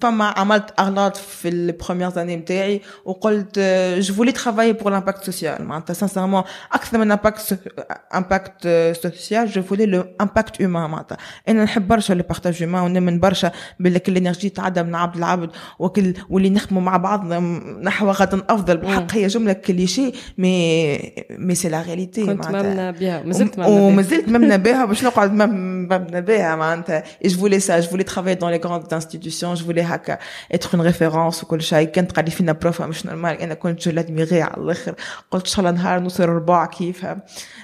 فما 0.00 0.24
عملت 0.24 0.64
اغلاط 0.78 1.16
في 1.16 1.48
البروميير 1.48 2.10
زاني 2.10 2.36
نتاعي 2.36 2.80
وقلت 3.04 3.58
جو 3.98 4.14
فولي 4.14 4.32
ترافاي 4.32 4.72
بور 4.72 4.92
لامباكت 4.92 5.24
سوسيال 5.24 5.64
معناتها 5.64 5.94
سانسيرمون 5.94 6.42
اكثر 6.72 6.98
من 6.98 7.10
امباكت 7.10 7.58
امباكت 8.14 8.68
سوسيال 9.02 9.48
جو 9.48 9.62
فولي 9.62 9.86
لو 9.86 10.04
امباكت 10.20 10.62
هيومان 10.62 10.90
معناتها 10.90 11.18
انا 11.48 11.64
نحب 11.64 11.88
برشا 11.88 12.12
لو 12.12 12.22
بارتاج 12.22 12.62
هيومان 12.62 12.82
ونؤمن 12.82 13.20
برشا 13.20 13.52
بالك 13.80 14.08
الانرجي 14.08 14.48
تعدى 14.48 14.82
من 14.82 14.94
عبد 14.94 15.16
العبد 15.16 15.50
وكل 15.78 16.14
واللي 16.30 16.50
نخدموا 16.50 16.82
مع 16.82 16.96
بعضنا 16.96 17.40
نحو 17.82 18.10
غد 18.10 18.42
افضل 18.48 18.76
بالحق 18.76 19.12
هي 19.12 19.26
جمله 19.26 19.52
كليشي 19.52 20.12
مي 20.38 21.14
مي 21.30 21.54
سي 21.54 21.68
لا 21.68 21.82
رياليتي 21.82 22.26
كنت 22.26 22.46
ممنى 22.46 22.92
بها 22.92 23.22
مازلت 23.22 23.58
ممنى 23.58 23.68
بها 23.68 23.86
ومازلت 23.86 24.28
ممنى 24.28 24.58
بها 24.58 24.84
باش 24.84 25.04
نقعد 25.04 25.32
ممنى 25.32 26.20
بها 26.20 26.56
معناتها 26.56 27.04
جو 27.24 27.38
فولي 27.38 27.60
سا 27.60 27.80
جو 27.80 27.88
فولي 27.88 28.02
ترافاي 28.02 28.34
دون 28.34 28.50
لي 28.50 28.60
غراند 28.64 28.94
انستيتيوشن 28.94 29.54
جو 29.54 29.75
فولي 29.77 29.95
هكا 29.95 30.17
اتر 30.51 30.69
اون 30.73 30.81
ريفيرونس 30.81 31.43
وكل 31.43 31.61
شيء. 31.61 31.87
كانت 31.87 32.11
قال 32.11 32.25
لي 32.25 32.31
فينا 32.31 32.51
بروفا 32.51 32.85
مش 32.85 33.05
نورمال 33.05 33.41
أنا 33.41 33.53
كنت 33.53 33.81
جو 33.81 33.91
لادميغي 33.91 34.41
على 34.41 34.57
الآخر. 34.57 34.95
قلت 35.31 35.45
إن 35.45 35.51
شاء 35.51 35.59
الله 35.59 35.71
نهار 35.71 35.99
نوصل 35.99 36.23
ربع 36.29 36.65
كيفها 36.65 37.17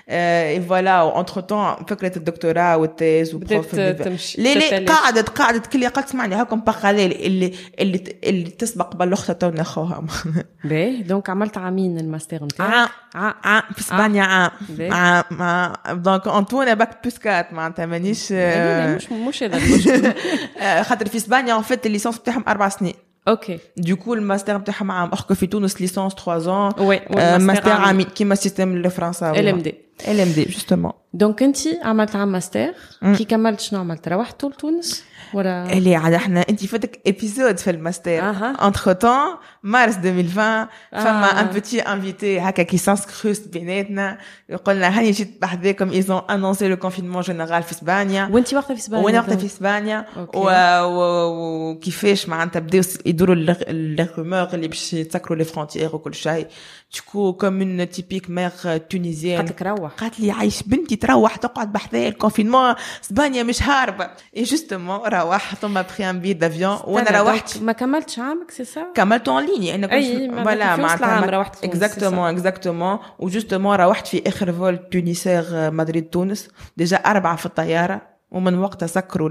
اي 0.09 0.61
فوالا 0.61 1.01
وانتر 1.01 1.41
طون 1.41 1.75
فكرة 1.87 2.17
الدكتوراه 2.17 2.77
والتيز 2.77 3.35
وبروف 3.35 3.75
لي 3.75 4.53
لي 4.55 4.85
قعدت 4.85 5.29
قعدت 5.29 5.67
كل 5.67 5.87
قالت 5.87 6.07
اسمعني 6.07 6.35
هاكم 6.35 6.61
بقى 6.61 6.91
اللي 6.91 7.53
اللي 7.79 8.03
اللي 8.23 8.49
تسبق 8.49 8.95
بالاخت 8.95 9.31
تو 9.31 9.49
ناخوها 9.49 10.03
باهي 10.63 11.01
دونك 11.01 11.29
عملت 11.29 11.57
عامين 11.57 11.99
الماستر 11.99 12.43
نتاعك. 12.45 12.89
عام. 13.15 13.33
عام. 13.43 13.61
في 13.73 13.81
إسبانيا 13.81 14.23
عام. 14.23 14.51
عام. 14.91 15.73
دونك 16.01 16.27
انطونا 16.27 16.73
باك 16.73 17.01
بلوس 17.03 17.17
كات 17.17 17.53
معناتها. 17.53 17.85
مانيش 17.85 18.31
مش 18.31 19.11
مش 19.11 19.43
هذا 19.43 19.57
المشكل 19.57 20.13
خاطر 20.89 21.07
في 21.07 21.17
إسبانيا 21.17 21.57
ان 21.57 21.61
فيت 21.61 21.85
الليسونس 22.02 22.18
بتاعهم 22.18 22.44
اربع 22.48 22.68
سنين 22.68 22.94
اوكي 23.28 23.58
دو 23.76 23.96
كو 23.96 24.14
الماستر 24.14 24.56
بتاعهم 24.56 24.90
عام 24.90 25.08
اخك 25.08 25.32
في 25.32 25.46
تونس 25.46 25.80
ليسونس 25.80 26.12
3 26.14 26.70
ans 26.70 26.80
وي 26.80 27.00
ماستر 27.38 27.70
عامين 27.70 28.06
كيما 28.06 28.32
السيستم 28.32 28.76
الفرنساوي 28.76 29.40
ال 29.40 29.48
ام 29.48 29.60
دي 29.60 29.74
ال 30.08 30.20
ام 30.20 30.28
دي 30.28 30.44
جوستومون 30.44 30.92
دونك 31.14 31.42
انت 31.42 31.58
عملت 31.82 32.16
عام 32.16 32.32
ماستر 32.32 32.74
كي 33.16 33.24
كملت 33.24 33.60
شنو 33.60 33.80
عملت 33.80 34.08
روحت 34.08 34.44
لتونس 34.44 35.04
ولا 35.34 35.72
اللي 35.72 35.96
عاد 35.96 36.12
احنا 36.12 36.44
انت 36.50 36.64
فاتك 36.66 37.00
ابيزود 37.06 37.58
في 37.58 37.70
الماستر 37.70 38.18
أها. 38.18 38.66
انتر 38.66 38.92
تون 38.92 39.36
مارس 39.62 39.96
2020 39.96 40.66
فما 40.92 41.38
آه. 41.38 41.40
ان 41.40 41.46
بوتي 41.46 41.80
انفيتي 41.80 42.40
هكا 42.40 42.62
كي 42.62 42.76
سانسكروست 42.78 43.48
بيناتنا 43.48 44.18
يقولنا 44.48 44.98
هاني 44.98 45.10
جيت 45.10 45.42
بحذاكم 45.42 45.90
ايزون 45.90 46.20
انونسي 46.30 46.68
لو 46.68 46.76
كونفينمون 46.76 47.22
جينيرال 47.22 47.62
في 47.62 47.72
اسبانيا 47.72 48.28
وانت 48.32 48.54
وقتها 48.54 48.74
في 48.74 48.80
اسبانيا 48.80 49.04
وانا 49.06 49.20
وقتها 49.20 49.36
في 49.36 49.46
اسبانيا 49.46 50.06
أوكي. 50.16 50.38
و- 50.38 50.84
و- 50.84 51.70
وكيفاش 51.70 52.28
معناتها 52.28 52.60
بداو 52.60 52.82
يدوروا 53.06 53.34
لي 53.34 54.08
رومور 54.18 54.48
اللي 54.54 54.68
باش 54.68 54.92
يتسكروا 54.92 55.38
لي 55.38 55.44
فرونتيير 55.44 55.96
وكل 55.96 56.14
شيء 56.14 56.46
تكو 56.92 57.32
كوم 57.32 57.60
اون 57.62 57.90
تيبيك 57.90 58.30
مير 58.30 58.50
تونيزيان 58.78 59.36
قالت 59.46 59.50
لك 59.50 59.62
روح 59.62 59.92
قالت 59.92 60.20
لي 60.20 60.30
عايش 60.30 60.62
بنتي 60.62 60.96
تروح 60.96 61.36
تقعد 61.36 61.72
بحذايا 61.72 62.08
الكونفينمون 62.08 62.74
اسبانيا 63.04 63.42
مش 63.42 63.62
هاربه 63.62 64.10
اي 64.36 64.42
جوستومون 64.42 64.96
روحت 65.23 65.65
m'a 65.65 65.85
pris 65.97 66.09
un 66.09 66.19
billet 66.19 66.33
d'avion 66.33 66.77
وأنا 66.83 67.21
روحت. 67.21 67.57
ما 67.57 67.71
كملتش 67.71 68.19
عامك 68.19 68.51
سي 68.51 68.65
سا 68.65 68.85
كملت 68.95 69.27
en 69.29 69.45
ligne 69.45 69.75
أنا 69.75 69.87
كنت 69.87 70.83
وسط 70.85 71.03
العام 71.03 71.29
روحت 71.29 71.63
exactement 71.63 72.29
exactement 72.33 72.99
و 73.19 73.25
justement 73.25 73.75
روحت 73.75 74.07
في 74.07 74.27
آخر 74.27 74.53
vol 74.53 74.77
Tunisair 74.77 75.45
مدريد 75.51 76.03
تونس. 76.09 76.49
déjà 76.77 76.97
أربعة 76.97 77.35
في 77.35 77.45
الطيارة 77.45 78.01
ومن 78.31 78.59
وقتها 78.59 78.87
سكروا 78.87 79.29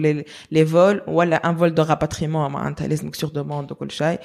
les 0.50 0.66
vols 0.66 1.02
ولا 1.06 1.48
un 1.48 1.56
vol 1.56 1.74
de 1.74 1.82
rapatriement 1.82 2.50
معناتها 2.50 2.86
لازمك 2.86 3.14
sur 3.14 3.30
demande 3.30 3.72
وكل 3.72 3.90
شيء. 3.90 4.18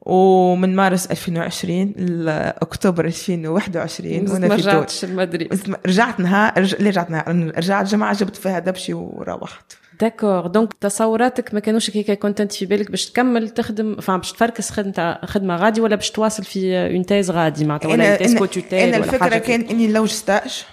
ومن 0.00 0.76
مارس 0.76 1.06
2020 1.06 1.92
لاكتوبر 1.96 3.04
2021 3.04 4.30
وأنا 4.30 4.48
ما 4.48 4.56
في 4.56 4.62
تونس. 4.62 4.74
رجعتش 4.74 5.04
لمدريد 5.04 5.76
رجعت 5.86 6.20
نهار 6.20 6.52
رجعت 6.58 7.10
نهار 7.10 7.52
رجعت 7.56 7.86
جمعة 7.86 8.14
جبت 8.14 8.36
فيها 8.36 8.58
دبشي 8.58 8.94
وروحت. 8.94 9.72
d'accord 10.02 10.46
donc 10.46 10.72
تصوراتك 10.72 11.54
ما 11.54 11.60
كانوش 11.60 11.96
هيك 11.96 12.10
كنت 12.10 12.40
انت 12.40 12.52
في 12.52 12.66
بالك 12.66 12.90
باش 12.90 13.10
تكمل 13.10 13.48
تخدم 13.48 14.00
فهم 14.00 14.16
باش 14.16 14.32
تفركس 14.32 14.70
خدمه 14.70 15.18
خدمه 15.24 15.56
غادي 15.56 15.80
ولا 15.80 15.96
باش 15.96 16.10
تواصل 16.10 16.44
في 16.44 16.76
une 16.76 17.06
thèse 17.06 17.30
غادي 17.30 17.64
معناتها 17.64 17.88
ولا 17.88 18.10
une 18.10 18.18
thèse 18.18 18.36
cotutelle 18.36 18.94
أنا 18.94 18.96
الفكرة 18.96 19.38
كان 19.38 19.60
اني 19.60 19.86
نلوج 19.86 20.08
stage. 20.08 20.64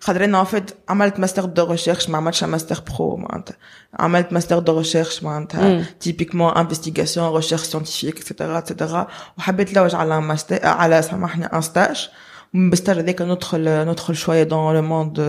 خاطر 0.00 0.24
أنا 0.24 0.44
فيت 0.44 0.70
عملت 0.88 1.20
master 1.20 1.44
de 1.44 1.64
recherche 1.64 2.08
ما 2.08 2.16
عملتش 2.16 2.44
master 2.44 2.82
pro 2.98 3.16
معناتها 3.16 3.56
عملت 3.98 4.32
master 4.32 4.58
de 4.58 4.78
recherche 4.78 5.22
معناتها 5.22 5.84
typiquement 6.00 6.52
investigation 6.52 7.34
recherche 7.34 7.62
scientifique 7.62 8.16
etc 8.16 8.58
etc 8.58 9.06
وحبيت 9.38 9.78
نلوج 9.78 9.94
على 9.94 10.20
ماستر 10.20 10.66
على 10.66 11.02
سامحني 11.02 11.44
un 11.46 11.60
stage 11.60 12.08
ومن 12.54 12.70
بال 12.70 12.78
stage 12.78 12.98
هذاك 12.98 13.22
ندخل 13.22 13.88
ندخل 13.88 14.16
شوية 14.16 14.42
dans 14.42 14.74
le 14.74 14.82
monde 14.82 15.20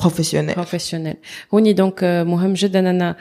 professionnel 0.00 0.54
professionnel 0.54 1.14
هوني 1.54 1.72
donc 1.72 2.04
مهم 2.04 2.52
جدا 2.52 2.90
أنا 2.90 3.16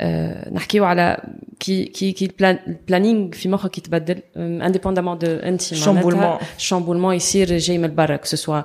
آه، 0.00 0.52
نحكيو 0.54 0.84
على 0.84 1.22
كي 1.60 1.84
كي 1.84 2.12
كي 2.12 2.24
ال 2.24 2.30
plan- 2.30 2.58
ال 2.66 2.73
planning 2.73 3.30
في 3.32 3.48
مخك 3.48 3.78
يتبدل 3.78 4.20
indépendamment 4.36 5.18
de 5.18 5.26
انت 5.26 5.62
Chamboulement. 5.62 6.44
chamboulement 6.58 7.14
يصير 7.14 7.58
جاي 7.58 7.78
من 7.78 7.94
برا 7.94 8.16
que 8.16 8.24
ce 8.24 8.37
soit 8.37 8.62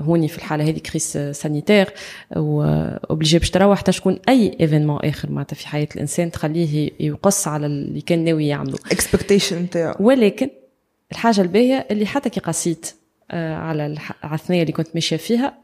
هوني 0.00 0.28
في 0.28 0.38
الحاله 0.38 0.64
هذه 0.64 0.78
crise 0.78 1.18
sanitaire 1.18 1.88
obligé 2.36 3.38
باش 3.38 3.50
تروح 3.50 3.78
حتى 3.78 3.92
شكون 3.92 4.18
اي 4.28 4.56
événement 4.60 4.98
اخر 5.04 5.30
معناتها 5.30 5.54
في 5.56 5.68
حياه 5.68 5.88
الانسان 5.94 6.30
تخليه 6.30 6.90
يقص 7.00 7.48
على 7.48 7.66
اللي 7.66 8.00
كان 8.00 8.24
ناوي 8.24 8.46
يعمله 8.46 8.78
expectation 8.92 9.62
نتاعو 9.62 9.94
ولكن 10.00 10.48
الحاجة 11.12 11.40
الباهيه 11.40 11.86
اللي 11.90 12.06
حتى 12.06 12.30
كي 12.30 12.40
قصيت 12.40 12.94
آه، 13.30 13.54
على 13.56 13.82
على 14.22 14.34
الثنيه 14.34 14.62
اللي 14.62 14.72
كنت 14.72 14.88
ماشيه 14.94 15.16
فيها 15.16 15.63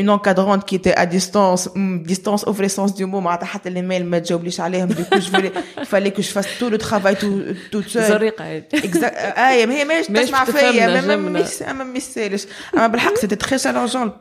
une 0.00 0.10
encadrante 0.10 0.62
qui 0.68 0.74
était 0.80 0.96
à 1.02 1.06
distance 1.16 1.62
hum, 1.76 2.02
distance 2.12 2.42
au 2.50 2.52
vrai 2.52 2.68
sens 2.68 2.94
du 2.94 3.04
mot 3.06 3.20
معناتها 3.20 3.46
حتى 3.46 3.70
les 3.70 3.82
mails 3.82 4.04
ما 4.04 4.18
تجاوبليش 4.18 4.60
عليهم 4.60 4.88
du 4.88 4.92
coup 4.92 5.20
je 5.20 5.30
voulais 5.30 5.52
il 5.80 5.84
fallait 5.86 6.12
que 6.18 6.22
je 6.22 6.30
fasse 6.38 6.48
tout 6.60 6.70
le 6.70 6.78
travail 6.78 7.16
tout, 7.16 7.42
toute 7.72 7.88
seule 7.88 8.08
زريقه 8.08 8.44
هذه 8.56 8.64
exact 8.74 9.38
اي 9.38 9.66
ما 9.66 9.74
هي 9.74 9.84
ماهيش 9.84 10.10
ماهيش 10.10 10.26
تسمع 10.28 10.44
تفهمنا، 10.44 10.72
فيا 10.72 10.86
ما- 10.86 11.00
ما 11.00 11.14
جمنا. 11.16 11.40
مش 11.42 11.62
ما 11.62 11.84
ميسالش 11.84 12.46
اما 12.74 12.86
بالحق 12.86 13.14
سيتي 13.14 13.36
تري 13.36 13.58
شالونجون 13.58 14.12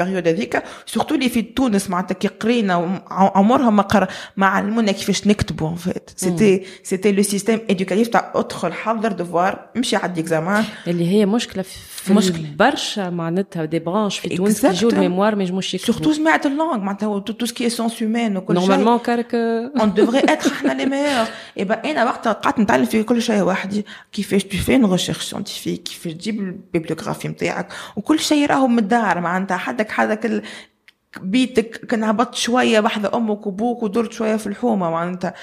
البريود 0.00 0.28
هذيك 0.28 0.62
سورتو 0.86 1.14
اللي 1.14 1.28
في 1.28 1.42
تونس 1.42 1.90
معناتها 1.90 2.14
كي 2.14 2.28
قرينا 2.28 2.76
وم- 2.76 3.00
عمرهم 3.10 3.76
ما 3.76 3.82
قرا 3.82 4.08
ما 4.36 4.46
علمونا 4.46 4.92
كيفاش 4.92 5.26
نكتبوا 5.26 5.68
ان 5.70 5.74
فيت 5.76 6.10
سيتي 6.16 6.62
سيتي 6.82 7.12
لو 7.12 7.22
سيستيم 7.22 7.60
ايدوكاتيف 7.70 8.08
تاع 8.08 8.32
ادخل 8.34 8.72
حضر 8.72 9.12
ديفوار 9.12 9.70
امشي 9.76 9.96
عدي 9.96 10.20
اكزامان 10.20 10.64
اللي 10.86 11.08
هي 11.08 11.26
مشكله 11.26 11.62
في 11.62 11.78
مشكلة. 12.09 12.45
برشا 12.55 13.09
معناتها 13.09 13.65
des 13.65 13.79
branches 13.79 14.19
في 14.19 14.29
تونس 14.29 14.65
Exactement. 14.65 14.69
يجوا 14.69 14.91
ال 14.91 14.97
mémoire 14.97 15.35
ما 15.35 15.43
يجموش 15.43 15.73
يكتبوا 15.73 15.95
surtout 15.95 16.11
جماعة 16.11 16.41
ال 16.45 16.49
langues 16.49 16.77
معناتها 16.77 17.19
tout 17.19 17.45
ce 17.45 17.54
qui 17.54 17.67
est 17.67 17.77
sciences 17.77 18.03
humaines 18.03 18.37
وكل 18.37 18.57
شيء 18.57 18.67
normalement 18.67 18.99
car 18.99 19.31
on 19.77 19.99
devrait 19.99 20.29
être 20.31 20.47
إحنا 20.53 20.73
les 20.83 20.87
meilleurs 20.87 21.59
et 21.61 21.65
ben 21.65 21.85
أنا 21.85 22.05
وقتها 22.05 22.33
قعدت 22.33 22.59
نتعلم 22.59 22.85
في 22.85 23.03
كل 23.03 23.21
شيء 23.21 23.41
وحدي 23.41 23.85
كيفاش 24.11 24.41
fais 24.41 24.69
une 24.69 24.85
recherche 24.97 25.29
scientifique 25.35 25.81
كيفاش 25.83 26.13
تجيب 26.13 26.39
ال 26.39 26.45
bibliographie 26.45 27.27
نتاعك 27.27 27.67
وكل 27.95 28.19
شيء 28.19 28.45
راهو 28.45 28.67
من 28.67 28.79
الدار 28.79 29.19
معناتها 29.19 29.57
حدك 29.57 29.91
حدك. 29.91 30.43
بيتك 31.21 31.85
كان 31.85 32.03
هبطت 32.03 32.35
شوية 32.35 32.79
بحذا 32.79 33.11
أمك 33.15 33.47
وابوك 33.47 33.83
ودرت 33.83 34.11
شوية 34.11 34.35
في 34.35 34.47
الحومة 34.47 34.89
معناتها. 34.89 35.33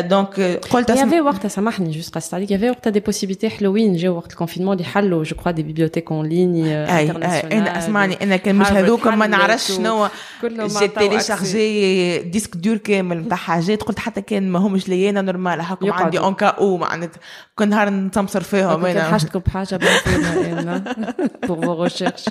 donc 0.00 0.40
آه، 0.40 0.60
قلت 0.70 0.90
أسم... 0.90 1.00
y 1.00 1.03
avait 1.03 1.20
وقتها 1.20 1.48
سامحني 1.48 1.90
juste 1.90 2.14
قصت 2.14 2.34
عليك 2.34 2.50
y 2.50 2.53
avait 2.53 2.70
وقتها 2.70 2.90
des 2.90 3.00
possibilités 3.00 3.50
حلوين. 3.50 3.96
جاو 3.96 4.16
وقت 4.16 4.30
ال 4.30 4.34
confinement 4.34 4.76
اللي 4.76 4.84
حلوا 4.84 5.24
je 5.24 5.36
crois 5.36 5.52
des 5.52 5.62
bibliothèques 5.62 6.12
en 6.12 6.26
ligne 6.26 6.96
أي 6.98 7.10
أنا 7.10 7.78
أسمعني 7.78 8.22
أنا 8.22 8.36
كان 8.36 8.56
مش 8.56 8.66
هذوك 8.66 9.06
ما 9.06 9.26
نعرفش 9.26 9.72
شنو. 9.72 10.08
j'ai 10.44 10.88
téléchargé 10.88 12.18
disque 12.18 12.56
dur 12.56 12.76
كامل 12.76 13.18
نتاع 13.18 13.36
حاجات. 13.36 13.82
قلت 13.82 13.98
حتى 13.98 14.20
كان 14.20 14.50
ما 14.50 14.58
همش 14.58 14.88
لي 14.88 15.10
أنا 15.10 15.22
normal 15.22 15.60
هاكم 15.60 15.86
يقعدوا. 15.86 16.04
عندي 16.04 16.18
en 16.18 16.34
cas 16.34 16.46
où 16.46 16.76
معناتها. 16.76 17.20
كل 17.58 17.68
نهار 17.68 17.90
نتمصر 17.90 18.42
فيهم 18.42 18.86
أنا. 18.86 19.02
حاجتكم 19.04 19.38
بحاجة 19.38 19.76
pour 19.76 19.90
vos 21.46 21.82
recherches 21.82 22.24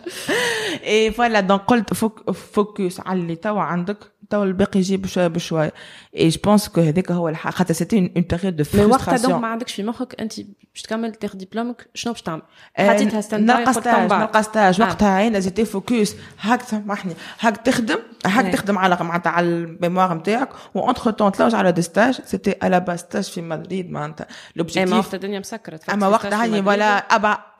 et 0.85 1.11
voilà 1.11 1.39
donc 1.39 1.61
قلت 1.61 1.93
foc- 1.93 2.23
focus 2.63 2.99
على 2.99 3.19
اللي 3.19 3.35
توا 3.35 3.61
عندك 3.61 3.97
توا 4.29 4.43
الباقي 4.43 4.79
يجي 4.79 4.97
بشوية 4.97 5.27
بشوية. 5.27 5.73
et 6.17 6.29
je 6.29 6.39
pense 6.43 6.69
que 6.69 6.81
هذاك 6.81 7.11
هو 7.11 7.29
الحق 7.29 7.51
خاطر 7.51 7.73
c'était 7.73 7.97
une 7.97 8.25
période 8.31 8.55
de 8.55 8.63
mai 8.73 8.85
وقتها 8.85 9.17
donc 9.17 9.41
ما 9.41 9.47
عندكش 9.47 9.73
في 9.73 9.83
مخك 9.83 10.21
أنت 10.21 10.33
باش 10.73 10.81
تكمل 10.81 11.15
تاخذ 11.15 11.37
دبلومك 11.37 11.89
شنو 11.93 12.13
باش 12.13 12.21
تعمل؟ 12.21 12.41
حطيتها 12.77 13.21
stand-by 13.21 13.59
نلقى 13.59 13.73
stage. 13.73 14.13
نلقى 14.13 14.43
ستاج 14.43 14.81
آه. 14.81 14.85
وقتها 14.85 15.27
أنا 15.27 15.39
زيتي 15.39 15.65
فوكس 15.65 16.15
هاك 16.39 16.61
سامحني 16.61 17.13
هاك 17.39 17.57
تخدم 17.57 17.99
هاك 18.25 18.45
إيه. 18.45 18.51
تخدم 18.51 18.77
على 18.77 18.97
معناتها 19.01 19.29
على 19.29 19.47
الميموار 19.47 20.13
نتاعك 20.13 20.49
وانتر 20.73 21.11
تون 21.11 21.31
تلوج 21.31 21.55
على 21.55 21.71
دي 21.71 21.81
ستاج 21.81 22.21
سيتي 22.25 22.55
على 22.61 22.79
با 22.79 22.95
ستاج 22.95 23.23
في 23.23 23.41
مدريد 23.41 23.91
معناتها. 23.91 24.23
اي 24.23 24.29
ما 24.29 24.53
لوبجيكتيف 24.55 24.93
وقتها 24.93 25.15
الدنيا 25.15 25.39
مسكرت 25.39 25.89
أما 25.89 26.07
وقتها 26.07 26.43
هاني 26.43 26.59
ولا 26.59 26.97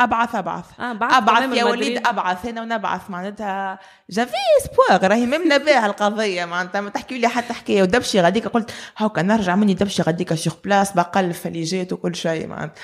ابعث 0.01 0.35
أبعث. 0.35 0.65
بعد 0.79 1.13
أبعث 1.13 1.57
يا 1.57 1.63
وليد. 1.63 2.07
أبعث 2.07 2.45
هنا 2.45 2.61
ونبعث 2.61 3.09
معناتها 3.09 3.79
جافي 4.09 4.33
اسبوار 4.61 5.11
راهي 5.11 5.25
ممنا 5.25 5.57
بها 5.57 5.85
القضية 5.85 6.45
معناتها. 6.45 6.81
ما 6.81 6.89
تحكي 6.89 7.17
لي 7.17 7.27
حتى 7.27 7.53
حكاية. 7.53 7.81
ودبشي 7.81 8.21
غاديك 8.21 8.47
قلت 8.47 8.71
هاكا 8.97 9.21
نرجع 9.21 9.55
مني 9.55 9.73
دبشي 9.73 10.01
غاديك 10.01 10.33
سيغ 10.33 10.53
بلاس 10.63 10.91
بقل 10.91 11.25
الفليجات 11.25 11.93
وكل 11.93 12.15
شيء 12.15 12.47
معناتها. 12.47 12.81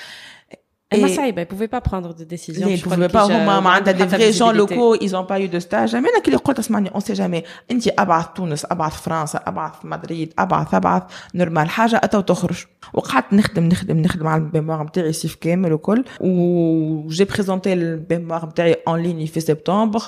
ما 0.94 1.08
إيه. 1.08 1.16
صعيبه 1.16 1.42
pouvais 1.42 1.66
pas 1.66 1.78
prendre 1.78 2.10
de 2.10 2.24
décision 2.24 2.68
ليه 2.68 2.82
بوفي 2.82 3.08
با 3.08 3.20
هما 3.20 3.60
معناتها 3.60 3.92
des 3.92 4.08
vrais 4.08 4.30
jeunes 4.30 4.54
locaux 4.54 4.94
ils 4.94 5.09
ont 5.09 5.24
pas 5.24 5.36
eu 5.36 5.48
de 5.48 5.58
stage 5.58 5.94
أنا 5.94 6.20
كي 6.24 6.36
قلت 6.36 6.58
اسمعني 6.58 6.90
on 6.90 7.00
sait 7.00 7.12
jamais 7.12 7.42
انت 7.70 7.88
أبعث 7.98 8.26
تونس 8.34 8.64
أبعث 8.64 9.02
فرنسا 9.02 9.40
أبعث 9.46 9.72
مدريد 9.84 10.34
أبعث 10.38 10.74
أبعث 10.74 11.02
normal 11.34 11.68
حاجة 11.68 12.00
اتو 12.04 12.20
تخرج 12.20 12.64
وقعدت 12.94 13.32
نخدم 13.32 13.64
نخدم 13.64 13.98
نخدم 13.98 14.26
على 14.26 14.42
ال 14.42 14.47
mémoire 14.47 14.82
نتاعي 14.82 15.12
صيف 15.12 15.34
كامل 15.34 15.72
وكل. 15.72 16.04
و 16.20 16.41
j'ai 16.41 17.24
présenté 17.24 17.72
ال 17.72 17.81
mémoire 17.81 18.46
نتاعي 18.46 18.76
en 18.88 19.00
ligne 19.00 19.26
في 19.26 19.40
سبتمبر 19.40 20.02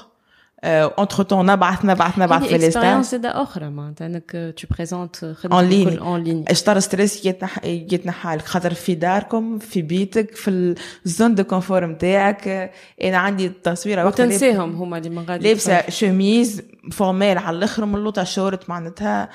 entre 0.65 1.23
temps 1.23 1.47
نبعث 1.47 1.85
نبعث 1.85 2.19
نبعث 2.19 2.43
في 2.43 2.57
ال 2.57 2.62
expérience 2.62 3.11
زاده 3.11 3.43
أخرى 3.43 3.71
معناتها 3.71 4.07
انك 4.07 4.55
tu 4.57 4.67
présentes 4.71 5.25
en 5.53 5.65
ligne 5.65 5.99
en 5.99 6.23
ligne 6.23 6.45
شطر 6.49 6.81
stress 6.81 7.27
يتنحى 7.27 7.71
يتنحى 7.93 8.37
لك 8.37 8.45
خاطر 8.45 8.75
في 8.75 8.95
داركم 8.95 9.59
في 9.59 9.83
بيتك 9.83 10.37
في 10.37 10.75
ال 11.07 11.12
zone 11.12 11.35
de 11.35 11.45
confort 11.45 11.87
نتاعك 11.87 12.73
أنا 13.03 13.17
عندي 13.17 13.49
تصويره 13.49 14.05
وقت 14.05 14.21
وتنساهم 14.21 14.77
هما 14.77 14.99
اللي 14.99 15.11
من 15.11 15.25
غادي 15.29 15.49
لابسة 15.49 15.91
chemise 15.91 16.63
formelle 16.93 17.39
على 17.39 17.57
الأخر 17.57 17.85
من 17.85 17.99
لوطه 17.99 18.25
شورت 18.25 18.71
معناتها. 18.71 19.29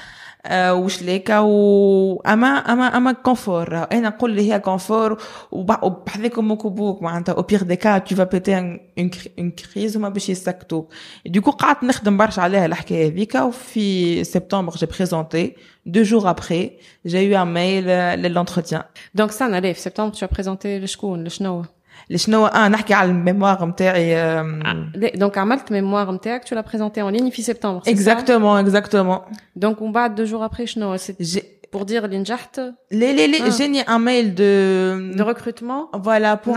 وشليكه 0.51 1.43
و 1.43 2.21
اما 2.21 2.47
اما 2.47 2.97
اما 2.97 3.13
كونفور 3.13 3.77
انا 3.93 4.09
نقول 4.09 4.31
لي 4.31 4.53
هي 4.53 4.61
كونفور 4.61 5.23
وبحذاك 5.51 6.39
امك 6.39 6.65
وبوك 6.65 7.03
معناتها 7.03 7.33
او 7.33 7.43
بيغ 7.43 7.63
دي 7.63 7.77
كا 7.77 7.99
تو 7.99 8.15
فا 8.17 8.25
بيتي 8.25 8.59
اون 9.39 9.51
كريز 9.51 9.97
هما 9.97 10.09
باش 10.09 10.29
يسكتوك 10.29 10.93
دوكو 11.27 11.51
قعدت 11.51 11.85
نخدم 11.85 12.17
برشا 12.17 12.43
عليها 12.43 12.67
الحكايه 12.67 13.09
هذيك 13.09 13.35
وفي 13.35 14.25
سبتمبر 14.25 14.73
جي 14.73 14.87
بريزونتي 14.87 15.57
دو 15.87 16.03
جور 16.03 16.31
ابخي 16.31 16.71
جي 17.07 17.19
يو 17.19 17.43
ان 17.43 17.55
ميل 17.55 17.87
للونتروتيان 18.23 18.83
دونك 19.15 19.31
سنه 19.31 19.59
ليه 19.59 19.73
في 19.73 19.81
سبتمبر 19.81 20.15
تو 20.15 20.27
بريزونتي 20.27 20.79
لشكون 20.79 21.25
لشنو 21.25 21.65
لشنو 22.11 22.47
اه 22.47 22.69
نحكي 22.69 22.95
على 22.95 23.11
الميموار 23.11 23.65
نتاعي 23.65 24.15
دونك 25.15 25.39
عملت 25.39 25.73
ميموار 25.73 26.13
نتاعك 26.13 26.45
tu 26.45 26.55
l'as 26.55 26.63
présenté 26.63 27.03
en 27.03 27.11
ligne 27.11 27.31
في 27.31 27.43
سبتمبر 27.43 27.81
exactement 27.81 28.65
exactement 28.67 29.21
donc 29.65 29.83
ومن 29.83 29.93
بعد 29.93 30.15
دو 30.15 30.25
جور 30.25 30.45
ابري 30.45 30.67
شنو 30.67 30.97
pour 31.77 31.85
dire 31.85 32.05
اللي 32.05 32.19
نجحت 32.19 32.59
لا 32.59 32.73
لا 33.13 33.27
لا 33.27 33.49
جاني 33.49 33.81
ان 33.81 34.01
ميل 34.01 34.35
دو 34.35 35.25
de 35.25 35.35
recrutement 35.35 35.97
voilà 35.99 36.37
pour 36.47 36.57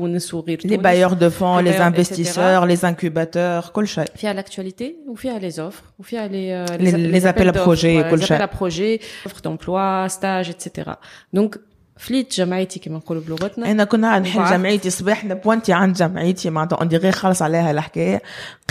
تونس 0.00 0.34
وغير 0.34 0.58
تونس 0.58 0.72
لي 0.72 0.78
بايور 0.78 1.12
دو 1.12 1.30
فون 1.30 1.64
لي 1.64 1.86
انفستيسور 1.86 2.64
لي 2.64 2.78
انكوباتور 2.84 3.60
كل 3.60 3.88
شيء 3.88 4.04
فيها 4.16 4.42
لاكtualité 4.42 4.84
وفيها 5.08 5.38
لي 5.38 5.50
زوفر 5.50 5.82
وفيها 5.98 6.28
لي 6.28 6.66
لي 6.78 7.28
ابل 7.28 7.52
بروجي 7.52 8.02
كل 8.02 8.22
شيء 8.22 8.38
لي 8.38 8.48
بروجي 8.60 9.00
اوفر 9.26 9.40
دومبلوا 9.44 10.08
ستاج 10.08 10.48
اتسيتيرا 10.48 10.96
دونك 11.32 11.60
فليت 12.01 12.33
جمعيتي 12.33 12.79
كما 12.79 12.97
نقولوا 12.97 13.23
بلغتنا. 13.23 13.71
انا 13.71 13.83
كنا 13.83 14.19
نحل 14.19 14.45
جمعيتي 14.45 14.89
صباح 14.89 15.25
نبوانتي 15.25 15.73
عند 15.73 15.95
جمعيتي 15.95 16.49
معناتها 16.49 16.77
on 16.77 16.87
dirait 16.87 17.11
خلص 17.11 17.41
عليها 17.41 17.71
الحكاية. 17.71 18.21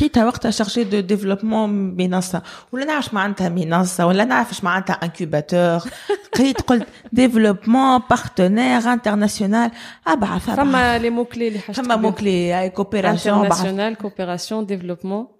لقيتها 0.00 0.26
وقتها 0.26 0.50
chargé 0.50 0.84
de 0.84 1.00
développement 1.00 1.70
منصه 1.70 2.42
ولا 2.72 2.84
نعرف 2.84 3.14
معناتها 3.14 3.48
منصه 3.48 4.06
ولا 4.06 4.24
نعرف 4.24 4.64
معناتها 4.64 4.92
incubateur 4.92 5.80
قريت 6.38 6.60
قلت 6.60 6.86
développement 7.12 8.00
partenaire 8.11 8.92
international 8.92 9.70
أبعث 10.06 10.50
فما 10.50 10.98
les 10.98 11.11
mots 11.11 11.24
clés 11.24 11.48
اللي 11.48 11.58
حاجة 11.58 11.76
فما 11.76 11.96
مو 11.96 12.12
كلي 12.12 12.70
كوبيراسيون 12.70 13.38
انترناسيونال 13.38 13.94
كوبيراسيون 13.94 14.66
ديفلوبمون 14.66 15.39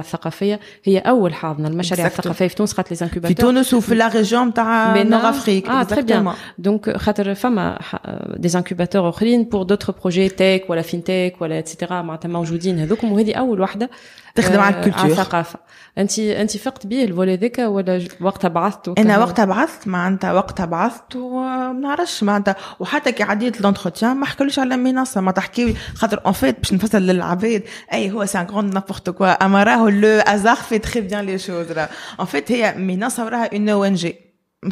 الثقافيه 0.01 0.59
هي 0.83 0.97
أول 0.97 1.33
حاضنة 1.33 1.67
المشاريع 1.67 2.05
الثقافية 2.07 2.47
في 2.47 2.55
تونس 2.55 2.73
خاطر 2.73 2.95
لي 3.13 3.21
في 3.27 3.33
تونس 3.33 3.73
وفي 3.73 3.95
la 3.95 4.07
région 4.07 4.53
تاع 4.53 5.03
Nord 5.03 5.29
Afrique 5.29 5.69
آه 5.69 5.83
très 5.83 6.01
bien 6.01 6.33
donc 6.57 6.97
خاطر 6.97 7.35
فما 7.35 7.79
des 8.37 8.47
incubateurs 8.47 9.09
أخرين 9.09 9.43
pour 9.43 9.63
d'autres 9.63 9.93
projets 10.01 10.29
tech 10.29 10.69
ولا 10.69 10.81
fintech 10.81 11.41
ولا 11.41 11.59
et 11.59 11.70
cetera 11.70 12.01
معناتها 12.01 12.29
موجودين 12.29 12.79
هذوكم 12.79 13.11
وهذه 13.11 13.33
أول 13.33 13.61
وحده 13.61 13.89
تخدم 14.35 14.59
على 14.59 14.75
ال 14.75 14.78
culture 14.78 15.01
على 15.01 15.11
الثقافه 15.11 15.59
انت 15.97 16.19
أنت 16.19 16.57
فقت 16.57 16.87
به 16.87 17.03
ال 17.03 17.08
volet 17.08 17.35
ذاك 17.35 17.59
ولا 17.59 18.07
وقتها 18.21 18.47
بعثت 18.47 18.99
أنا 18.99 19.17
وقتها 19.17 19.45
بعثت 19.45 19.87
معناتها 19.87 20.33
وقتها 20.33 20.65
بعثت 20.65 21.15
وما 21.15 21.73
نعرفش 21.73 22.23
معناتها. 22.23 22.55
وحتى 22.79 23.11
كي 23.11 23.23
عديت 23.23 23.61
l'entretien 23.61 24.17
ما 24.17 24.25
حكوليش 24.25 24.59
على 24.59 24.77
منصة 24.77 25.21
ما 25.21 25.31
تحكي 25.31 25.75
خاطر 25.95 26.21
en 26.25 26.33
fait 26.33 26.59
باش 26.59 26.73
نفسر 26.73 26.99
للعباد 26.99 27.63
أي 27.93 28.11
هو 28.11 28.25
سي 28.25 28.39
ان 28.39 28.45
غروند 28.45 28.73
نابورت 28.73 29.09
كوا 29.09 29.45
أما 29.45 29.63
راهو 29.63 29.87
لو 29.90 30.08
ازار 30.08 30.56
في 30.56 30.78
تري 30.78 31.00
بيان 31.00 31.24
لي 31.24 31.38
شوز 31.38 31.72
راه 31.72 31.88
اون 32.18 32.26
فيت 32.26 32.52
هي 32.52 32.74
منصه 32.76 33.24
وراها 33.24 33.50
اون 33.52 33.68
او 33.68 33.84
ان 33.84 33.94
جي 33.94 34.16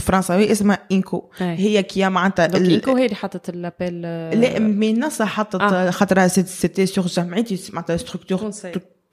فرنساوي 0.00 0.52
اسمها 0.52 0.78
انكو 0.92 1.30
هي 1.38 1.82
كيا 1.82 2.08
معناتها 2.08 2.56
انكو 2.56 2.96
هي 2.96 3.04
اللي 3.04 3.16
حطت 3.16 3.48
الابيل 3.48 4.02
لا 4.40 4.58
منصه 4.58 5.24
حطت 5.24 5.60
آه. 5.60 5.90
خاطر 5.90 6.28
سيتي 6.28 6.86
سور 6.86 7.06
جمعيتي 7.06 7.70
معناتها 7.72 7.96
ستركتور 7.96 8.50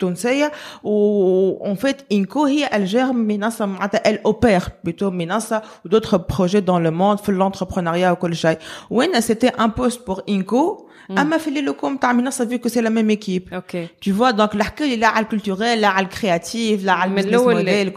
تونسيه 0.01 0.51
و 0.83 1.65
اون 1.65 1.75
فيت 1.75 1.97
انكو 2.11 2.45
هي 2.45 2.69
الجير 2.73 3.11
منصه 3.11 3.65
معناتها 3.65 4.09
ال 4.09 4.23
اوبير 4.25 4.61
بيتو 4.83 5.09
منصه 5.09 5.61
ودوتر 5.85 6.17
بروجي 6.17 6.59
دون 6.59 6.83
لو 6.83 6.91
موند 6.91 7.19
في 7.19 7.29
الانتربرونيا 7.29 8.11
وكل 8.11 8.35
شيء 8.35 8.57
وين 8.89 9.21
سيتي 9.21 9.47
ان 9.47 9.69
بوست 9.69 10.07
بور 10.07 10.23
انكو 10.29 10.84
Ama 11.14 11.38
fait 11.38 11.50
le 11.50 11.72
com 11.72 11.98
t'as 12.00 12.12
mis 12.12 12.24
vu 12.48 12.58
que 12.58 12.68
c'est 12.68 12.82
la 12.82 12.90
même 12.90 13.10
équipe. 13.10 13.52
Okay. 13.52 13.90
Tu 14.00 14.12
vois 14.12 14.32
donc 14.32 14.54
l'arcade 14.54 14.88
il 14.88 15.02
a 15.04 15.12
le 15.18 15.26
culturel, 15.26 15.80
là 15.80 15.94
le 16.00 16.08
créatif, 16.08 16.84
là 16.84 17.06
le 17.06 17.14
business 17.14 17.42
model, 17.42 17.92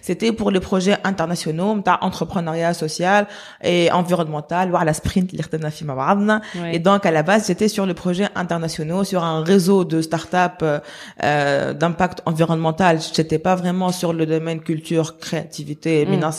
c'était 0.00 0.32
pour 0.32 0.50
les 0.50 0.60
projets 0.60 0.96
internationaux, 1.04 1.80
t'as 1.84 1.98
entrepreneuriat 2.00 2.74
social 2.74 3.26
et 3.62 3.90
environnemental, 3.90 4.72
ou 4.72 4.76
la 4.84 4.94
sprint 4.94 5.32
Et 6.72 6.78
donc 6.78 7.06
à 7.06 7.10
la 7.10 7.22
base 7.22 7.44
c'était 7.44 7.68
sur 7.68 7.86
les 7.86 7.94
projets 7.94 8.28
internationaux, 8.34 9.04
sur 9.04 9.24
un 9.24 9.42
réseau 9.42 9.84
de 9.84 10.00
start-up 10.02 10.54
euh, 10.62 10.78
euh, 11.22 11.72
d'impact 11.72 12.22
environnemental. 12.26 12.98
J'étais 13.14 13.38
pas 13.38 13.54
vraiment 13.54 13.92
sur 13.92 14.12
le 14.12 14.26
domaine 14.26 14.60
culture, 14.60 15.18
créativité, 15.18 16.06
mm. 16.06 16.30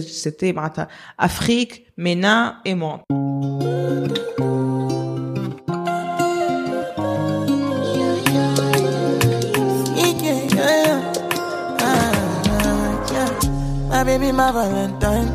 c'était 0.00 0.52
bah, 0.52 0.72
Afrique 1.18 1.83
MENA 1.96 2.60
et 2.64 2.74
monde 2.74 3.02
My 13.90 14.02
baby, 14.02 14.32
my 14.32 14.50
Valentine. 14.50 15.28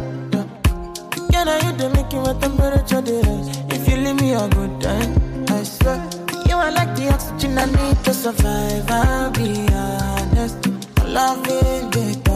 Can 1.32 1.47
I 1.47 1.72
make 1.93 2.12
you 2.12 2.20
my 2.20 2.34
temperature? 2.34 3.01
If 3.74 3.88
you 3.88 3.95
leave 3.95 4.20
me 4.20 4.34
a 4.34 4.47
good 4.49 4.82
time, 4.82 5.45
I 5.47 5.64
swear. 5.64 6.10
You 6.47 6.57
are 6.57 6.72
like 6.72 6.93
the 6.95 7.07
to 8.03 8.14
survive. 8.14 9.34
Be 9.34 9.66
honest. 9.74 10.62
The 10.62 12.22
thought 12.24 12.28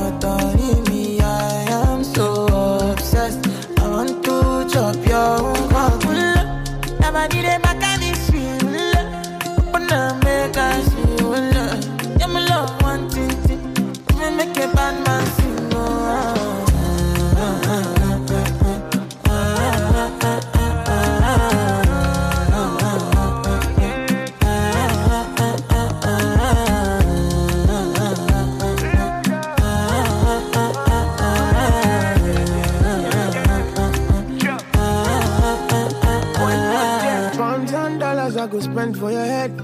spend 38.73 38.97
for 38.97 39.11
your 39.11 39.23
head. 39.23 39.55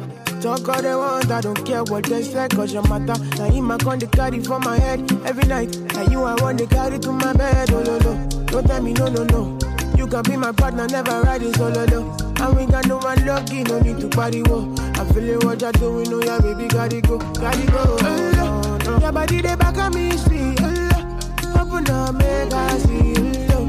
Talk 0.41 0.69
all 0.69 0.81
they 0.81 0.95
want, 0.95 1.31
I 1.31 1.41
don't 1.41 1.65
care 1.65 1.83
what 1.83 2.05
they 2.05 2.21
say, 2.21 2.47
cause 2.49 2.71
your 2.71 2.87
matter. 2.87 3.19
Now 3.37 3.47
you 3.47 3.61
my 3.61 3.77
con, 3.77 3.99
they 3.99 4.07
carry 4.07 4.39
for 4.39 4.59
my 4.59 4.77
head 4.77 5.11
every 5.25 5.45
night. 5.45 5.75
Now 5.93 6.03
you 6.03 6.23
I 6.23 6.35
want 6.41 6.59
to 6.59 6.67
carry 6.67 6.99
to 6.99 7.11
my 7.11 7.33
bed, 7.33 7.71
oh 7.73 7.83
no 7.83 7.97
no. 7.99 8.29
Don't 8.45 8.67
tell 8.67 8.81
me 8.81 8.93
no 8.93 9.07
no 9.07 9.23
no. 9.23 9.59
You 9.97 10.07
can 10.07 10.21
be 10.23 10.37
my 10.37 10.51
partner, 10.51 10.87
never 10.87 11.21
ride 11.21 11.41
it 11.41 11.55
solo 11.55 11.85
no. 11.85 12.15
And 12.39 12.55
we 12.55 12.65
got 12.67 12.87
no 12.87 12.97
one 12.99 13.25
lucky, 13.25 13.63
no 13.63 13.79
need 13.79 13.99
to 13.99 14.07
party 14.09 14.43
wo. 14.43 14.73
I 14.77 15.03
feel 15.11 15.29
it 15.29 15.43
what 15.43 15.59
you're 15.59 15.71
doing, 15.73 16.13
oh 16.13 16.21
yeah, 16.23 16.39
baby, 16.39 16.67
gotta 16.67 17.01
go, 17.01 17.17
gotta 17.17 17.65
go. 17.71 17.97
Oh, 17.99 18.79
no. 18.85 18.99
Your 18.99 19.11
body 19.11 19.41
they 19.41 19.55
back 19.55 19.77
on 19.77 19.93
me, 19.93 20.11
see. 20.17 20.55
Oh, 20.59 21.59
open 21.59 21.89
up, 21.89 22.15
make 22.15 22.53
I 22.53 22.77
see. 22.77 23.13
Oh, 23.53 23.65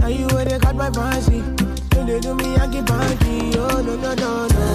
now 0.00 0.06
you 0.06 0.26
where 0.28 0.44
they 0.44 0.58
got 0.58 0.76
my 0.76 0.90
fancy. 0.90 1.42
They 2.06 2.20
do 2.20 2.34
me, 2.34 2.54
I. 2.56 2.66
Oh 3.56 3.82
no 3.82 3.96
no 3.96 4.14
no 4.14 4.46
no. 4.48 4.74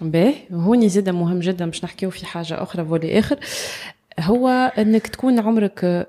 باهي 0.00 0.34
هوني 0.52 0.88
زاد 0.88 1.08
مهم 1.08 1.40
جدا 1.40 1.66
باش 1.66 1.84
نحكيو 1.84 2.10
في 2.10 2.26
حاجة 2.26 2.62
أخرى 2.62 2.84
فولي 2.84 3.18
آخر 3.18 3.38
هو 4.19 4.71
انك 4.77 5.07
تكون 5.07 5.39
عمرك 5.39 6.07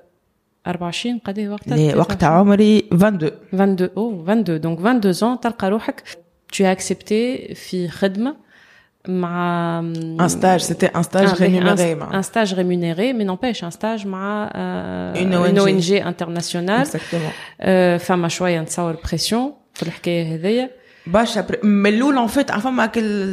24 0.67 1.19
قد 1.25 1.39
وقتها 1.39 1.77
لي 1.77 1.95
وقت 1.95 2.23
عمري 2.23 2.79
22 2.93 3.31
22 3.53 3.89
او 3.97 4.23
22 4.23 4.61
دونك 4.61 4.79
22 4.79 5.35
ans 5.35 5.39
تلقى 5.39 5.69
روحك 5.69 6.03
tu 6.53 6.63
as 6.63 6.77
accepté 6.77 7.53
في 7.55 7.89
خدمه 7.89 8.35
مع 9.07 9.79
ان 9.79 10.27
ستاج 10.27 10.59
سيتي 10.59 10.85
ان 10.85 11.03
ستاج 11.03 11.27
rémunéré 11.27 12.13
un 12.13 12.21
stage 12.21 12.53
rémunéré 12.53 13.13
mais 13.13 13.25
n'empêche 13.25 13.63
un 13.63 13.71
stage 13.71 14.05
مع 14.05 14.49
euh, 14.53 15.21
une 15.21 15.59
ONG 15.59 15.91
internationale 15.91 16.85
exactement 16.85 17.65
فما 17.97 18.27
شويه 18.27 18.61
نتصور 18.61 18.97
بريسيون 19.05 19.53
في 19.73 19.83
الحكايه 19.83 20.35
هذيا 20.35 20.69
برشا 21.12 21.46
من 21.62 21.86
الأول 21.86 22.18
en 22.18 22.26
fait 22.26 22.52
فما 22.52 22.86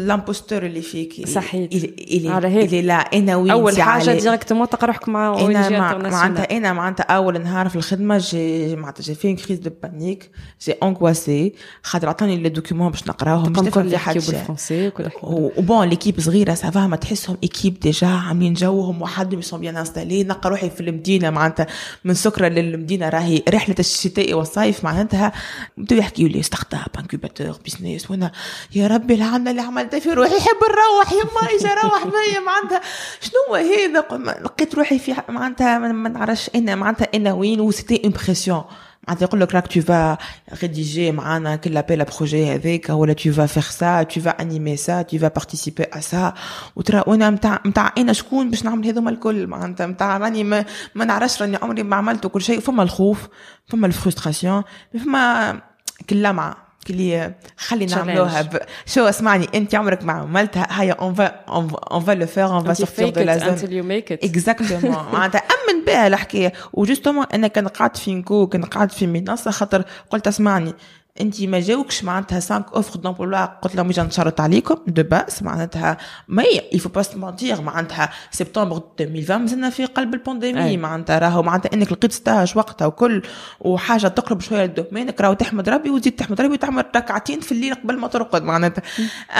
l'imposteur 0.07 0.65
اللي 0.65 0.81
فيك. 0.81 1.27
صحيح 1.27 1.69
اللي 1.71 2.81
لا 2.81 2.93
أنا 2.93 3.35
وين 3.35 3.51
أول 3.51 3.81
حاجة 3.81 4.11
directement 4.11 4.69
تلقى 4.69 4.87
روحك 4.87 5.09
مع 5.09 5.39
أنا 5.39 5.69
معناتها 5.97 6.57
أنا 6.57 6.73
معناتها 6.73 7.03
أول 7.03 7.41
نهار 7.41 7.69
في 7.69 7.75
الخدمة 7.75 8.17
جي 8.17 8.75
معناتها 8.75 9.03
جي 9.03 9.15
في 9.15 9.33
crise 9.35 9.59
de 9.59 9.69
panique 9.83 10.31
j'ai 10.65 10.71
angoissé 10.71 11.53
خاطر 11.83 12.09
عطاني 12.09 12.37
les 12.37 12.49
documents 12.49 12.91
باش 12.91 13.07
نقراهم 13.07 13.53
باش 13.53 13.65
نفهم 13.65 13.89
في 13.89 13.97
حاجة. 13.97 14.15
بالفرنسي 14.15 14.91
و 15.23 15.39
bon 15.39 15.87
l'équipe 15.87 16.19
صغيرة 16.19 16.53
ça 16.53 16.70
va 16.70 16.87
ما 16.87 16.95
تحسهم 16.95 17.37
équipe 17.43 17.79
déjà 17.79 18.07
عاملين 18.07 18.53
جوهم 18.53 19.01
وحدهم 19.01 19.39
ils 19.39 19.48
sont 19.48 19.59
bien 19.59 19.77
installés 19.77 20.23
نلقى 20.23 20.49
روحي 20.49 20.69
في 20.69 20.81
المدينة 20.81 21.29
معناتها 21.29 21.67
من 22.03 22.13
سكرة 22.13 22.47
للمدينة 22.47 23.09
راهي 23.09 23.43
رحلة 23.49 23.75
الشتاء 23.79 24.33
والصيف 24.33 24.83
معناتها 24.83 25.31
بدو 25.77 25.95
يحكيوا 25.95 26.29
لي 26.29 26.41
ستارت 26.41 26.73
اب 26.73 26.99
انكوباتور 26.99 27.57
بيزنس 27.65 28.11
وأنا 28.11 28.31
يا 28.75 28.87
ربي 28.87 29.13
العمل 29.13 29.47
اللي 29.47 29.61
عملته 29.61 29.99
في 29.99 30.13
روحي 30.13 30.37
يحب 30.37 30.57
نروح 30.69 31.13
يما 31.13 31.49
إيش 31.49 31.65
أروح 31.65 32.03
بيا 32.03 32.39
معناتها. 32.39 32.81
شنو 33.21 33.55
هذا 33.55 34.05
لقيت 34.41 34.75
روحي 34.75 34.99
في 34.99 35.15
معناتها 35.29 35.77
ما 35.77 36.09
نعرفش 36.09 36.49
أنا 36.55 36.75
معناتها 36.75 37.07
أنا 37.15 37.33
وين 37.33 37.59
وسيتي 37.61 38.01
امبرسيون 38.05 38.63
معناتها 39.07 39.25
يقول 39.25 39.41
لك 39.41 39.55
راك 39.55 39.67
تو 39.67 39.81
فا 39.81 40.17
ريديجي 40.61 41.11
معانا 41.11 41.55
كل 41.55 41.73
لابيل 41.73 42.03
بروجي 42.03 42.55
هذاك 42.55 42.89
ولا 42.89 43.13
تو 43.13 43.31
فا 43.31 43.45
فيغ 43.45 43.63
سا 43.63 44.03
تو 44.03 44.21
فا 44.21 44.29
انيمي 44.29 44.77
سا 44.77 45.01
تو 45.01 45.17
فا 45.17 45.27
بارتيسيبي 45.27 45.83
ا 45.83 45.99
سا 45.99 46.33
وترى 46.75 47.03
وأنا 47.07 47.29
نتاع 47.29 47.59
نتاع 47.65 47.93
أنا 47.97 48.13
شكون 48.13 48.49
باش 48.49 48.65
نعمل 48.65 48.87
هذوما 48.87 49.09
الكل؟ 49.09 49.47
معناتها 49.47 49.87
نتاع 49.87 50.17
راني 50.17 50.43
ما, 50.43 50.65
ما 50.95 51.05
نعرفش 51.05 51.41
راني 51.41 51.57
عمري 51.57 51.83
ما 51.83 51.95
عملت 51.95 52.27
كل 52.27 52.41
شيء. 52.41 52.59
فما 52.59 52.83
الخوف 52.83 53.27
فما 53.67 53.87
الفرستراسيون 53.87 54.63
فما 55.03 55.61
كل 56.09 56.23
لمعه 56.23 56.64
اللي 56.89 57.33
خلي 57.57 57.85
نعملوها 57.85 58.41
ب... 58.41 58.59
شو 58.85 59.05
اسمعني 59.05 59.47
انت 59.55 59.75
عمرك 59.75 60.03
ما 60.03 60.13
عملتها. 60.13 60.67
هيا 60.69 60.93
اون 60.93 61.13
فا 61.13 61.25
اون 61.25 62.03
فا 62.05 62.11
لو 62.11 62.25
فير 62.25 62.45
اون 62.45 62.63
فا 62.63 62.73
سورتير 62.73 63.09
دو 63.09 63.21
لا 63.21 63.37
زون 63.37 63.57
until 63.57 63.71
you 63.71 63.87
make 63.89 64.15
it. 64.15 64.29
اكزاكتومون 64.29 65.05
معناتها 65.13 65.39
أمن 65.39 65.85
بها 65.85 66.07
الحكاية 66.07 66.53
وجوستومون 66.73 67.25
أنا 67.33 67.47
كان 67.47 67.67
قعدت 67.67 67.97
في 67.97 68.15
نكو 68.15 68.47
كان 68.47 68.65
قعدت 68.65 68.91
في 68.91 69.07
منصه 69.07 69.51
خاطر 69.51 69.83
قلت 70.09 70.27
اسمعني. 70.27 70.73
انت 71.21 71.41
ما 71.41 71.59
جاوكش 71.59 72.03
معناتها 72.03 72.39
5 72.39 72.65
اوفر 72.75 72.99
دومبلوا 72.99 73.45
قلت 73.45 73.75
لهم 73.75 73.89
إجا 73.89 74.03
نشرط 74.03 74.41
عليكم 74.41 74.75
دو 74.87 75.03
باس 75.03 75.43
معناتها 75.43 75.97
ما 76.27 76.43
يفو 76.73 76.89
با 76.89 77.03
مونتيغ 77.15 77.61
معناتها 77.61 78.09
سبتمبر 78.31 78.81
2020 78.99 79.41
مازلنا 79.41 79.69
في 79.69 79.85
قلب 79.85 80.13
البانديمي 80.13 80.77
معناتها 80.77 81.19
راهو 81.19 81.43
معناتها 81.43 81.73
إنك 81.73 81.91
لقيت 81.91 82.11
ستاج 82.11 82.57
وقتها 82.57 82.85
وكل 82.85 83.21
وحاجة 83.59 84.07
تقرب 84.07 84.41
شوية 84.41 84.65
لدومينك 84.65 85.21
راهو 85.21 85.33
تحمد 85.33 85.69
ربي 85.69 85.89
وتزيد 85.89 86.15
تحمد 86.15 86.41
ربي 86.41 86.53
وتعمل 86.53 86.85
ركعتين 86.95 87.39
في 87.39 87.51
الليل 87.51 87.75
قبل 87.75 87.99
ما 87.99 88.07
ترقد 88.07 88.43
معناتها. 88.43 88.83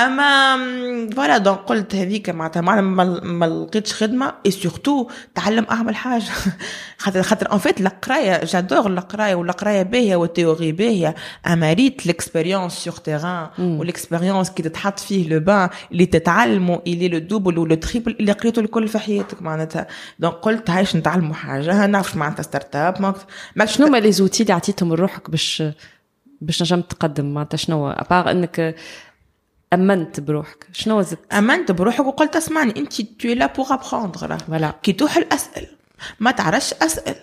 أما 0.06 0.58
فوالا 1.16 1.38
دونك 1.38 1.60
قلت 1.60 1.96
هذيك 1.96 2.30
معناتها 2.30 2.62
ما 2.62 3.46
لقيتش 3.46 3.94
خدمة 3.94 4.34
اي 4.46 4.52
سورتو 4.52 5.10
تعلم 5.36 5.66
أعمل 5.72 5.96
حاجة. 5.96 6.32
خاطر 6.98 7.24
خاطر 7.24 7.54
ان 7.54 7.58
فيت 7.58 7.82
القرايه 7.82 8.46
جادور 8.46 8.88
القرايه 8.88 9.36
والقراية 9.36 9.84
باهية 9.84 10.16
والتيوري 10.16 10.72
باهية 10.72 11.16
أما 11.48 11.65
ريت 11.74 12.06
ليكسبيريونس 12.06 12.74
سور 12.74 12.94
تيران 12.94 13.50
والاكسبيريونس 13.60 14.50
كي 14.50 14.64
تتحط 14.64 15.00
فيه 15.00 15.30
لو 15.30 15.40
بان 15.40 15.70
اللي 15.92 16.06
تتعلمه 16.06 16.82
اللي 16.88 17.08
لو 17.08 17.20
دوبل 17.20 17.58
ولو 17.58 17.76
تريبل 17.76 18.16
اللي 18.20 18.32
قريته 18.32 18.60
الكل 18.60 18.88
في 18.88 19.00
حياتك 19.00 19.42
معناتها 19.42 19.88
دونك 20.20 20.34
قلت 20.34 20.70
هايش 20.70 20.96
نتعلموا 20.96 21.34
حاجة 21.34 21.86
نعرف 21.86 22.16
معناتها 22.16 22.44
ستارت 22.44 22.76
اب 22.76 23.16
ما 23.56 23.66
شنو 23.66 23.88
هما 23.88 23.98
لي 23.98 24.12
زوتي 24.12 24.44
اللي 24.44 24.54
عطيتهم 24.54 24.94
لروحك 24.94 25.30
باش 25.30 25.64
باش 26.42 26.62
نجم 26.62 26.82
تقدم؟ 26.82 27.34
معناتها 27.34 27.58
شنو 27.58 27.90
ابار 27.90 28.32
إنك 28.32 28.76
أمنت 29.74 30.20
بروحك. 30.20 30.68
شنو 30.72 31.02
زدت؟ 31.02 31.34
أمنت 31.34 31.72
بروحك 31.72 32.06
وقلت 32.06 32.36
اسمعني 32.36 32.74
انت 32.78 33.02
تو 33.02 33.28
لا 33.28 33.46
بوغ 33.46 33.78
فوالا 33.78 34.74
كي 34.84 34.94
توحل 34.94 35.26
اسال 35.32 35.68
ما 36.20 36.32
تعرفش 36.32 36.74
اسال 36.74 37.16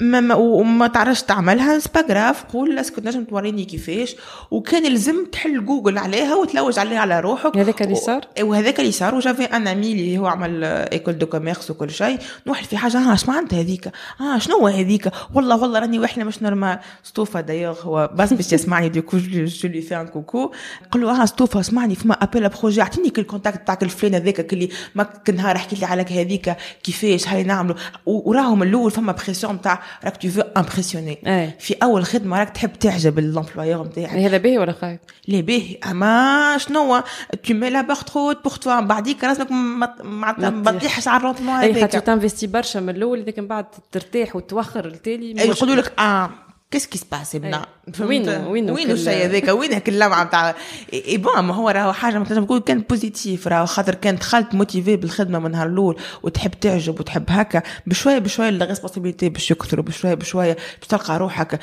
ما 0.00 0.20
ما 0.20 0.34
وما 0.34 0.86
تعرفش 0.86 1.22
تعملها 1.22 1.78
سبا 1.78 2.30
قول 2.30 2.78
اسكو 2.78 3.00
تنجم 3.00 3.24
توريني 3.24 3.64
كيفاش. 3.64 4.16
وكان 4.50 4.86
يلزم 4.86 5.24
تحل 5.24 5.64
جوجل 5.64 5.98
عليها 5.98 6.34
وتلوج 6.34 6.78
عليها 6.78 6.98
على 6.98 7.20
روحك. 7.20 7.56
هذاك 7.56 7.82
اللي 7.82 7.94
صار؟ 7.94 8.26
وهذاك 8.40 8.80
اللي 8.80 8.92
صار. 8.92 9.14
وجافي 9.14 9.44
ان 9.44 9.68
امي 9.68 9.92
اللي 9.92 10.18
هو 10.18 10.26
عمل 10.26 10.64
ايكول 10.64 11.18
دو 11.18 11.26
كوميرس 11.26 11.70
وكل 11.70 11.90
شيء. 11.90 12.18
نوحل 12.46 12.64
في 12.64 12.76
حاجة. 12.76 12.98
ها 12.98 13.14
اش 13.14 13.28
معناتها 13.28 13.60
هذيك؟ 13.60 13.90
آه 14.20 14.38
شنو 14.38 14.66
هذيك؟ 14.66 15.10
والله 15.34 15.56
والله 15.62 15.78
راني 15.78 15.98
وحنا 15.98 16.24
مش 16.24 16.42
نورمال. 16.42 16.78
ستوفا 17.02 17.40
دايوغ 17.40 17.80
هو 17.82 18.10
بس 18.14 18.32
باش 18.32 18.52
يسمعني. 18.52 18.88
ديكو 18.88 19.18
جو 19.18 19.68
لي 19.68 19.80
في 19.80 20.00
ان 20.00 20.06
كوكو 20.06 20.52
قال 20.90 21.02
له 21.02 21.22
آه 21.22 21.24
ستوفا 21.24 21.60
اسمعني 21.60 21.94
فما 21.94 22.14
ابل 22.14 22.48
بروجي 22.48 22.82
أعطيني 22.82 23.10
كل 23.10 23.22
كونتاكت 23.22 23.66
تاعك 23.66 23.82
الفلان 23.82 24.14
هذاك 24.14 24.52
اللي 24.52 24.68
ما 24.94 25.08
نهار 25.34 25.58
حكيت 25.58 25.80
لي 25.80 25.86
على 25.86 26.02
هذيك. 26.02 26.56
كيفاش؟ 26.82 27.28
هاي 27.28 27.42
نعملوا 27.42 27.76
وراهم 28.24 28.62
الأول 28.62 28.90
فما 28.90 29.12
بريسيون 29.12 29.60
تاع 29.60 29.82
راك 30.04 30.16
تو 30.16 30.28
فو 30.28 30.40
امبرسيوني 30.40 31.18
في 31.58 31.74
أول 31.82 32.04
خدمة 32.04 32.38
راك 32.38 32.50
تحب 32.50 32.72
تعجب 32.72 33.18
الامبلويور 33.18 33.86
نتاعك 33.86 34.10
هذا 34.10 34.36
باهي 34.36 34.58
ولا 34.58 34.72
خايب؟ 34.72 34.98
لا 35.28 35.40
باهي. 35.40 35.78
أما 35.90 36.58
شنو 36.58 37.02
تو 37.44 37.54
مي 37.54 37.70
لا 37.70 37.80
بار 37.80 37.96
ترو 37.96 38.34
بور 38.44 38.52
توا 38.52 38.80
بعديك 38.80 39.24
راسك 39.24 39.50
ما 39.50 40.62
تطيحش 40.66 41.08
على 41.08 41.20
الروتمون 41.20 41.54
هذاك. 41.54 41.80
خاطر 41.80 41.98
تنفيستي 41.98 42.46
برشا 42.46 42.78
من 42.78 42.88
الأول 42.88 43.26
لكن 43.26 43.46
بعد 43.46 43.66
ترتاح 43.92 44.36
وتوخر 44.36 44.84
التالي 44.86 45.46
يقولوا 45.46 45.74
لك 45.74 46.00
آه 46.00 46.30
كيس 46.70 46.86
كي 46.86 46.98
سباس 46.98 47.34
ابنا 47.34 47.66
وين 48.00 48.28
وين 48.28 48.70
وين 48.70 48.90
الشيء 48.90 49.24
هذاك 49.24 49.48
وين 49.48 49.72
هيك 49.72 49.88
اللمعه 49.88 50.24
نتاع 50.24 50.54
اي 50.92 51.16
بون 51.16 51.40
ما 51.40 51.54
هو 51.54 51.68
راهو 51.68 51.92
حاجة 51.92 52.18
تنجم 52.18 52.44
تقول 52.44 52.60
كان 52.60 52.80
بوزيتيف 52.80 53.48
راهو 53.48 53.66
خاطر 53.66 53.94
كان 53.94 54.16
دخلت 54.16 54.54
موتيفي 54.54 54.96
بالخدمة 54.96 55.38
من 55.38 55.50
نهار 55.50 55.66
الأول 55.66 55.96
وتحب 56.22 56.50
تعجب 56.50 57.00
وتحب 57.00 57.24
هكا 57.28 57.62
بشوية 57.86 58.18
بشوية 58.18 58.48
الريسبونسابيلتي 58.48 59.28
باش 59.28 59.50
يكثروا 59.50 59.84
بشوية 59.84 60.14
بشوية 60.14 60.52
باش 60.52 60.88
تلقى 60.88 61.18
روحك 61.18 61.60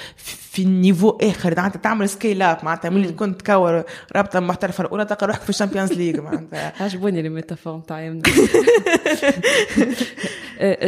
في 0.51 0.61
النيفو 0.61 1.09
آخر. 1.09 1.53
معناتها 1.57 1.79
تعمل 1.79 2.09
سكيل 2.09 2.41
اب 2.41 2.57
معناتها 2.65 2.89
ملي 2.89 3.07
تكون 3.07 3.37
تكور 3.37 3.83
رابطة 4.15 4.39
محترفة 4.39 4.83
الأولى 4.83 5.05
تلقى 5.05 5.27
روحك 5.27 5.41
في 5.41 5.49
ال 5.49 5.53
Champions 5.53 5.93
League 5.93 6.19
معناتها. 6.29 6.73
عجبوني 6.83 7.19
les 7.19 7.33
métaphores 7.33 7.79
تاعي 7.79 8.21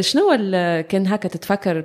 شنو 0.00 0.30
كان 0.88 1.06
هكا 1.06 1.28
تتفكر 1.28 1.84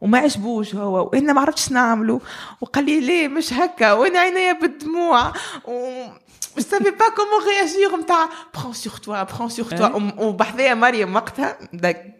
وما 0.00 0.18
عجبوش 0.18 0.74
هو 0.74 1.08
وأنا 1.12 1.32
ما 1.32 1.40
عرفتش 1.40 1.72
نعمله 1.72 2.20
وقال 2.60 2.84
لي 2.84 3.00
ليه 3.00 3.28
مش 3.28 3.52
هكا؟ 3.52 3.92
وأنا 3.92 4.18
عينيا 4.18 4.52
بالدموع؟ 4.52 5.32
و 5.64 6.04
je 6.58 6.62
savais 6.62 6.92
pas 7.02 7.10
comment 7.18 7.42
réagir 7.50 7.98
نتاع 7.98 8.28
prends 8.56 8.72
sur 8.86 9.00
toi 9.00 9.26
prends 9.26 9.48
sur 9.60 9.68
toi. 9.78 9.92
وبحذايا 10.18 10.74
مريم 10.74 11.14
وقتها 11.14 11.58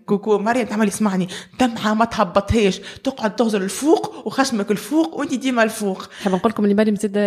كوكو. 0.06 0.38
مريم 0.38 0.66
تعمل 0.66 0.88
يسمعني 0.88 1.28
دمعة 1.60 1.94
ما 1.94 2.04
تهبطهاش. 2.04 2.80
تقعد 3.04 3.36
تغزل 3.36 3.62
الفوق 3.62 4.26
وخشمك 4.26 4.70
الفوق 4.70 5.14
وانت 5.14 5.34
ديما 5.34 5.62
الفوق. 5.62 6.08
حاب 6.22 6.34
نقول 6.34 6.50
لكم 6.50 6.64
اللي 6.64 6.74
مريم 6.74 6.96
زاد 6.96 7.18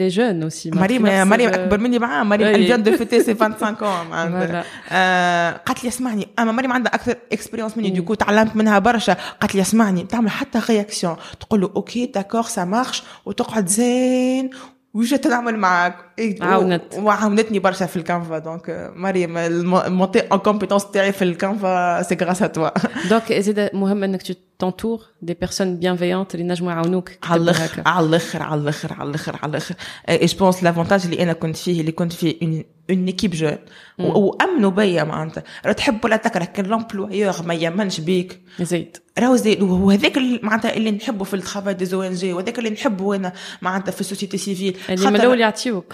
les 0.00 0.08
jeunes 0.08 0.42
aussi 0.42 0.70
مريم 0.70 1.02
مريم 1.02 1.48
أكبر 1.48 1.78
مني 1.78 1.98
معاه 1.98 2.22
مريم 2.24 2.66
vient 2.66 2.80
de 2.86 2.90
fêter 2.90 3.20
ses 3.24 3.34
25 3.34 3.82
ans 3.82 4.14
قالت 5.66 5.84
لي 5.84 5.88
اسمعني. 5.88 6.28
أما 6.38 6.52
مريم 6.52 6.72
عندها 6.72 6.94
أكثر 6.94 7.16
expérience 7.32 7.76
مني. 7.76 7.90
du 7.90 7.98
coup 7.98 8.14
تعلمت 8.14 8.56
منها 8.56 8.78
برشا. 8.78 9.16
قالت 9.40 9.54
لي 9.54 9.60
اسمعني. 9.60 10.02
تعمل 10.02 10.30
حتى 10.30 10.60
réaction 10.68 11.16
تقول 11.40 11.60
له 11.60 11.70
OK 11.76 12.06
d'accord 12.06 12.42
ça 12.42 12.64
marche 12.64 13.02
وتقعد 13.26 13.66
زين. 13.66 14.50
وجا 14.94 15.16
تعمل 15.16 15.56
معاك. 15.56 15.96
عاونت 16.40 16.82
وعاونتني 16.96 17.58
برشا 17.58 17.86
في 17.86 17.96
الكانفا 17.96 18.38
دونك 18.38 18.92
مريم 18.96 19.36
المونتي 19.38 20.18
ان 20.18 20.38
كومبيتونس 20.38 20.90
تاعي 20.90 21.12
في 21.12 21.22
الكانفا 21.22 22.02
سي 22.02 22.16
غراس 22.22 22.42
ا 22.42 22.46
توا 22.46 22.68
دونك 23.10 23.32
زيد 23.32 23.70
مهم 23.74 24.04
انك 24.04 24.22
تنتور 24.58 25.02
دي 25.22 25.34
بيرسون 25.34 25.76
بيانفيونت 25.76 26.34
اللي 26.34 26.46
نجموا 26.46 26.72
يعاونوك 26.72 27.10
على 27.22 27.42
الآخر 27.42 27.82
على 27.86 28.06
الآخر 28.06 28.42
على 28.42 28.60
الآخر 28.60 28.92
على 28.92 29.08
الآخر 29.08 29.38
على 29.42 29.50
الآخر 29.50 29.74
اي 30.08 30.26
جو 30.26 30.38
بونس 30.38 30.64
لافونتاج 30.64 31.04
اللي 31.04 31.22
أنا 31.22 31.32
كنت 31.32 31.56
فيه 31.56 31.80
اللي 31.80 31.92
كنت 31.92 32.12
فيه 32.12 32.64
اون 32.90 33.06
ايكيب 33.06 33.30
جون 33.30 33.56
وامنوا 33.98 34.70
بيا 34.70 35.04
معناتها 35.04 35.72
تحب 35.72 36.04
ولا 36.04 36.16
تكره 36.16 36.44
كان 36.44 36.66
لومبلويور 36.66 37.34
ما 37.46 37.54
يامنش 37.54 38.00
بيك 38.00 38.40
زيد 38.60 38.96
راهو 39.18 39.36
زيد 39.36 39.62
وهذاك 39.62 40.18
معناتها 40.42 40.76
اللي 40.76 40.90
نحبه 40.90 41.24
في 41.24 41.34
الترافاي 41.34 41.74
دي 41.74 41.94
أو 41.94 42.02
ان 42.02 42.14
جي 42.14 42.32
وهذاك 42.32 42.58
اللي 42.58 42.70
نحبه 42.70 43.16
أنا 43.16 43.32
معناتها 43.62 43.92
في 43.92 44.00
السوسيتي 44.00 44.38
سيفيل 44.38 44.76
اللي 44.90 45.10
من 45.10 45.16
الأول 45.16 45.40
يعطيوك 45.40 45.92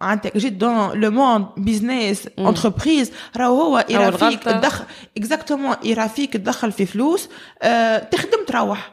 معناتها 0.00 0.38
جيت 0.38 0.52
دون 0.52 0.92
لو 0.92 1.10
موند 1.10 1.46
بيزنس 1.56 2.28
انتربريز 2.38 3.12
راهو 3.36 3.62
هو 3.62 3.84
يرافيك 3.88 4.42
تدخل 4.42 4.84
اكزاكتومون 5.16 5.76
يرافيك 5.84 6.32
تدخل 6.32 6.72
في 6.72 6.86
فلوس 6.86 7.28
آه 7.62 7.98
تخدم 7.98 8.44
تروح 8.46 8.92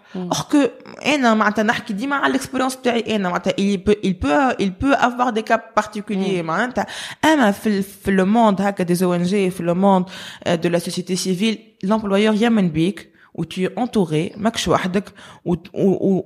كو 0.51 0.67
انا 1.05 1.33
معناتها 1.33 1.63
نحكي 1.63 1.93
ديما 1.93 2.15
على 2.15 2.31
الاكسبيريونس 2.31 2.77
تاعي 2.77 3.15
انا 3.15 3.29
معناتها 3.29 3.53
il 3.53 3.77
peut 3.77 3.97
il 4.05 4.13
peut 4.25 4.63
il 4.63 4.71
peut 4.83 4.95
avoir 4.95 5.31
des 5.33 5.43
cas 5.51 5.81
particuliers 5.81 6.41
معناتها 6.41 6.85
اما 7.25 7.51
في 7.51 7.81
في 7.81 8.11
لو 8.11 8.25
موند 8.25 8.61
هكا 8.61 8.83
دي 8.83 9.05
او 9.05 9.13
ان 9.13 9.23
جي 9.23 9.49
في 9.49 9.63
لو 9.63 9.75
موند 9.75 10.05
دو 10.47 10.69
لا 10.69 10.79
سوسيتي 10.79 11.15
سيفيل 11.15 11.59
لومبلويور 11.83 12.35
يمن 12.43 12.69
بيك 12.69 13.11
و 13.35 13.43
tu 13.43 13.47
es 13.47 13.79
entouré 13.79 14.37
ماكش 14.37 14.67
وحدك 14.67 15.13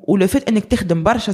ولو 0.07 0.27
فيت 0.27 0.49
انك 0.49 0.65
تخدم 0.65 1.03
برشا 1.03 1.33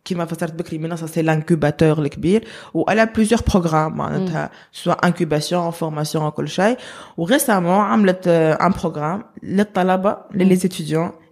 كيما 0.04 0.24
فسرت 0.24 0.52
بكري 0.52 0.78
منصه 0.78 1.06
سي 1.06 1.22
لانكوباتور 1.22 1.98
الكبير 1.98 2.44
وعلى 2.74 3.06
بليزيور 3.06 3.40
بروغرام 3.50 3.96
معناتها 3.96 4.50
سوا 4.72 5.06
انكوباسيون 5.06 5.70
فورماسيون 5.70 6.30
كل 6.30 6.48
شيء 6.48 6.76
وريسامون 7.16 7.80
عملت 7.80 8.28
ان 8.28 8.72
بروغرام 8.82 9.24
للطلبه 9.42 10.16
للي 10.34 10.56
ستوديون 10.56 11.10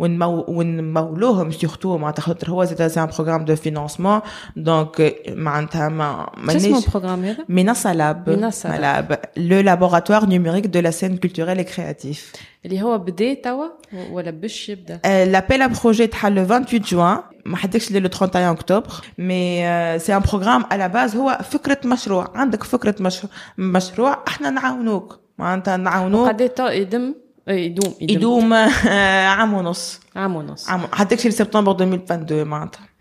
ونمولوهم 0.00 1.50
سورتو 1.50 1.98
معناتها 1.98 2.22
خاطر 2.22 2.50
هو 2.50 2.64
زاد 2.64 2.86
سي 2.86 3.00
ان 3.00 3.06
بروغرام 3.06 3.44
دو 3.44 3.56
فينانسمون 3.56 4.20
دونك 4.56 5.22
معناتها 5.28 5.88
ما 5.88 6.30
مانيش 6.36 6.64
اسمه 6.64 6.78
البروغرام 6.78 7.24
هذا 7.24 7.44
منصه 7.48 7.92
لاب 7.92 8.30
منصه 8.30 8.78
لاب 8.78 9.20
لو 9.36 9.60
لابوراتوار 9.60 10.26
نيميريك 10.26 10.66
دو 10.66 10.80
لا 10.80 10.90
سين 10.90 11.16
كولتوريل 11.16 11.58
اي 11.58 11.64
كرياتيف 11.64 12.32
اللي 12.64 12.82
هو 12.82 12.98
بدا 12.98 13.34
توا 13.34 13.66
ولا 14.10 14.30
باش 14.30 14.68
يبدا 14.68 15.00
لابيل 15.24 15.62
ا 15.62 15.66
بروجي 15.66 16.06
تحل 16.06 16.34
لو 16.34 16.44
28 16.44 16.82
جوان 16.82 17.18
ما 17.46 17.56
حدكش 17.56 17.90
لي 17.90 18.00
لو 18.00 18.08
31 18.08 18.42
اكتوبر 18.42 18.92
مي 19.18 19.62
سي 19.98 20.16
ان 20.16 20.20
بروغرام 20.20 20.64
على 20.70 20.88
باز 20.88 21.16
هو 21.16 21.38
فكره 21.50 21.78
مشروع 21.84 22.30
عندك 22.34 22.64
فكره 22.64 22.94
مشروع, 23.00 23.32
مشروع 23.58 24.24
احنا 24.28 24.50
نعاونوك 24.50 25.20
معناتها 25.38 25.76
نعاونوك 25.76 26.28
قد 26.28 26.50
يدم 26.60 27.14
يدوم 27.47 27.93
يدوم, 28.01 28.09
يدوم 28.09 28.53
عام 28.53 29.53
ونص. 29.53 29.99
عام 30.15 30.35
ونص. 30.35 30.69
عام 30.69 30.81
حدكش 30.93 31.27
لسبتمبر 31.27 31.71
2022 31.71 32.43
معناتها. 32.43 32.90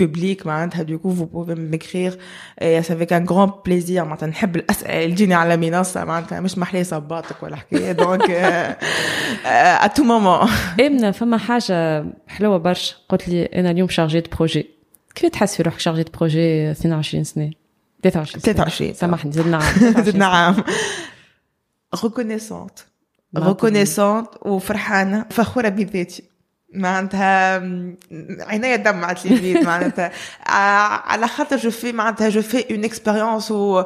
public 0.00 0.46
معناتها 0.46 0.84
du 0.84 0.98
coup 0.98 1.10
vous 1.10 1.26
pouvez 1.26 1.54
m'écrire 1.54 2.16
et 2.60 2.82
c'est 2.82 2.92
avec 2.92 3.12
un 3.12 3.20
grand 3.20 3.48
plaisir 3.68 4.02
معناتها 4.02 4.26
نحب 4.26 4.56
الاسئله 4.56 5.04
اللي 5.04 5.14
تجيني 5.14 5.34
على 5.34 5.56
منصه 5.56 6.04
معناتها 6.04 6.40
مش 6.40 6.58
محلي 6.58 6.84
صباطك 6.84 7.42
ولا 7.42 7.56
حكايه 7.56 7.92
دونك 7.92 8.30
ا 9.46 9.86
تو 9.86 10.02
مومون 10.02 10.48
امنا 10.80 11.10
فما 11.10 11.36
حاجه 11.38 12.04
حلوه 12.26 12.56
برشا 12.58 12.94
قلت 13.08 13.28
لي 13.28 13.44
انا 13.44 13.70
اليوم 13.70 13.88
شارجيت 13.88 14.36
بروجي 14.36 14.66
كيف 15.14 15.30
تحس 15.30 15.56
في 15.56 15.62
روحك 15.62 15.80
شارجيت 15.80 16.16
بروجي 16.16 16.70
22 16.70 17.24
سنه 17.24 17.50
23 18.02 18.42
23 18.42 18.92
سامحني 18.94 19.32
زدنا 19.32 19.56
عام 19.56 19.74
زدنا 20.02 20.26
عام 20.26 20.64
ريكونيسونت 22.04 22.78
ريكونيسونت 23.38 24.28
وفرحانه 24.42 25.26
فخوره 25.30 25.68
بذاتي 25.68 26.22
معناتها 26.76 27.58
عينيا 28.40 28.76
دمعت 28.76 29.26
لي 29.26 29.34
البيت 29.36 29.64
معناتها 29.64 30.12
على 31.06 31.28
خاطر 31.28 31.56
جو 31.56 31.70
في 31.70 31.92
معناتها 31.92 32.28
جو 32.28 32.42
في 32.42 32.74
اون 32.74 32.84
اكسبيريونس 32.84 33.50
و 33.50 33.84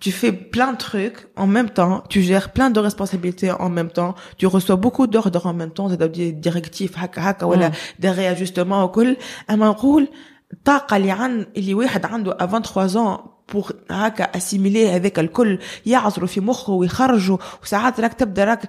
tu 0.00 0.10
fais 0.12 0.32
plein 0.32 0.72
de 0.72 0.76
trucs 0.76 1.26
en 1.36 1.46
même 1.46 1.70
temps, 1.70 2.04
tu 2.08 2.20
gères 2.22 2.52
plein 2.52 2.70
de 2.70 2.80
responsabilités 2.80 3.50
en 3.50 3.70
même 3.70 3.90
temps, 3.90 4.14
tu 4.36 4.46
reçois 4.46 4.76
beaucoup 4.76 5.06
d'ordres 5.06 5.46
en 5.46 5.54
même 5.54 5.70
temps, 5.70 5.88
c'est-à-dire 5.88 6.26
des 6.26 6.32
directives 6.32 6.92
هكا 6.96 7.30
هكا 7.30 7.46
ولا 7.46 7.72
des 8.02 8.10
réajustements 8.10 8.82
وكل 8.82 9.16
اما 9.50 9.68
نقول 9.68 10.08
الطاقة 10.52 10.96
اللي 10.96 11.10
عن 11.10 11.46
اللي 11.56 11.74
واحد 11.74 12.06
عنده 12.06 12.36
à 12.40 12.46
23 12.46 12.96
ans 12.96 13.20
pour 13.52 13.72
هكا 13.90 14.24
اسيميلي 14.24 14.90
هذاك 14.90 15.18
الكل 15.18 15.58
يعصروا 15.86 16.26
في 16.28 16.40
مخه 16.40 16.72
ويخرجوا 16.72 17.38
وساعات 17.62 18.00
راك 18.00 18.14
تبدا 18.14 18.44
راك 18.44 18.62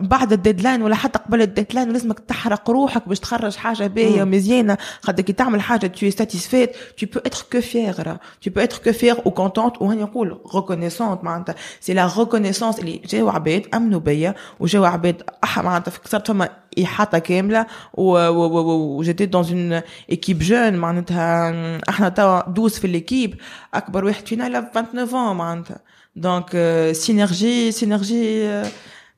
بعد 0.00 0.32
الديدلاين 0.32 0.82
ولا 0.82 0.94
حتى 0.94 1.18
قبل 1.18 1.42
الديدلاين 1.42 1.92
لازمك 1.92 2.18
تحرق 2.20 2.70
روحك 2.70 3.08
باش 3.08 3.20
تخرج 3.20 3.56
حاجه 3.56 3.86
باهيه 3.86 4.22
ومزيانه 4.22 4.78
خاطر 5.02 5.22
كي 5.22 5.32
تعمل 5.32 5.60
حاجه 5.60 5.92
tu 5.96 6.06
es 6.06 6.16
satisfaite 6.22 6.74
tu 6.96 7.06
peux 7.06 7.20
être 7.26 7.48
que 7.48 7.60
fier 7.60 7.94
tu 8.40 8.50
peux 8.50 8.60
être 8.60 8.82
que 8.82 8.92
fier 8.92 9.14
ou 9.26 9.30
contente 9.30 9.82
وهاني 9.82 10.02
نقول 10.02 10.40
reconnaissante 10.46 11.24
معناتها 11.24 11.54
سي 11.80 11.94
لا 11.94 12.08
reconnaissance 12.08 12.78
اللي 12.78 13.02
جاو 13.08 13.28
عباد 13.28 13.66
امنوا 13.74 14.00
بيا 14.00 14.34
وجاو 14.60 14.84
عباد 14.84 15.22
اح 15.44 15.58
معناتها 15.58 15.92
صارت 16.04 16.28
فما 16.28 16.48
احاطه 16.82 17.18
كامله 17.18 17.66
وجيتي 17.94 19.26
دون 19.26 19.44
اون 19.44 19.82
ايكيب 20.10 20.38
جون 20.38 20.76
معناتها 20.76 21.50
احنا 21.88 22.08
توا 22.08 22.50
12 22.50 22.80
في 22.80 22.86
الايكيب 22.86 23.40
اكبر 23.74 24.04
واحد 24.04 24.26
فينا 24.26 24.48
له 24.48 24.60
29 24.60 25.36
معناتها 25.36 25.80
دونك 26.16 26.50
سينرجي 26.92 27.72
سينرجي 27.72 28.62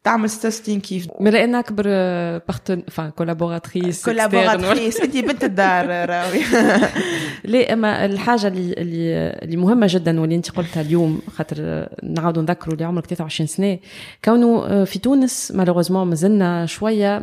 تعمل 0.04 0.30
ستيستين 0.30 0.80
كيف 0.80 1.08
من 1.20 1.36
أنا 1.36 1.60
اكبر 1.60 1.84
بارتن 2.48 2.84
فان 2.88 3.10
كولابوراتريس 3.10 4.06
كولابوراتريس 4.06 5.02
انت 5.02 5.18
بنت 5.18 5.44
الدار 5.44 6.10
راوي 6.10 6.40
لا 7.44 7.74
اما 7.74 8.06
الحاجة 8.06 8.48
اللي 8.48 8.74
اللي 8.74 9.30
اللي 9.44 9.58
مهمه 9.58 9.88
جدا 9.90 10.22
واللي 10.22 10.36
انت 10.36 10.52
قلتها 10.52 10.82
اليوم 10.82 11.22
خاطر 11.38 11.88
نعاودوا 12.04 12.42
نذكروا 12.44 12.74
اللي 12.74 12.86
عمرك 12.86 13.06
23 13.06 13.48
سنه 13.48 13.80
كونه 14.26 14.84
في 14.84 15.00
تونس 15.00 15.52
مالوغوزمون 15.56 16.08
مازلنا 16.08 16.66
شوية 16.66 17.22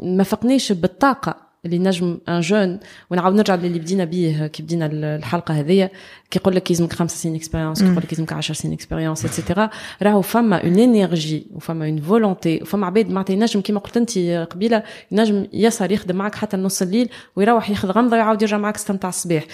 ما 0.00 0.24
فقناش 0.24 0.72
بالطاقه 0.72 1.47
اللي 1.64 1.78
نجم 1.78 2.18
ان 2.28 2.40
جون 2.40 2.80
ونعاود 3.10 3.34
نرجع 3.34 3.54
للي 3.54 3.78
بدينا 3.78 4.04
بيه 4.04 4.46
كي 4.46 4.62
بدينا 4.62 4.86
الحلقة 4.92 5.60
هذيا. 5.60 5.90
كي 6.30 6.38
يقول 6.38 6.56
لك 6.56 6.70
يلزمك 6.70 6.92
خمس 6.92 7.22
سنين 7.22 7.34
expérience 7.34 7.82
كي 7.82 7.86
يقول 7.88 8.02
لك 8.02 8.12
يلزمك 8.12 8.32
10 8.32 8.54
سنين 8.54 8.74
expérience 8.74 9.24
et 9.24 9.36
cetera 9.36 9.70
راهو 10.02 10.22
فما 10.22 10.64
une 10.64 10.78
énergie 10.78 11.46
وفما 11.54 11.86
une 11.86 12.00
volonté 12.00 12.58
وفما 12.62 12.86
عباد 12.86 13.10
معناتها 13.10 13.34
ينجم 13.34 13.60
كيما 13.60 13.80
قلت 13.80 13.96
انت 13.96 14.18
قبيلة 14.50 14.82
ينجم 15.12 15.46
يسهر 15.52 15.92
يخدم 15.92 16.16
معك 16.16 16.34
حتى 16.34 16.56
نص 16.56 16.82
الليل 16.82 17.08
ويروح 17.36 17.70
ياخذ 17.70 17.90
غمضة 17.90 18.16
ويعاود 18.16 18.42
يرجع 18.42 18.58
معك 18.58 18.76
ستة 18.76 19.08
الصباح 19.08 19.44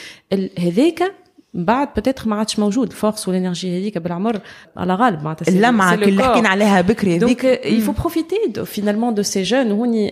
هذاك 0.58 1.23
بعد 1.53 1.87
بتاتر 1.97 2.29
ما 2.29 2.35
عادش 2.35 2.59
موجود 2.59 2.87
الفورس 2.87 3.27
والانرجي 3.27 3.77
هذيك 3.77 3.97
بالعمر 3.97 4.39
على 4.77 4.95
غالب 4.95 5.23
معناتها 5.23 5.51
اللمعه 5.51 5.93
اللي 5.93 6.23
حكينا 6.23 6.49
عليها 6.49 6.81
بكري 6.81 7.17
دونك 7.17 7.61
il 7.63 7.81
faut 7.87 8.01
profiter 8.01 8.63
finalement 8.65 9.11
de 9.11 9.23
ces 9.23 9.43
jeunes 9.49 9.71
وهوني 9.71 10.11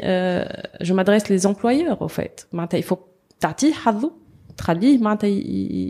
جو 0.82 0.96
مادريس 0.96 1.32
لي 1.32 1.40
امبلويور 1.46 1.96
au 1.96 2.12
fait 2.12 2.46
معناتها 2.54 2.82
il 2.82 2.84
faut 2.84 2.98
تعطيه 3.40 3.74
حظه 3.74 4.12
تخليه 4.58 4.98
معناتها 4.98 5.28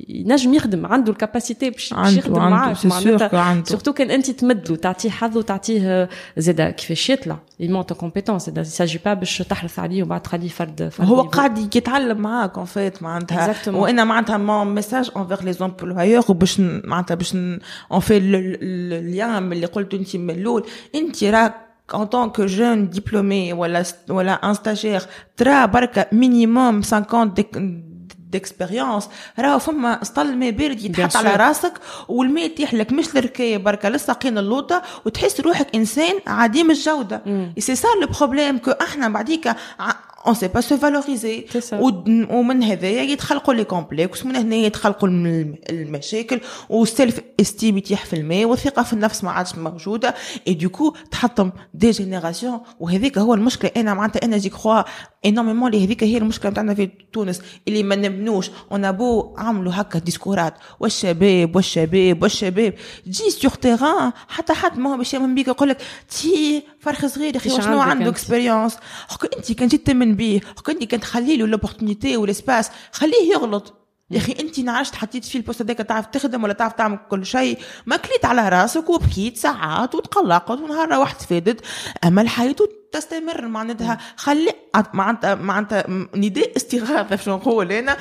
ينجم 0.10 0.54
يخدم 0.54 0.86
عنده 0.86 1.12
الكاباسيتي 1.12 1.70
باش 1.70 1.92
يخدم 1.92 2.40
معاك 2.40 2.86
معناتها 2.86 3.64
سورتو 3.64 3.94
كان 3.94 4.12
انت 4.12 4.32
تمد 4.32 4.70
له 4.70 4.76
تعطيه 4.76 5.10
حظ 5.10 5.38
وتعطيه 5.38 6.10
زادا 6.38 6.70
كيفاش 6.70 7.10
يطلع 7.10 7.40
يمونت 7.60 7.94
كومبيتونس 7.94 8.46
زادا 8.46 8.64
ساجي 8.64 9.00
با 9.06 9.14
باش 9.14 9.38
تحرص 9.38 9.80
عليه 9.80 10.04
وبعد 10.04 10.22
تخليه 10.22 10.50
فرد, 10.50 10.90
فرد 10.90 11.08
هو 11.08 11.22
قاعد 11.22 11.76
يتعلم 11.76 12.18
معاك 12.18 12.58
اون 12.58 12.66
فيت 12.66 13.04
معناتها 13.04 13.56
وانا 13.68 14.04
معناتها 14.04 14.38
مون 14.38 14.76
ميساج 14.76 15.12
انفير 15.18 15.44
لي 15.44 15.54
زومبلويور 15.54 16.24
وباش 16.30 16.60
معناتها 16.60 17.16
باش 17.16 17.36
اون 17.92 18.00
في 18.00 18.18
اليوم 18.18 19.52
اللي 19.52 19.66
قلت 19.66 19.94
انت 19.94 20.16
من 20.16 20.30
الاول 20.30 20.66
انت 20.96 21.24
راك 21.24 21.54
en 21.94 22.06
tant 22.06 22.30
que 22.30 22.48
jeune 22.48 22.90
diplômé 22.98 23.54
ولا 23.54 23.84
ولا 24.10 24.40
un 24.44 24.56
stagiaire 24.56 25.04
ترى 25.38 25.68
بركة 25.68 26.08
minimum 26.12 26.82
50 26.84 27.34
d'expérience 28.33 29.09
راهو 29.39 29.59
فما 29.59 30.05
سطل 30.05 30.37
ماء 30.37 30.51
بارد 30.51 30.81
يتحط 30.85 31.17
على 31.17 31.29
راسك 31.37 31.73
والماء 32.09 32.45
يتيح 32.45 32.75
لك 32.75 32.93
مش 32.93 33.09
الركاية 33.17 33.57
بركة 33.57 33.89
للساقين 33.89 34.39
اللوطة 34.39 34.83
وتحس 35.05 35.41
روحك 35.41 35.75
إنسان 35.75 36.15
عديم 36.27 36.71
الجودة. 36.71 37.23
c'est 37.59 37.75
ça 37.75 37.89
le 38.01 38.07
problème 38.19 38.59
que 38.59 38.71
أحنا 38.71 39.09
بعديك 39.09 39.49
on 40.27 40.35
sait 40.35 40.49
pas 40.49 40.61
se 40.61 40.77
valoriser 40.77 41.45
ومن 42.31 42.63
هذايا 42.63 43.03
يتخلقوا 43.03 43.55
les 43.55 43.65
complexes 43.65 44.25
ومن 44.25 44.37
هنا 44.37 44.57
يتخلقوا 44.57 45.09
المشاكل 45.71 46.41
وال 46.69 47.21
self-esteem 47.41 47.79
يتيح 47.79 48.05
في 48.05 48.17
الماء 48.17 48.45
والثقه 48.45 48.83
في 48.83 48.93
النفس 48.93 49.25
ما 49.25 49.31
عادش 49.31 49.55
موجوده 49.55 50.15
et 50.49 50.55
du 50.55 50.68
coup 50.68 50.95
تحطم 51.11 51.51
des 51.75 51.91
générations 51.91 52.61
وهذاك 52.81 53.19
هو 53.19 53.35
المشكلة 53.35 53.71
أنا 53.77 53.95
معناتها 53.95 54.25
أنا 54.25 54.39
je 54.39 54.49
crois 54.49 54.83
énormément 55.27 55.75
اللي 55.75 55.85
هذيك 55.87 56.05
هي 56.05 56.19
المشكلة 56.19 56.51
بتاعنا 56.51 56.75
في 56.75 56.91
تونس 57.13 57.43
اللي 57.69 57.83
ما 57.83 57.97
نبنوش 57.97 58.51
on 58.73 58.85
a 58.85 58.95
beau 58.95 59.35
عملوا 59.39 59.73
هكا 59.75 59.99
discours 59.99 60.48
ات 60.48 60.55
والشباب 60.81 61.57
والشباب 61.57 62.23
والشباب 62.23 62.75
mais 63.07 63.31
sur 63.31 63.55
terrain 63.55 64.13
حتى 64.29 64.53
حد 64.53 64.79
ما 64.79 64.93
هو 64.93 64.97
باش 64.97 65.15
يامن 65.15 65.35
بيك 65.35 65.49
يقول 65.49 65.69
لك 65.69 65.79
تي 66.09 66.63
فرخ 66.83 67.07
صغير 67.07 67.35
يا 67.35 67.41
أخي 67.41 67.51
شنو 67.51 67.81
عنده 67.81 68.09
expérience 68.09 68.77
أنت؟ 69.37 69.53
كان 69.53 69.69
جيت 69.69 69.87
تمن 69.87 70.15
بيه 70.15 70.41
أنت 70.69 70.85
كان 70.85 71.01
تخلي 71.01 71.37
له 71.37 71.47
l'opportunité 71.47 72.17
وال 72.17 72.30
espace 72.30 72.71
خليه 72.93 73.33
يغلط. 73.33 73.75
يا 74.11 74.19
أخي 74.19 74.33
أنت 74.41 74.61
نعشت 74.61 74.95
حطيت 74.95 75.25
في 75.25 75.39
ال 75.39 75.43
poste 75.43 75.63
هذاك 75.63 75.79
تعرف 75.79 76.07
تخدم 76.07 76.45
ولا 76.45 76.53
تعرف 76.53 76.73
تعمل 76.73 76.99
كل 77.11 77.27
شيء 77.27 77.59
ما 77.87 77.97
كليت 77.97 78.25
على 78.25 78.49
راسك 78.49 78.91
وبكيت 78.91 79.37
ساعات 79.37 79.95
وتقلقت 79.95 80.51
ونهار 80.61 80.93
واحد 80.93 81.21
فادت 81.21 81.61
أما 82.05 82.23
الحياة 82.23 82.57
تستمر 82.93 83.47
معناتها 83.47 83.99
خلي 84.17 84.55
معناتها 84.93 85.35
معناتها 85.35 85.85
نداء 86.15 86.57
استغاثه 86.57 87.17
شنو 87.17 87.37
نقول 87.37 87.73
أنا 87.73 87.97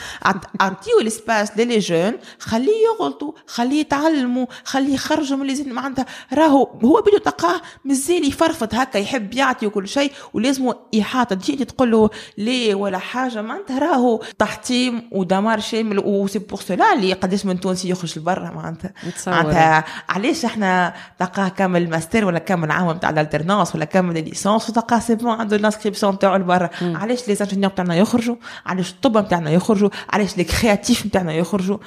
أعطيو 0.61 0.99
ال 1.01 1.09
espace 1.09 1.57
les 1.57 1.79
jeunes 1.79 2.13
خليه 2.39 2.85
يغلطوا 2.85 3.31
خليه 3.47 3.79
يتعلموا 3.79 4.45
خليه 4.63 4.93
يخرجوا 4.93 5.37
من 5.37 5.49
اللي 5.49 5.73
معناتها 5.73 6.05
راهو 6.33 6.63
هو 6.83 7.01
بده 7.01 7.17
تلقاه 7.17 7.61
مازال 7.85 8.27
يفرفط 8.27 8.75
هكا 8.75 8.97
يحب 8.97 9.33
يعطي 9.33 9.67
وكل 9.67 9.87
شيء 9.87 10.11
ولازم 10.33 10.73
إحاطة. 10.99 11.35
تجي 11.35 11.65
تقول 11.65 11.91
له 11.91 12.09
ليه 12.37 12.75
ولا 12.75 12.97
حاجة 12.97 13.41
معناتها 13.41 13.79
راهو 13.79 14.21
تحطيم 14.39 15.09
ودمار 15.11 15.59
شامل 15.59 15.99
و 15.99 16.06
c'est 16.06 16.39
pour 16.39 16.59
cela 16.59 16.93
اللي 16.93 17.13
قداش 17.13 17.45
من 17.45 17.59
تونسي 17.59 17.89
يخرج 17.89 18.19
لبرا. 18.19 18.51
معناتها 18.55 18.93
معناتها 19.27 19.85
علاش 20.09 20.45
إحنا 20.45 20.93
تلقاه 21.19 21.47
كامل 21.47 21.89
ماستر 21.89 22.25
ولا 22.25 22.39
كامل 22.39 22.71
عام 22.71 22.91
نتاع 22.91 23.09
ال 23.09 23.15
alternance 23.15 23.75
ولا 23.75 23.85
كامل 23.85 24.23
ليسونس 24.23 24.69
تلقاه 24.80 24.98
سي 24.98 25.14
بون 25.14 25.30
عنده 25.30 25.56
الانسكريبسيون 25.56 26.14
نتاعو 26.14 26.36
لبرا 26.36 26.70
علاش 26.82 27.28
لي 27.28 27.34
زانجينيور 27.34 27.72
نتاعنا 27.72 27.96
يخرجوا 27.96 28.36
علاش 28.66 28.90
الطب 28.90 29.18
نتاعنا 29.18 29.50
يخرجوا 29.50 29.88
علاش 30.10 30.36
لي 30.36 30.44
كرياتيف 30.44 31.06
نتاعنا 31.06 31.32
يخرجوا 31.32 31.78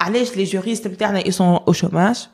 علاش 0.00 0.36
لي 0.36 0.44
جوريست 0.44 0.86
نتاعنا 0.86 1.28
يسون 1.28 1.46
او 1.46 1.72
شوماج 1.72 2.28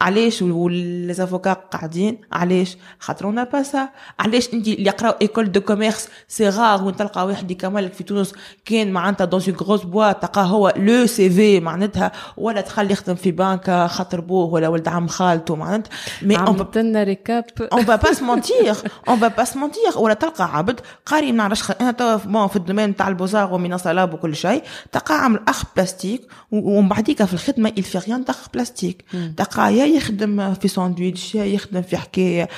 علاش 0.00 0.42
و 0.42 0.52
les 0.52 0.82
avocats 0.82 1.52
قاعدين؟ 1.52 2.20
علاش 2.32 2.76
خاطر 2.98 3.24
اون 3.24 3.44
با 3.44 3.62
سا 3.62 3.88
علاش 4.20 4.54
انت 4.54 4.68
اللي 4.68 4.86
يقراو 4.86 5.14
école 5.22 5.52
de 5.52 5.60
commerce 5.60 6.08
c'est 6.28 6.48
rare 6.48 6.84
وين 6.84 6.96
تلقى 6.96 7.26
واحد 7.26 7.50
يكملك 7.50 7.92
في 7.92 8.04
تونس. 8.04 8.32
كان 8.64 8.92
معناتها 8.92 9.24
dans 9.24 9.42
une 9.48 9.56
grosse 9.56 9.82
boîte 9.82 10.12
تلقى 10.12 10.44
هو 10.44 10.74
le 10.76 11.06
CV 11.06 11.60
معناتها. 11.60 12.12
ولا 12.36 12.60
تخلي 12.60 12.92
يخدم 12.92 13.14
في 13.14 13.30
بنكة 13.30 13.86
خاطر 13.86 14.20
بوه 14.20 14.46
ولا 14.46 14.68
ولد 14.68 14.88
عم 14.88 15.08
خالته 15.08 15.56
معناتها. 15.56 15.90
مي 16.22 16.36
اون 16.36 16.66
لنا 16.76 17.02
ريكاب. 17.02 17.44
اون 17.72 17.82
با 17.82 17.96
با 17.96 18.12
سمونتيغ 18.12 18.78
اون 19.08 19.20
با 19.20 19.28
با 19.28 19.44
سمونتيغ 19.44 19.98
ولا 19.98 20.14
تلقى 20.14 20.56
عبد 20.56 20.80
قاري 21.06 21.32
من 21.32 21.36
نعرفش 21.36 21.70
أنا 21.80 21.90
توا 21.90 22.16
بون 22.16 22.48
في 22.48 22.56
الدومين 22.56 22.96
تاع 22.96 23.08
البوزار 23.08 23.54
ومن 23.54 23.78
صلاب 23.78 24.14
وكل 24.14 24.36
شيء. 24.36 24.62
تلقى 24.92 25.14
عامل 25.14 25.40
أخ 25.48 25.62
بلاستيك 25.76 26.26
ومن 26.50 26.88
بعديك 26.88 27.24
في 27.24 27.34
الخدمة 27.34 27.72
il 27.78 27.82
fait 27.82 28.04
rien 28.06 28.28
اخ 28.28 28.48
بلاستيك 28.54 29.04
تلقى 29.36 29.82
يخدم 29.96 30.54
في 30.54 30.68
ساندويتش 30.68 31.34
يخدم 31.34 31.82
في 31.82 31.96
حكاية 31.96 32.48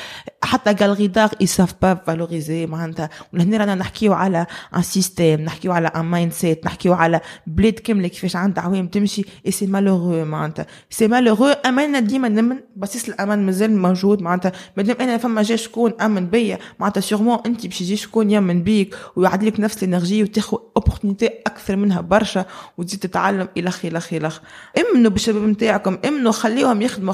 حتى 0.42 0.84
غالغي 0.84 1.06
دار 1.06 1.30
اي 1.40 1.46
ساف 1.46 1.74
با 1.82 1.94
فالوريزي 1.94 2.66
معناتها. 2.66 3.10
ولهنا 3.32 3.56
رانا 3.56 3.74
نحكيو 3.74 4.12
على 4.12 4.46
ان 4.76 4.82
سيستيم 4.82 5.40
نحكيو 5.40 5.72
على 5.72 5.88
ان 5.88 6.04
مايند 6.04 6.32
سيت 6.32 6.66
نحكيو 6.66 6.92
على 6.92 7.20
بلاد 7.46 7.72
كاملة 7.72 8.08
كيفاش 8.08 8.36
عندها 8.36 8.64
عوام 8.64 8.86
تمشي 8.86 9.24
اي 9.46 9.50
سي 9.50 9.66
مالوغو 9.66 10.24
معناتها. 10.24 10.66
سي 10.90 11.08
مالوغو 11.08 11.46
اماننا 11.46 12.00
ديما 12.00 12.28
نمن 12.28 12.56
بسيس 12.76 13.08
الأمان 13.08 13.46
مازال 13.46 13.76
موجود 13.76 14.22
معناتها. 14.22 14.52
مادام 14.76 14.96
أنا 15.00 15.18
فما 15.18 15.42
جا 15.42 15.56
شكون 15.56 15.92
آمن 16.00 16.26
بيا 16.26 16.58
معناتها 16.80 17.00
سيغمون 17.00 17.38
أنت 17.46 17.66
باش 17.66 17.80
يجي 17.80 17.96
شكون 17.96 18.30
يأمن 18.30 18.62
بيك 18.62 18.96
ويعد 19.16 19.44
لك 19.44 19.60
نفس 19.60 19.82
الإنرجي 19.82 20.22
وتاخذ 20.22 20.58
اوبورتونيتي 20.76 21.26
أكثر 21.26 21.76
منها 21.76 22.00
برشا 22.00 22.44
وتزيد 22.78 23.00
تتعلم 23.00 23.48
إلى 23.56 23.70
إلى 23.84 24.00
إلى 24.12 24.30
امنوا 24.78 25.10
بالشباب 25.10 25.42
نتاعكم 25.42 25.98
امنوا 26.04 26.32
خليهم 26.32 26.82
يخدموا. 26.82 27.13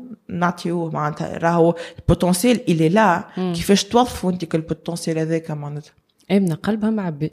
نعطيوه 0.31 0.91
معناتها 0.91 1.37
راهو 1.37 1.75
البوتنسيال 1.99 2.69
الي 2.69 2.89
لا 2.89 3.23
كيفاش 3.35 3.83
توظفوا 3.83 4.31
انت 4.31 4.55
البوتنسيال 4.55 5.19
هذاك 5.19 5.51
معناتها 5.51 6.01
ابن 6.31 6.53
قلبها 6.53 6.89
معبي 6.89 7.31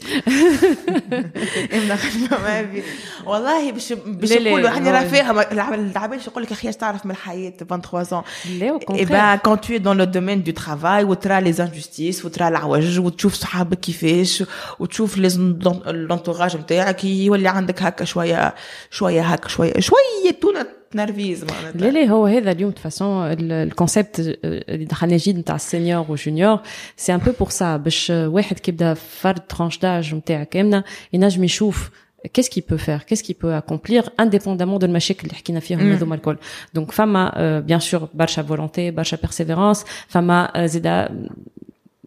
ابن 1.73 1.93
قلبها 1.93 2.39
معبي 2.43 2.83
والله 3.27 3.73
باش 3.73 3.93
باش 3.93 4.31
يقولوا 4.31 4.71
يعني 4.71 4.91
راه 4.91 5.05
فيها 5.05 5.53
العباد 5.53 6.21
يقول 6.27 6.43
لك 6.43 6.53
أخي 6.53 6.73
تعرف 6.73 7.07
من 7.07 7.11
الحياة 7.11 7.51
23 7.51 8.23
لا 8.59 8.79
اي 8.91 9.05
با 9.05 9.37
كون 9.37 9.61
تو 9.61 9.77
دون 9.77 9.97
لو 9.97 10.05
دومين 10.05 10.43
دو 10.43 10.53
ترافاي 10.53 11.05
وترى 11.05 11.41
لي 11.41 11.55
انجستيس 11.63 12.25
وترى 12.25 12.49
العوج 12.49 12.99
وتشوف 12.99 13.35
صحابك 13.35 13.81
كيفاش 13.81 14.45
وتشوف 14.79 15.19
لونتوراج 15.19 16.57
نتاعك 16.57 17.05
يولي 17.05 17.49
عندك 17.49 17.83
هكا 17.83 18.05
شوية 18.05 18.55
شوية 18.91 19.23
هكا 19.23 19.49
شوية 19.49 19.81
شوية 19.81 20.31
تونه 20.41 20.78
تنرفيز 20.92 21.44
معناتها 21.44 21.80
لا 21.80 21.92
لا 21.92 22.06
هو 22.06 22.26
هذا 22.26 22.52
اليوم 22.52 22.72
de 22.72 22.90
façon 22.90 23.02
الكونسيبت 23.02 24.20
اللي 24.46 24.86
دخلنا 24.86 25.18
جديد 25.18 25.38
نتاع 25.38 25.56
السينيور 25.56 26.06
وجونيور 26.10 26.60
سي 26.98 27.14
ان 27.14 27.20
بو 27.20 27.32
بور 27.40 27.50
سا 27.50 27.78
باش 27.78 28.10
واحد 28.10 28.60
كي 28.60 28.72
يبدا 28.72 28.94
فرد 28.94 29.48
ترانش 29.48 29.78
داج 29.78 30.16
نتاع 30.16 30.44
كامله 30.44 30.84
ينجم 31.14 31.44
يشوف 31.44 31.90
qu'est-ce 32.28 32.50
qu'il 32.50 32.64
peut 32.64 32.78
faire 32.78 33.06
qu'est-ce 33.06 33.24
qu'il 33.24 33.36
peut 33.36 33.54
accomplir 33.54 34.10
indépendamment 34.18 34.80
de 34.80 34.84
المشاكل 34.84 35.24
اللي 35.24 35.36
حكينا 35.36 35.60
فيهم 35.60 35.92
هذوما 35.92 36.16
الكل 36.16 36.38
دونك 36.74 36.92
فما 36.92 37.60
بيان 37.60 37.80
سور 37.80 38.10
برشا 38.14 38.44
فولونتي 38.44 38.92
برشا 38.92 39.18
بيرسيفيرونس 39.18 39.86
فما 40.08 40.66
زيدا 40.66 41.28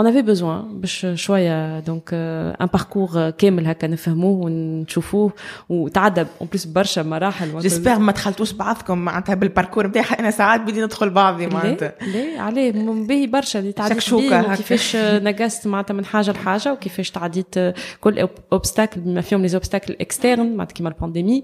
on 0.00 0.02
avait 0.02 0.26
besoin 0.32 0.64
باش 0.72 1.06
شوية 1.14 1.80
donc 1.80 2.08
un 2.12 2.66
parcours 2.72 3.30
كامل 3.30 3.66
هكا 3.66 3.86
نفهموه 3.86 4.44
ونشوفوه 4.46 5.32
وتعدى 5.68 6.20
en 6.20 6.48
plus 6.50 6.64
برشا 6.64 7.00
مراحل. 7.00 7.60
j'espère 7.60 7.98
ما 7.98 8.12
دخلتوش 8.12 8.52
بعضكم 8.52 8.98
معناتها 8.98 9.34
بال 9.34 9.44
parcours 9.44 9.86
نتاعي 9.86 10.18
أنا 10.18 10.30
ساعات 10.30 10.60
بدي 10.60 10.82
ندخل 10.82 11.10
بعضي 11.10 11.46
معناتها. 11.46 11.94
لا 12.14 12.40
عليه. 12.42 12.70
باهي 13.06 13.26
برشا 13.26 13.58
اللي 13.58 13.72
تعديت 13.72 14.14
كيفاش 14.56 14.96
نقصت 14.96 15.66
معناتها 15.66 15.94
من 15.94 16.04
حاجة 16.04 16.30
لحاجة. 16.30 16.72
وكيفاش 16.72 17.10
تعديت 17.10 17.54
كل 18.00 18.28
obstacle 18.52 19.00
بما 19.00 19.20
فيهم 19.20 19.42
les 19.42 19.54
obstacles 19.54 19.96
externes 20.00 20.56
معناتها 20.56 20.74
كيما 20.74 20.88
ال 20.88 20.94
pandémie 20.94 21.42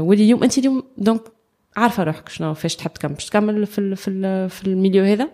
واللي 0.00 0.24
اليوم 0.24 0.42
أنت 0.42 0.58
اليوم 0.58 0.82
donc 0.98 1.20
عارفة 1.76 2.02
روحك 2.02 2.28
شنو 2.28 2.54
فاش 2.54 2.76
تحب 2.76 2.92
تكمل 2.92 3.14
باش 3.14 3.26
تكمل 3.26 3.66
في 3.66 3.78
ال 3.78 3.96
في 3.96 4.08
ال 4.08 4.50
في 4.50 4.66
ال 4.66 4.71
milieu 4.71 5.04
هذا؟ 5.04 5.28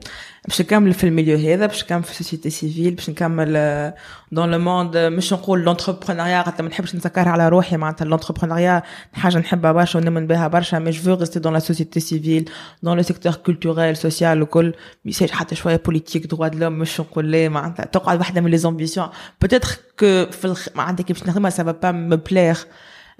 باش 0.48 0.60
نكمل 0.60 0.94
في 0.94 1.04
ال 1.04 1.09
milieu 1.09 1.38
هذا 1.38 1.66
باش 1.66 1.84
نكمل 1.84 2.02
في 2.02 2.10
ال 2.10 2.15
société 2.15 2.50
civile 2.50 2.94
باش 2.94 3.10
نكمل 3.10 3.92
dans 4.32 4.50
le 4.50 4.58
monde 4.58 4.96
مش 4.96 5.32
نقول 5.32 5.64
l'entrepreneuriat 5.64 6.42
خاطر 6.42 6.62
ما 6.62 6.68
نحبش 6.68 6.94
نسكرها 6.94 7.30
على 7.30 7.48
روحي 7.48 7.76
معناتها 7.76 8.04
l'entrepreneuriat 8.04 8.82
حاجة 9.12 9.38
نحبها 9.38 9.72
برشا 9.72 9.98
ونؤمن 9.98 10.26
بها 10.26 10.48
برشا 10.48 10.76
mais 10.76 10.90
je 10.90 11.14
resterai 11.14 11.40
dans 11.40 11.52
la 11.52 11.58
société 11.58 12.00
civile 12.00 12.50
dans 12.82 12.96
le 12.96 13.02
secteur 13.02 13.34
culturel 13.34 13.96
social 13.96 14.42
وكل 14.42 14.74
message 15.04 15.30
حتى 15.30 15.54
شوية 15.54 15.80
politique 15.84 16.26
droits 16.26 16.48
de 16.48 16.58
l'Homme 16.58 16.72
مش 16.72 17.00
نقول 17.00 17.32
لا 17.32 17.48
معناتها 17.48 17.84
تقعد 17.84 18.18
واحدة 18.18 18.40
من 18.40 18.50
les 18.50 18.58
ambitions 18.58 19.08
peut-être 19.40 19.68
que 20.00 20.26
في 20.30 20.44
الخ... 20.44 20.68
معناتها 20.74 21.04
كيفاش 21.04 21.28
نخدمها 21.28 21.50
ça 21.50 21.62
va 21.62 21.92
me 21.92 22.16
plaire 22.16 22.56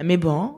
mais 0.00 0.16
bon 0.16 0.52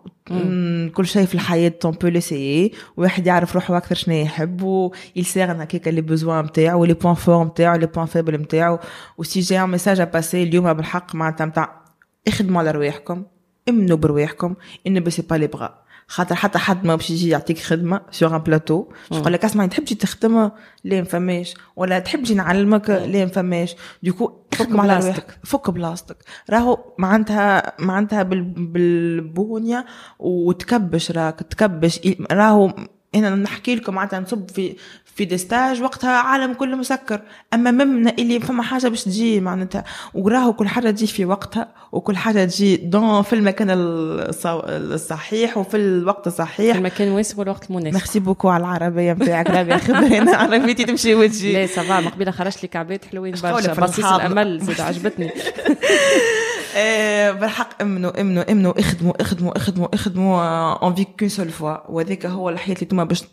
كل 0.89 1.07
شيء 1.07 1.27
في 1.27 1.35
الحياة 1.35 1.69
on 1.69 1.91
peut 1.91 2.09
l'essayer 2.09 2.73
واحد 2.97 3.27
يعرف 3.27 3.55
روحه 3.55 3.77
أكثر 3.77 3.95
شنو 3.95 4.15
يحب 4.15 4.63
و 4.63 4.93
يسيرن 5.17 5.61
هكاك 5.61 5.89
les 5.89 6.01
besoins 6.01 6.45
نتاعو 6.45 6.85
les 6.85 6.95
points 6.95 7.15
forts 7.15 7.45
نتاعو 7.45 7.77
les 7.77 7.87
points 7.87 8.07
faibles 8.07 8.35
نتاعو 8.35 8.79
et 9.19 9.23
si 9.23 9.41
j'ai 9.41 9.61
un 9.61 9.71
message 9.71 10.03
à 10.03 10.09
passer 10.09 10.43
اليوم 10.43 10.73
بالحق 10.73 11.15
معناتها 11.15 11.47
نتاع 11.47 11.83
اخدموا 12.29 12.61
على 12.61 12.71
رواحكم 12.71 13.25
امنوا 13.69 13.97
برواحكم 13.97 14.55
ne 14.87 15.01
baissez 15.01 15.23
pas 15.23 15.35
les 15.35 15.47
bras 15.47 15.86
خاطر 16.09 16.35
حتى 16.35 16.59
حد 16.59 16.85
ما 16.85 16.97
باش 16.97 17.11
يجي 17.11 17.29
يعطيك 17.29 17.59
خدمة 17.59 18.01
sur 18.11 18.37
un 18.37 18.39
plateau 18.39 18.85
يقول 19.13 19.33
لك 19.33 19.45
اسمع 19.45 19.67
تحب 19.67 19.85
تجي 19.85 19.95
تخدم 19.95 20.51
لا 20.85 20.99
ما 20.99 21.05
فماش؟ 21.05 21.55
ولا 21.77 21.99
تحب 21.99 22.23
تجي 22.23 22.35
نعلمك 22.35 22.91
لا 22.91 23.25
ما 23.25 23.27
فماش؟ 23.27 23.77
du 24.03 24.13
coup 24.13 24.33
فك 24.53 24.69
بلاصتك 24.69 25.39
فك 25.45 25.71
بلاصتك 25.71 26.17
راهو 26.51 26.79
معناتها 26.99 27.73
معناتها 27.79 28.23
بال 28.23 28.59
poignet 28.59 29.87
وتكبش 30.19 31.11
راك 31.11 31.41
تكبش. 31.41 32.01
راهو 32.33 32.73
هنا 33.17 33.31
نحكي 33.31 33.75
لكم 33.75 33.95
معناتها 33.95 34.21
نصب 34.21 34.51
في 34.51 34.77
في 35.17 35.25
des 35.25 35.44
stages 35.44 35.83
وقتها 35.83 36.11
عالم 36.11 36.55
كله 36.55 36.77
مسكر. 36.77 37.21
أما 37.55 37.71
ممنا 37.71 38.15
اللي 38.19 38.41
فما 38.41 38.63
حاجة 38.63 38.89
باش 38.89 39.05
تجي 39.05 39.41
معناتها. 39.41 39.85
وراهو 40.15 40.53
كل 40.53 40.69
حاجة 40.69 40.91
تجي 40.91 41.07
في 41.07 41.25
وقتها 41.25 41.69
وكل 41.93 42.17
حاجة 42.17 42.45
تجي 42.45 42.77
donc 42.77 43.23
في 43.23 43.33
المكان 43.33 43.69
الصحيح 43.71 45.57
وفي 45.59 45.77
الوقت 45.77 46.27
الصحيح. 46.27 46.73
في 46.73 46.79
المكان 46.79 47.09
المناسب 47.09 47.39
والوقت 47.39 47.71
المناسب. 47.71 47.95
merci 47.95 48.21
beaucoup 48.21 48.49
على 48.49 48.61
العربية 48.61 49.13
نتاعك 49.13 49.51
رابي 49.51 49.79
خبرنا 49.79 50.37
عربيتي 50.43 50.85
تمشي 50.85 51.15
وتجي. 51.15 51.67
لا 51.77 52.01
ما 52.01 52.09
قبيله 52.09 52.31
خرجت 52.31 52.63
لي 52.63 52.69
كعبات 52.69 53.05
حلوين 53.05 53.35
برشا. 53.43 53.73
بصيص 53.73 54.05
الأمل 54.05 54.61
زاد 54.61 54.81
عجبتني. 54.81 55.31
بالحق 57.40 57.82
امنوا 57.82 58.22
امنوا 58.22 58.52
امنوا 58.52 58.80
اخدموا 58.80 59.22
اخدموا 59.22 59.58
اخدموا 59.58 59.96
اخدموا 59.96 60.74
اون 60.74 60.96
في 60.96 61.06
كون 61.20 61.30
سول 61.30 61.50
فوا 61.50 61.92
وهذاك 61.92 62.26
هو 62.26 62.50
الحياه 62.50 62.76
اللي 62.76 62.84
انتم 62.84 63.06
باش 63.06 63.24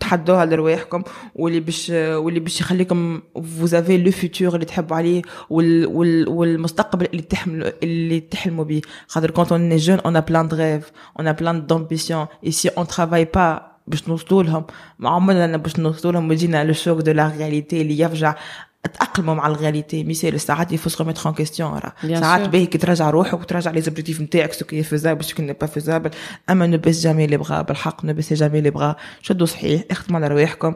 تحدوها 0.00 0.44
لرواحكم 0.44 1.02
واللي 1.34 1.60
باش 1.60 1.90
واللي 1.90 2.40
باش 2.40 2.60
يخليكم 2.60 3.22
فوزافي 3.58 3.98
لو 3.98 4.10
فيتور 4.10 4.54
اللي 4.54 4.64
تحبوا 4.64 4.96
عليه 4.96 5.22
وال 5.50 5.86
وال 5.86 6.28
والمستقبل 6.28 7.06
اللي 7.06 7.22
تحملوا 7.22 7.70
اللي 7.82 8.20
تحلموا 8.20 8.64
به 8.64 8.80
خاطر 9.08 9.30
كونت 9.30 9.52
اون 9.52 9.76
جون 9.76 9.98
اون 9.98 10.16
ا 10.16 10.20
بلان 10.20 10.48
دو 10.48 10.56
ريف 10.56 10.92
اون 11.18 11.28
ا 11.28 11.32
بلان 11.32 11.66
دامبيسيون 11.66 12.26
اي 12.44 12.50
سي 12.50 12.68
اون 12.68 12.86
ترافاي 12.86 13.24
با 13.24 13.74
باش 13.86 14.08
نوصلوا 14.08 14.42
لهم 14.42 14.64
ما 14.98 15.10
عمرنا 15.10 15.56
باش 15.56 15.78
نوصلوا 15.78 16.12
لهم 16.12 16.28
ويجينا 16.28 16.64
لو 16.64 16.72
شوك 16.72 16.98
دو 17.00 17.12
لا 17.12 17.32
رياليتي 17.38 17.80
اللي 17.80 17.98
يفجع 17.98 18.34
تاقلموا 18.83 19.33
مع 19.33 19.47
ال 19.47 19.54
réalité 19.54 20.03
مثال 20.03 20.41
ساعات 20.41 20.71
il 20.71 20.78
faut 20.78 20.93
se 20.93 21.03
remettre 21.03 21.29
en 21.29 21.33
question 21.33 21.73
راه 21.73 21.93
ساعات 22.19 22.49
باهي 22.49 22.65
كي 22.65 22.77
تراجع 22.77 23.09
روحك 23.09 23.39
وتراجع 23.41 23.71
les 23.71 23.81
objectifs 23.81 24.21
نتاعك 24.21 24.53
ce 24.53 24.65
qui 24.65 24.83
est 24.83 24.94
faisable 24.94 25.23
ce 25.23 25.35
qui 25.35 25.53
est 25.53 25.60
pas 25.60 25.67
faisable 25.67 26.09
أما 26.49 26.67
ne 26.67 26.77
baissez 26.77 27.01
jamais 27.01 27.27
les 27.27 27.37
bras. 27.37 27.61
بالحق 27.61 28.05
ne 28.05 28.13
baissez 28.13 28.33
jamais 28.33 28.61
les 28.61 28.69
bras. 28.69 28.95
شدوا 29.21 29.47
صحيح 29.47 29.83
اخدموا 29.91 30.19
على 30.19 30.27
رواحكم. 30.27 30.75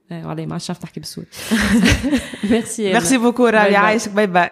والله 0.11 0.45
ما 0.45 0.53
عادش 0.53 0.71
نعرف 0.71 0.83
نحكي 0.83 0.99
بالسوري 0.99 1.27
merci 2.43 2.93
merci 2.93 3.17
beaucoup 3.17 3.47
راهي 3.47 3.75
عايشك 3.75 4.11
bye 4.11 4.27
bye 4.27 4.49